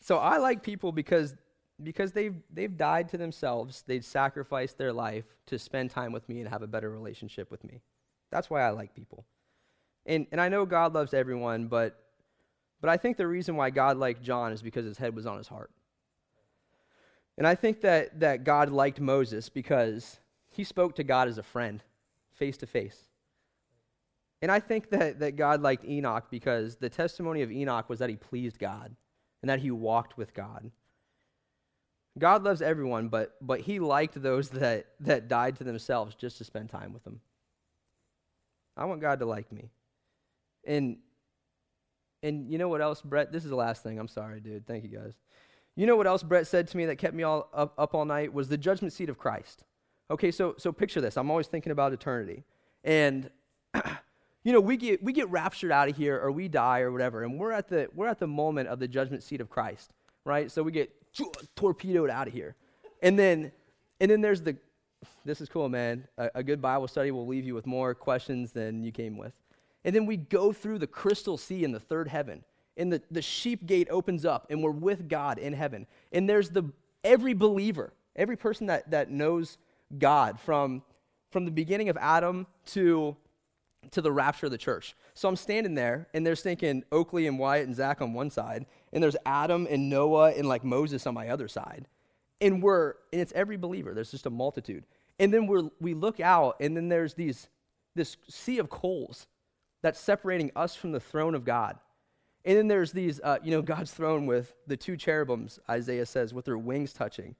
so 0.01 0.17
I 0.17 0.37
like 0.37 0.63
people 0.63 0.91
because 0.91 1.35
because 1.83 2.11
they've 2.11 2.35
they've 2.51 2.75
died 2.75 3.09
to 3.09 3.17
themselves, 3.17 3.83
they've 3.87 4.05
sacrificed 4.05 4.77
their 4.77 4.93
life 4.93 5.25
to 5.47 5.59
spend 5.59 5.91
time 5.91 6.11
with 6.11 6.27
me 6.29 6.39
and 6.39 6.49
have 6.49 6.61
a 6.61 6.67
better 6.67 6.89
relationship 6.89 7.51
with 7.51 7.63
me. 7.63 7.81
That's 8.31 8.49
why 8.49 8.61
I 8.61 8.69
like 8.69 8.93
people. 8.93 9.25
And 10.05 10.27
and 10.31 10.39
I 10.39 10.49
know 10.49 10.65
God 10.65 10.93
loves 10.93 11.13
everyone, 11.13 11.67
but 11.67 11.99
but 12.81 12.89
I 12.89 12.97
think 12.97 13.17
the 13.17 13.27
reason 13.27 13.55
why 13.55 13.71
God 13.71 13.97
liked 13.97 14.21
John 14.21 14.51
is 14.51 14.61
because 14.61 14.85
his 14.85 14.97
head 14.97 15.15
was 15.15 15.25
on 15.25 15.37
his 15.37 15.47
heart. 15.47 15.71
And 17.37 17.45
I 17.45 17.55
think 17.55 17.81
that, 17.81 18.19
that 18.19 18.43
God 18.43 18.69
liked 18.69 18.99
Moses 18.99 19.49
because 19.49 20.19
he 20.55 20.63
spoke 20.63 20.95
to 20.95 21.03
God 21.03 21.27
as 21.27 21.37
a 21.37 21.43
friend, 21.43 21.83
face 22.33 22.57
to 22.57 22.65
face. 22.65 22.97
And 24.41 24.51
I 24.51 24.59
think 24.59 24.89
that, 24.89 25.19
that 25.19 25.35
God 25.35 25.61
liked 25.61 25.85
Enoch 25.85 26.25
because 26.29 26.77
the 26.77 26.89
testimony 26.89 27.41
of 27.41 27.51
Enoch 27.51 27.89
was 27.89 27.99
that 27.99 28.09
he 28.09 28.15
pleased 28.15 28.59
God 28.59 28.95
and 29.41 29.49
that 29.49 29.59
he 29.59 29.71
walked 29.71 30.17
with 30.17 30.33
God. 30.33 30.71
God 32.17 32.43
loves 32.43 32.61
everyone, 32.61 33.09
but, 33.09 33.35
but 33.41 33.61
he 33.61 33.79
liked 33.79 34.21
those 34.21 34.49
that, 34.51 34.87
that 35.01 35.27
died 35.27 35.57
to 35.57 35.63
themselves 35.63 36.15
just 36.15 36.37
to 36.37 36.43
spend 36.43 36.69
time 36.69 36.93
with 36.93 37.05
him. 37.05 37.19
I 38.77 38.85
want 38.85 39.01
God 39.01 39.19
to 39.19 39.25
like 39.25 39.51
me. 39.51 39.69
And 40.65 40.97
and 42.23 42.51
you 42.51 42.57
know 42.57 42.69
what 42.69 42.81
else, 42.81 43.03
Brett? 43.03 43.31
This 43.31 43.43
is 43.43 43.51
the 43.51 43.55
last 43.55 43.83
thing. 43.83 43.99
I'm 43.99 44.07
sorry, 44.07 44.39
dude. 44.39 44.65
Thank 44.65 44.83
you, 44.83 44.89
guys. 44.89 45.13
You 45.75 45.85
know 45.85 45.95
what 45.95 46.07
else 46.07 46.23
Brett 46.23 46.47
said 46.47 46.67
to 46.69 46.77
me 46.77 46.87
that 46.87 46.95
kept 46.95 47.13
me 47.13 47.21
all 47.21 47.49
up, 47.53 47.75
up 47.77 47.93
all 47.93 48.03
night 48.03 48.33
was 48.33 48.47
the 48.47 48.57
judgment 48.57 48.93
seat 48.93 49.09
of 49.09 49.19
Christ. 49.19 49.63
Okay, 50.09 50.31
so 50.31 50.55
so 50.57 50.71
picture 50.71 51.01
this. 51.01 51.17
I'm 51.17 51.31
always 51.31 51.47
thinking 51.47 51.71
about 51.71 51.91
eternity, 51.91 52.43
and 52.83 53.29
you 54.43 54.53
know 54.53 54.59
we 54.61 54.77
get 54.77 55.03
we 55.03 55.13
get 55.13 55.29
raptured 55.29 55.71
out 55.71 55.89
of 55.89 55.97
here, 55.97 56.19
or 56.19 56.31
we 56.31 56.47
die, 56.47 56.81
or 56.81 56.91
whatever, 56.91 57.23
and 57.23 57.39
we're 57.39 57.51
at 57.51 57.67
the 57.67 57.87
we're 57.95 58.07
at 58.07 58.19
the 58.19 58.27
moment 58.27 58.69
of 58.69 58.79
the 58.79 58.87
judgment 58.87 59.23
seat 59.23 59.41
of 59.41 59.49
Christ, 59.49 59.91
right? 60.23 60.51
So 60.51 60.61
we 60.61 60.71
get 60.71 60.91
torpedoed 61.55 62.09
out 62.09 62.27
of 62.27 62.33
here, 62.33 62.55
and 63.01 63.17
then 63.17 63.51
and 63.99 64.11
then 64.11 64.21
there's 64.21 64.41
the 64.41 64.57
this 65.23 65.41
is 65.41 65.49
cool, 65.49 65.69
man. 65.69 66.07
A, 66.17 66.29
a 66.35 66.43
good 66.43 66.61
Bible 66.61 66.87
study 66.87 67.11
will 67.11 67.27
leave 67.27 67.45
you 67.45 67.55
with 67.55 67.65
more 67.65 67.95
questions 67.95 68.51
than 68.51 68.83
you 68.83 68.91
came 68.91 69.17
with. 69.17 69.33
And 69.83 69.95
then 69.95 70.05
we 70.05 70.17
go 70.17 70.51
through 70.51 70.79
the 70.79 70.87
crystal 70.87 71.37
sea 71.37 71.63
in 71.63 71.71
the 71.71 71.79
third 71.79 72.07
heaven. 72.07 72.43
And 72.77 72.91
the, 72.91 73.01
the 73.11 73.21
sheep 73.21 73.65
gate 73.65 73.87
opens 73.89 74.25
up, 74.25 74.47
and 74.49 74.61
we're 74.63 74.71
with 74.71 75.07
God 75.07 75.37
in 75.37 75.53
heaven. 75.53 75.87
And 76.11 76.27
there's 76.27 76.49
the 76.49 76.63
every 77.03 77.33
believer, 77.33 77.93
every 78.15 78.35
person 78.35 78.67
that, 78.67 78.89
that 78.91 79.11
knows 79.11 79.57
God 79.97 80.39
from, 80.39 80.83
from 81.31 81.45
the 81.45 81.51
beginning 81.51 81.89
of 81.89 81.97
Adam 81.97 82.47
to, 82.67 83.15
to 83.91 84.01
the 84.01 84.11
rapture 84.11 84.47
of 84.47 84.51
the 84.51 84.57
church. 84.57 84.95
So 85.13 85.29
I'm 85.29 85.35
standing 85.35 85.75
there, 85.75 86.07
and 86.13 86.25
there's 86.25 86.41
thinking 86.41 86.83
Oakley 86.91 87.27
and 87.27 87.39
Wyatt 87.39 87.67
and 87.67 87.75
Zach 87.75 88.01
on 88.01 88.13
one 88.13 88.29
side, 88.29 88.65
and 88.91 89.03
there's 89.03 89.15
Adam 89.25 89.67
and 89.69 89.89
Noah 89.89 90.31
and 90.31 90.47
like 90.47 90.63
Moses 90.63 91.07
on 91.07 91.13
my 91.13 91.29
other 91.29 91.47
side. 91.47 91.87
And 92.41 92.61
we're, 92.61 92.95
and 93.13 93.21
it's 93.21 93.31
every 93.33 93.57
believer. 93.57 93.93
There's 93.93 94.11
just 94.11 94.25
a 94.25 94.29
multitude. 94.29 94.85
And 95.19 95.33
then 95.33 95.47
we're, 95.47 95.69
we 95.79 95.93
look 95.93 96.19
out, 96.19 96.57
and 96.59 96.75
then 96.75 96.89
there's 96.89 97.13
these, 97.13 97.47
this 97.95 98.17
sea 98.29 98.59
of 98.59 98.69
coals 98.69 99.27
that's 99.81 99.99
separating 99.99 100.51
us 100.55 100.75
from 100.75 100.91
the 100.91 100.99
throne 100.99 101.35
of 101.35 101.45
God. 101.45 101.77
And 102.43 102.57
then 102.57 102.67
there's 102.67 102.91
these, 102.91 103.19
uh, 103.23 103.37
you 103.43 103.51
know, 103.51 103.61
God's 103.61 103.91
throne 103.91 104.25
with 104.25 104.53
the 104.67 104.77
two 104.77 104.97
cherubims, 104.97 105.59
Isaiah 105.69 106.05
says, 106.05 106.33
with 106.33 106.45
their 106.45 106.57
wings 106.57 106.91
touching. 106.91 107.35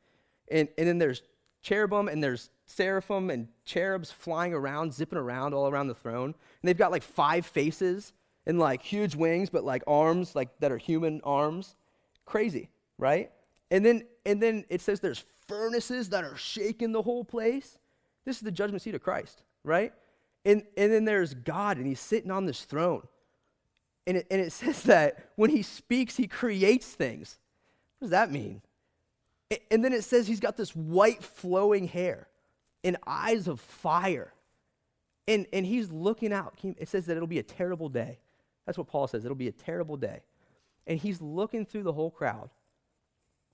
And, 0.49 0.67
and 0.77 0.87
then 0.87 0.97
there's 0.97 1.23
cherubim 1.65 2.07
and 2.07 2.23
there's 2.23 2.51
seraphim 2.65 3.31
and 3.31 3.47
cherubs 3.65 4.11
flying 4.11 4.53
around, 4.53 4.93
zipping 4.93 5.17
around 5.17 5.53
all 5.53 5.67
around 5.67 5.87
the 5.87 5.95
throne. 5.95 6.25
And 6.25 6.63
they've 6.63 6.77
got 6.77 6.91
like 6.91 7.03
five 7.03 7.45
faces 7.45 8.13
and 8.45 8.59
like 8.59 8.83
huge 8.83 9.15
wings, 9.15 9.49
but 9.49 9.63
like 9.63 9.83
arms 9.87 10.35
like 10.35 10.49
that 10.59 10.71
are 10.71 10.77
human 10.77 11.21
arms. 11.23 11.75
Crazy, 12.25 12.69
right? 12.99 13.31
And 13.71 13.83
then 13.83 14.03
and 14.27 14.41
then 14.41 14.63
it 14.69 14.81
says 14.81 14.99
there's 14.99 15.23
furnaces 15.47 16.09
that 16.09 16.23
are 16.23 16.37
shaking 16.37 16.91
the 16.91 17.01
whole 17.01 17.25
place. 17.25 17.79
This 18.25 18.37
is 18.37 18.43
the 18.43 18.51
judgment 18.51 18.83
seat 18.83 18.95
of 18.95 19.01
Christ, 19.01 19.41
right? 19.63 19.91
And 20.45 20.63
and 20.77 20.91
then 20.91 21.03
there's 21.03 21.33
God 21.33 21.77
and 21.77 21.87
he's 21.87 21.99
sitting 21.99 22.29
on 22.29 22.45
this 22.45 22.63
throne. 22.63 23.01
And 24.05 24.17
it, 24.17 24.27
and 24.29 24.39
it 24.39 24.51
says 24.51 24.83
that 24.83 25.31
when 25.35 25.49
he 25.49 25.63
speaks, 25.63 26.15
he 26.15 26.27
creates 26.27 26.93
things. 26.93 27.39
What 27.97 28.05
does 28.05 28.11
that 28.11 28.31
mean? 28.31 28.61
And 29.69 29.83
then 29.83 29.93
it 29.93 30.03
says 30.03 30.27
he's 30.27 30.39
got 30.39 30.57
this 30.57 30.75
white 30.75 31.23
flowing 31.23 31.87
hair 31.87 32.27
and 32.83 32.97
eyes 33.05 33.47
of 33.47 33.59
fire. 33.59 34.33
And, 35.27 35.45
and 35.53 35.65
he's 35.65 35.91
looking 35.91 36.33
out. 36.33 36.57
It 36.63 36.87
says 36.87 37.05
that 37.07 37.15
it'll 37.15 37.27
be 37.27 37.39
a 37.39 37.43
terrible 37.43 37.89
day. 37.89 38.19
That's 38.65 38.77
what 38.77 38.87
Paul 38.87 39.07
says. 39.07 39.25
It'll 39.25 39.35
be 39.35 39.47
a 39.47 39.53
terrible 39.53 39.97
day. 39.97 40.21
And 40.87 40.99
he's 40.99 41.21
looking 41.21 41.65
through 41.65 41.83
the 41.83 41.93
whole 41.93 42.11
crowd. 42.11 42.49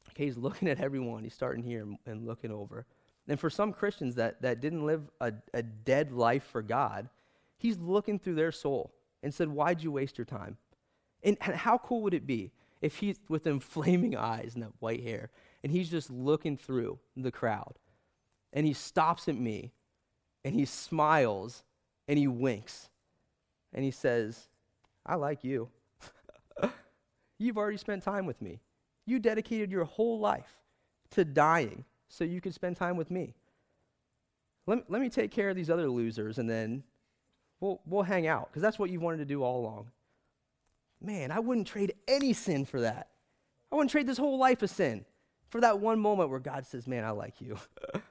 Okay, 0.10 0.26
he's 0.26 0.38
looking 0.38 0.68
at 0.68 0.80
everyone. 0.80 1.24
He's 1.24 1.34
starting 1.34 1.64
here 1.64 1.86
and 2.06 2.26
looking 2.26 2.52
over. 2.52 2.86
And 3.28 3.40
for 3.40 3.50
some 3.50 3.72
Christians 3.72 4.16
that, 4.16 4.42
that 4.42 4.60
didn't 4.60 4.86
live 4.86 5.10
a, 5.20 5.34
a 5.54 5.64
dead 5.64 6.12
life 6.12 6.44
for 6.44 6.62
God, 6.62 7.08
he's 7.58 7.78
looking 7.78 8.20
through 8.20 8.36
their 8.36 8.52
soul 8.52 8.94
and 9.24 9.34
said, 9.34 9.48
Why'd 9.48 9.82
you 9.82 9.92
waste 9.92 10.18
your 10.18 10.26
time? 10.26 10.58
And, 11.24 11.38
and 11.42 11.56
how 11.56 11.78
cool 11.78 12.02
would 12.02 12.14
it 12.14 12.26
be 12.26 12.52
if 12.82 12.98
he's 12.98 13.18
with 13.30 13.44
them 13.44 13.60
flaming 13.60 14.18
eyes 14.18 14.54
and 14.56 14.64
that 14.64 14.72
white 14.80 15.04
hair, 15.04 15.30
and 15.64 15.72
he's 15.72 15.90
just 15.90 16.10
looking 16.10 16.58
through 16.58 17.00
the 17.16 17.32
crowd, 17.32 17.74
and 18.54 18.66
he 18.66 18.74
stops 18.74 19.28
at 19.28 19.36
me, 19.36 19.72
and 20.44 20.56
he 20.56 20.66
smiles, 20.66 21.64
and 22.08 22.18
he 22.18 22.28
winks, 22.28 22.90
and 23.74 23.84
he 23.84 23.92
says, 23.92 24.48
I 25.06 25.16
like 25.16 25.44
you. 25.44 25.70
You've 27.40 27.58
already 27.58 27.78
spent 27.78 28.04
time 28.04 28.26
with 28.26 28.42
me. 28.42 28.60
You 29.06 29.20
dedicated 29.20 29.72
your 29.72 29.86
whole 29.86 30.20
life 30.20 30.58
to 31.12 31.26
dying 31.26 31.86
so 32.08 32.24
you 32.24 32.42
could 32.42 32.54
spend 32.54 32.78
time 32.78 32.98
with 32.98 33.10
me. 33.10 33.34
Let, 34.68 34.90
let 34.90 35.02
me 35.02 35.10
take 35.10 35.32
care 35.32 35.50
of 35.50 35.56
these 35.56 35.70
other 35.70 35.90
losers 35.90 36.38
and 36.38 36.50
then 36.50 36.84
we'll, 37.60 37.82
we'll 37.86 38.04
hang 38.04 38.28
out 38.28 38.50
because 38.50 38.62
that's 38.62 38.78
what 38.78 38.90
you 38.90 39.00
wanted 39.00 39.18
to 39.18 39.26
do 39.26 39.44
all 39.44 39.60
along. 39.62 39.90
Man, 41.02 41.32
I 41.32 41.40
wouldn't 41.40 41.68
trade 41.68 41.96
any 42.08 42.34
sin 42.34 42.66
for 42.66 42.82
that. 42.82 43.08
I 43.72 43.76
wouldn't 43.76 43.92
trade 43.92 44.08
this 44.08 44.18
whole 44.18 44.38
life 44.38 44.62
of 44.62 44.70
sin 44.70 45.04
for 45.52 45.62
that 45.62 45.80
one 45.80 46.00
moment 46.00 46.30
where 46.30 46.40
God 46.40 46.66
says, 46.66 46.88
Man, 46.88 47.04
I 47.04 47.12
like 47.12 47.42
you. 47.42 47.58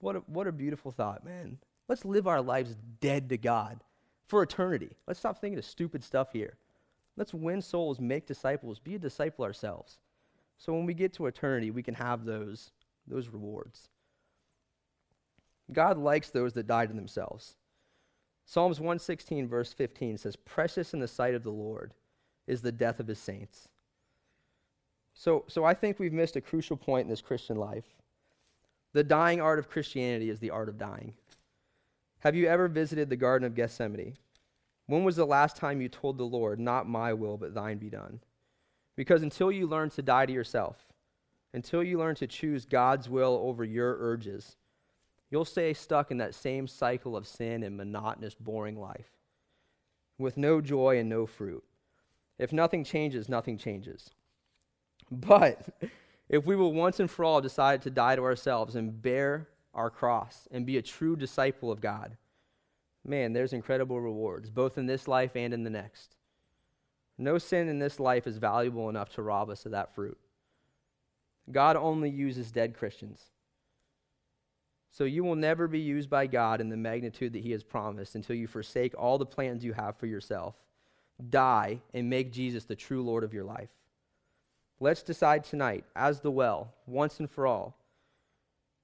what, 0.00 0.16
a, 0.16 0.18
what 0.26 0.46
a 0.46 0.52
beautiful 0.52 0.90
thought, 0.90 1.24
man. 1.24 1.58
Let's 1.88 2.04
live 2.04 2.26
our 2.26 2.42
lives 2.42 2.76
dead 3.00 3.30
to 3.30 3.38
God 3.38 3.80
for 4.26 4.42
eternity. 4.42 4.90
Let's 5.06 5.20
stop 5.20 5.40
thinking 5.40 5.58
of 5.58 5.64
stupid 5.64 6.04
stuff 6.04 6.32
here. 6.32 6.58
Let's 7.16 7.32
win 7.32 7.62
souls, 7.62 7.98
make 7.98 8.26
disciples, 8.26 8.78
be 8.78 8.96
a 8.96 8.98
disciple 8.98 9.44
ourselves. 9.44 9.98
So 10.58 10.72
when 10.72 10.84
we 10.84 10.94
get 10.94 11.14
to 11.14 11.26
eternity, 11.26 11.70
we 11.70 11.82
can 11.82 11.94
have 11.94 12.24
those, 12.24 12.72
those 13.06 13.28
rewards. 13.28 13.88
God 15.72 15.96
likes 15.96 16.30
those 16.30 16.52
that 16.54 16.66
die 16.66 16.86
to 16.86 16.92
themselves. 16.92 17.56
Psalms 18.44 18.80
116, 18.80 19.46
verse 19.46 19.72
15 19.72 20.18
says, 20.18 20.36
Precious 20.36 20.94
in 20.94 21.00
the 21.00 21.08
sight 21.08 21.34
of 21.34 21.44
the 21.44 21.50
Lord 21.50 21.94
is 22.46 22.62
the 22.62 22.72
death 22.72 22.98
of 22.98 23.06
his 23.06 23.18
saints. 23.18 23.68
So, 25.18 25.44
so 25.48 25.64
I 25.64 25.74
think 25.74 25.98
we've 25.98 26.12
missed 26.12 26.36
a 26.36 26.40
crucial 26.40 26.76
point 26.76 27.06
in 27.06 27.10
this 27.10 27.20
Christian 27.20 27.56
life. 27.56 27.96
The 28.92 29.02
dying 29.02 29.40
art 29.40 29.58
of 29.58 29.68
Christianity 29.68 30.30
is 30.30 30.38
the 30.38 30.50
art 30.50 30.68
of 30.68 30.78
dying. 30.78 31.12
Have 32.20 32.36
you 32.36 32.46
ever 32.46 32.68
visited 32.68 33.10
the 33.10 33.16
Garden 33.16 33.44
of 33.44 33.56
Gethsemane? 33.56 34.16
When 34.86 35.02
was 35.02 35.16
the 35.16 35.26
last 35.26 35.56
time 35.56 35.80
you 35.80 35.88
told 35.88 36.18
the 36.18 36.24
Lord, 36.24 36.60
Not 36.60 36.88
my 36.88 37.12
will, 37.12 37.36
but 37.36 37.52
thine 37.52 37.78
be 37.78 37.90
done? 37.90 38.20
Because 38.94 39.24
until 39.24 39.50
you 39.50 39.66
learn 39.66 39.90
to 39.90 40.02
die 40.02 40.24
to 40.24 40.32
yourself, 40.32 40.86
until 41.52 41.82
you 41.82 41.98
learn 41.98 42.14
to 42.14 42.28
choose 42.28 42.64
God's 42.64 43.08
will 43.08 43.40
over 43.42 43.64
your 43.64 43.96
urges, 43.98 44.56
you'll 45.30 45.44
stay 45.44 45.74
stuck 45.74 46.12
in 46.12 46.18
that 46.18 46.34
same 46.34 46.68
cycle 46.68 47.16
of 47.16 47.26
sin 47.26 47.64
and 47.64 47.76
monotonous, 47.76 48.36
boring 48.36 48.78
life 48.78 49.10
with 50.16 50.36
no 50.36 50.60
joy 50.60 50.96
and 50.98 51.08
no 51.08 51.26
fruit. 51.26 51.64
If 52.38 52.52
nothing 52.52 52.84
changes, 52.84 53.28
nothing 53.28 53.58
changes. 53.58 54.10
But 55.10 55.66
if 56.28 56.44
we 56.44 56.56
will 56.56 56.72
once 56.72 57.00
and 57.00 57.10
for 57.10 57.24
all 57.24 57.40
decide 57.40 57.82
to 57.82 57.90
die 57.90 58.16
to 58.16 58.22
ourselves 58.22 58.76
and 58.76 59.00
bear 59.00 59.48
our 59.74 59.90
cross 59.90 60.46
and 60.50 60.66
be 60.66 60.76
a 60.76 60.82
true 60.82 61.16
disciple 61.16 61.70
of 61.70 61.80
God, 61.80 62.16
man, 63.04 63.32
there's 63.32 63.52
incredible 63.52 64.00
rewards, 64.00 64.50
both 64.50 64.76
in 64.76 64.86
this 64.86 65.08
life 65.08 65.34
and 65.34 65.54
in 65.54 65.64
the 65.64 65.70
next. 65.70 66.16
No 67.16 67.38
sin 67.38 67.68
in 67.68 67.78
this 67.78 67.98
life 67.98 68.26
is 68.26 68.36
valuable 68.36 68.88
enough 68.88 69.08
to 69.14 69.22
rob 69.22 69.50
us 69.50 69.64
of 69.64 69.72
that 69.72 69.94
fruit. 69.94 70.18
God 71.50 71.76
only 71.76 72.10
uses 72.10 72.52
dead 72.52 72.76
Christians. 72.76 73.22
So 74.90 75.04
you 75.04 75.24
will 75.24 75.36
never 75.36 75.68
be 75.68 75.80
used 75.80 76.10
by 76.10 76.26
God 76.26 76.60
in 76.60 76.68
the 76.68 76.76
magnitude 76.76 77.32
that 77.32 77.42
He 77.42 77.52
has 77.52 77.62
promised 77.62 78.14
until 78.14 78.36
you 78.36 78.46
forsake 78.46 78.94
all 78.96 79.18
the 79.18 79.26
plans 79.26 79.64
you 79.64 79.72
have 79.72 79.96
for 79.96 80.06
yourself, 80.06 80.54
die, 81.30 81.80
and 81.94 82.10
make 82.10 82.32
Jesus 82.32 82.64
the 82.64 82.76
true 82.76 83.02
Lord 83.02 83.24
of 83.24 83.34
your 83.34 83.44
life. 83.44 83.70
Let's 84.80 85.02
decide 85.02 85.44
tonight, 85.44 85.84
as 85.96 86.20
the 86.20 86.30
well, 86.30 86.72
once 86.86 87.18
and 87.18 87.30
for 87.30 87.46
all, 87.46 87.76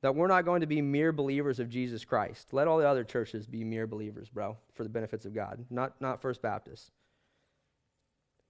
that 0.03 0.15
we're 0.15 0.27
not 0.27 0.45
going 0.45 0.61
to 0.61 0.67
be 0.67 0.83
mere 0.83 1.13
believers 1.13 1.61
of 1.61 1.71
Jesus 1.71 2.05
Christ. 2.05 2.49
Let 2.53 2.67
all 2.67 2.79
the 2.79 2.89
other 2.89 3.05
churches 3.05 3.47
be 3.47 3.65
mere 3.65 3.87
believers, 3.87 4.29
bro, 4.29 4.57
for 4.75 4.83
the 4.83 4.89
benefits 4.89 5.25
of 5.25 5.35
God, 5.35 5.65
not, 5.71 6.01
not 6.01 6.21
First 6.21 6.43
Baptist. 6.43 6.91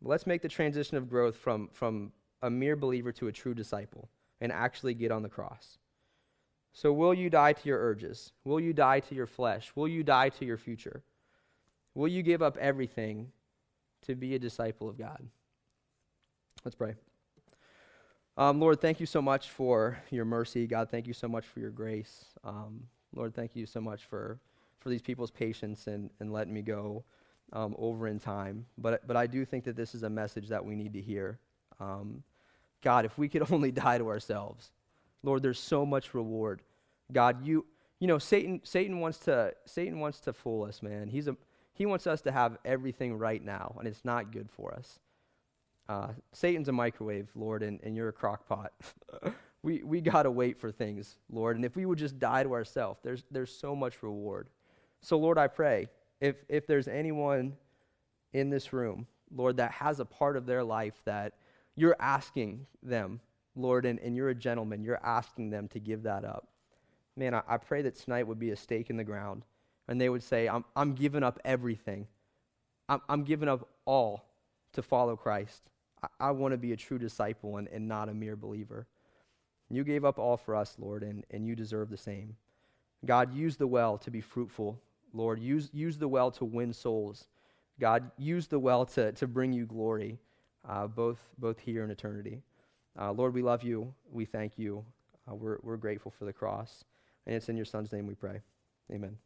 Let's 0.03 0.27
make 0.27 0.43
the 0.43 0.49
transition 0.49 0.97
of 0.97 1.09
growth 1.09 1.37
from, 1.37 1.69
from 1.73 2.13
a 2.43 2.51
mere 2.51 2.77
believer 2.77 3.13
to 3.13 3.29
a 3.29 3.33
true 3.33 3.55
disciple 3.55 4.09
and 4.41 4.51
actually 4.51 4.95
get 4.95 5.13
on 5.13 5.23
the 5.23 5.29
cross. 5.29 5.79
So, 6.73 6.93
will 6.93 7.15
you 7.15 7.31
die 7.31 7.53
to 7.53 7.69
your 7.69 7.79
urges? 7.79 8.33
Will 8.45 8.59
you 8.59 8.73
die 8.73 8.99
to 9.01 9.15
your 9.15 9.29
flesh? 9.29 9.71
Will 9.77 9.87
you 9.87 10.03
die 10.03 10.31
to 10.31 10.45
your 10.45 10.57
future? 10.59 11.05
Will 11.95 12.09
you 12.09 12.23
give 12.23 12.43
up 12.43 12.57
everything 12.57 13.31
to 14.03 14.17
be 14.17 14.35
a 14.35 14.41
disciple 14.41 14.89
of 14.89 14.99
God? 14.99 15.25
Let's 16.65 16.75
pray. 16.75 16.95
Um, 18.37 18.61
Lord, 18.61 18.81
thank 18.81 18.99
you 18.99 19.07
so 19.07 19.23
much 19.23 19.51
for 19.51 19.99
your 20.11 20.25
mercy. 20.25 20.67
God, 20.67 20.91
thank 20.91 21.07
you 21.07 21.13
so 21.13 21.29
much 21.29 21.47
for 21.47 21.61
your 21.61 21.71
grace. 21.71 22.25
Um, 22.43 22.83
Lord, 23.15 23.35
thank 23.35 23.55
you 23.55 23.65
so 23.65 23.81
much 23.81 24.05
for, 24.05 24.41
for 24.81 24.89
these 24.89 25.03
people's 25.03 25.31
patience 25.31 25.87
and, 25.87 26.11
and 26.19 26.33
letting 26.33 26.53
me 26.53 26.63
go 26.63 27.05
um, 27.53 27.77
over 27.79 28.09
in 28.09 28.19
time. 28.19 28.67
But, 28.77 29.07
but 29.07 29.17
I 29.17 29.29
do 29.29 29.45
think 29.45 29.65
that 29.65 29.77
this 29.77 29.95
is 29.95 30.03
a 30.03 30.11
message 30.11 30.49
that 30.49 30.65
we 30.65 30.75
need 30.75 30.95
to 30.95 31.01
hear. 31.01 31.39
Um, 31.79 32.25
God, 32.83 33.05
if 33.05 33.17
we 33.17 33.29
could 33.29 33.49
only 33.53 33.71
die 33.71 33.99
to 33.99 34.09
ourselves, 34.09 34.73
Lord, 35.23 35.43
there's 35.43 35.61
so 35.61 35.87
much 35.87 36.13
reward. 36.13 36.63
God, 37.13 37.47
you, 37.47 37.65
you 38.01 38.09
know, 38.09 38.19
Satan, 38.19 38.61
Satan, 38.65 38.99
wants 38.99 39.19
to, 39.19 39.55
Satan 39.65 40.01
wants 40.01 40.19
to 40.21 40.33
fool 40.33 40.65
us, 40.65 40.83
man. 40.83 41.07
He's 41.07 41.29
a, 41.29 41.37
he 41.73 41.87
wants 41.87 42.09
us 42.09 42.21
to 42.23 42.33
have 42.33 42.59
everything 42.65 43.17
right 43.17 43.43
now, 43.43 43.77
and 43.79 43.87
it's 43.87 44.05
not 44.05 44.33
good 44.33 44.51
for 44.51 44.75
us. 44.75 44.99
Uh, 45.89 46.09
Satan's 46.33 46.69
a 46.69 46.73
microwave, 46.73 47.29
Lord, 47.35 47.63
and, 47.63 47.81
and 47.83 47.95
you're 47.97 48.09
a 48.09 48.13
crock 48.13 48.49
pot. 48.49 48.73
we 49.63 49.83
we 49.83 50.01
got 50.01 50.23
to 50.23 50.31
wait 50.31 50.59
for 50.59 50.71
things, 50.71 51.17
Lord. 51.31 51.57
And 51.57 51.65
if 51.65 51.77
we 51.77 51.87
would 51.87 51.99
just 51.99 52.19
die 52.19 52.43
to 52.43 52.53
ourselves, 52.53 53.01
there's, 53.03 53.25
there's 53.31 53.55
so 53.55 53.75
much 53.75 54.03
reward. 54.03 54.49
So, 55.01 55.19
Lord, 55.19 55.37
I 55.37 55.49
pray 55.49 55.89
if, 56.21 56.37
if 56.49 56.67
there's 56.67 56.89
anyone 56.89 57.55
in 58.33 58.51
this 58.51 58.73
room, 58.73 59.07
Lord, 59.35 59.59
that 59.59 59.73
has 59.73 60.01
a 60.01 60.05
part 60.05 60.37
of 60.37 60.47
their 60.47 60.65
life 60.65 61.01
that 61.05 61.35
you're 61.77 61.97
asking 62.01 62.67
them, 62.83 63.21
Lord, 63.57 63.85
and, 63.85 63.99
and 64.01 64.17
you're 64.17 64.31
a 64.31 64.35
gentleman, 64.35 64.83
you're 64.83 65.05
asking 65.05 65.51
them 65.51 65.69
to 65.69 65.81
give 65.81 66.05
that 66.05 66.25
up. 66.25 66.49
Man, 67.17 67.35
I, 67.35 67.43
I 67.47 67.57
pray 67.59 67.83
that 67.83 67.97
tonight 67.97 68.27
would 68.27 68.39
be 68.39 68.51
a 68.51 68.57
stake 68.57 68.91
in 68.91 68.97
the 68.97 69.05
ground 69.05 69.45
and 69.89 70.01
they 70.01 70.09
would 70.09 70.23
say, 70.23 70.49
I'm, 70.49 70.65
I'm 70.75 70.95
giving 70.95 71.23
up 71.23 71.39
everything. 71.45 72.07
I'm, 72.89 73.01
I'm 73.09 73.25
giving 73.25 73.49
up 73.49 73.69
all 73.85 74.25
to 74.73 74.83
follow 74.83 75.17
Christ. 75.17 75.63
I, 76.21 76.31
want 76.31 76.53
to 76.53 76.59
be 76.59 76.73
a 76.73 76.77
true 76.77 76.99
disciple 76.99 77.57
and, 77.57 77.69
and 77.69 77.87
not 77.87 78.09
a 78.09 78.15
mere 78.15 78.37
believer. 78.37 78.87
You 79.71 79.85
gave 79.85 80.05
up 80.05 80.19
all 80.19 80.37
for 80.37 80.55
us, 80.55 80.77
Lord, 80.79 81.03
and, 81.03 81.25
and 81.31 81.47
you 81.47 81.55
deserve 81.55 81.91
the 81.91 81.97
same. 81.97 82.37
God, 83.05 83.35
use 83.35 83.57
the 83.57 83.67
well 83.67 83.99
to 83.99 84.11
be 84.11 84.21
fruitful. 84.21 84.81
Lord, 85.13 85.41
use, 85.41 85.71
use 85.73 85.99
the 85.99 86.09
well 86.09 86.31
to 86.33 86.45
win 86.45 86.73
souls. 86.73 87.29
God, 87.81 88.11
use 88.17 88.47
the 88.47 88.59
well 88.59 88.85
to, 88.87 89.13
to 89.13 89.27
bring 89.27 89.53
you 89.53 89.67
glory, 89.67 90.19
uh, 90.69 90.87
both, 90.87 91.19
both 91.39 91.59
here 91.59 91.83
and 91.83 91.93
eternity. 91.93 92.43
Uh, 92.99 93.13
Lord, 93.13 93.35
we 93.35 93.43
love 93.43 93.63
you. 93.63 93.93
We 94.11 94.25
thank 94.25 94.59
you. 94.59 94.85
Uh, 95.31 95.35
we're, 95.35 95.59
we're 95.63 95.77
grateful 95.77 96.13
for 96.17 96.25
the 96.25 96.33
cross. 96.33 96.85
And 97.27 97.35
it's 97.35 97.49
in 97.49 97.57
your 97.57 97.65
Son's 97.65 97.93
name 97.93 98.07
we 98.07 98.15
pray. 98.15 98.41
Amen. 98.93 99.17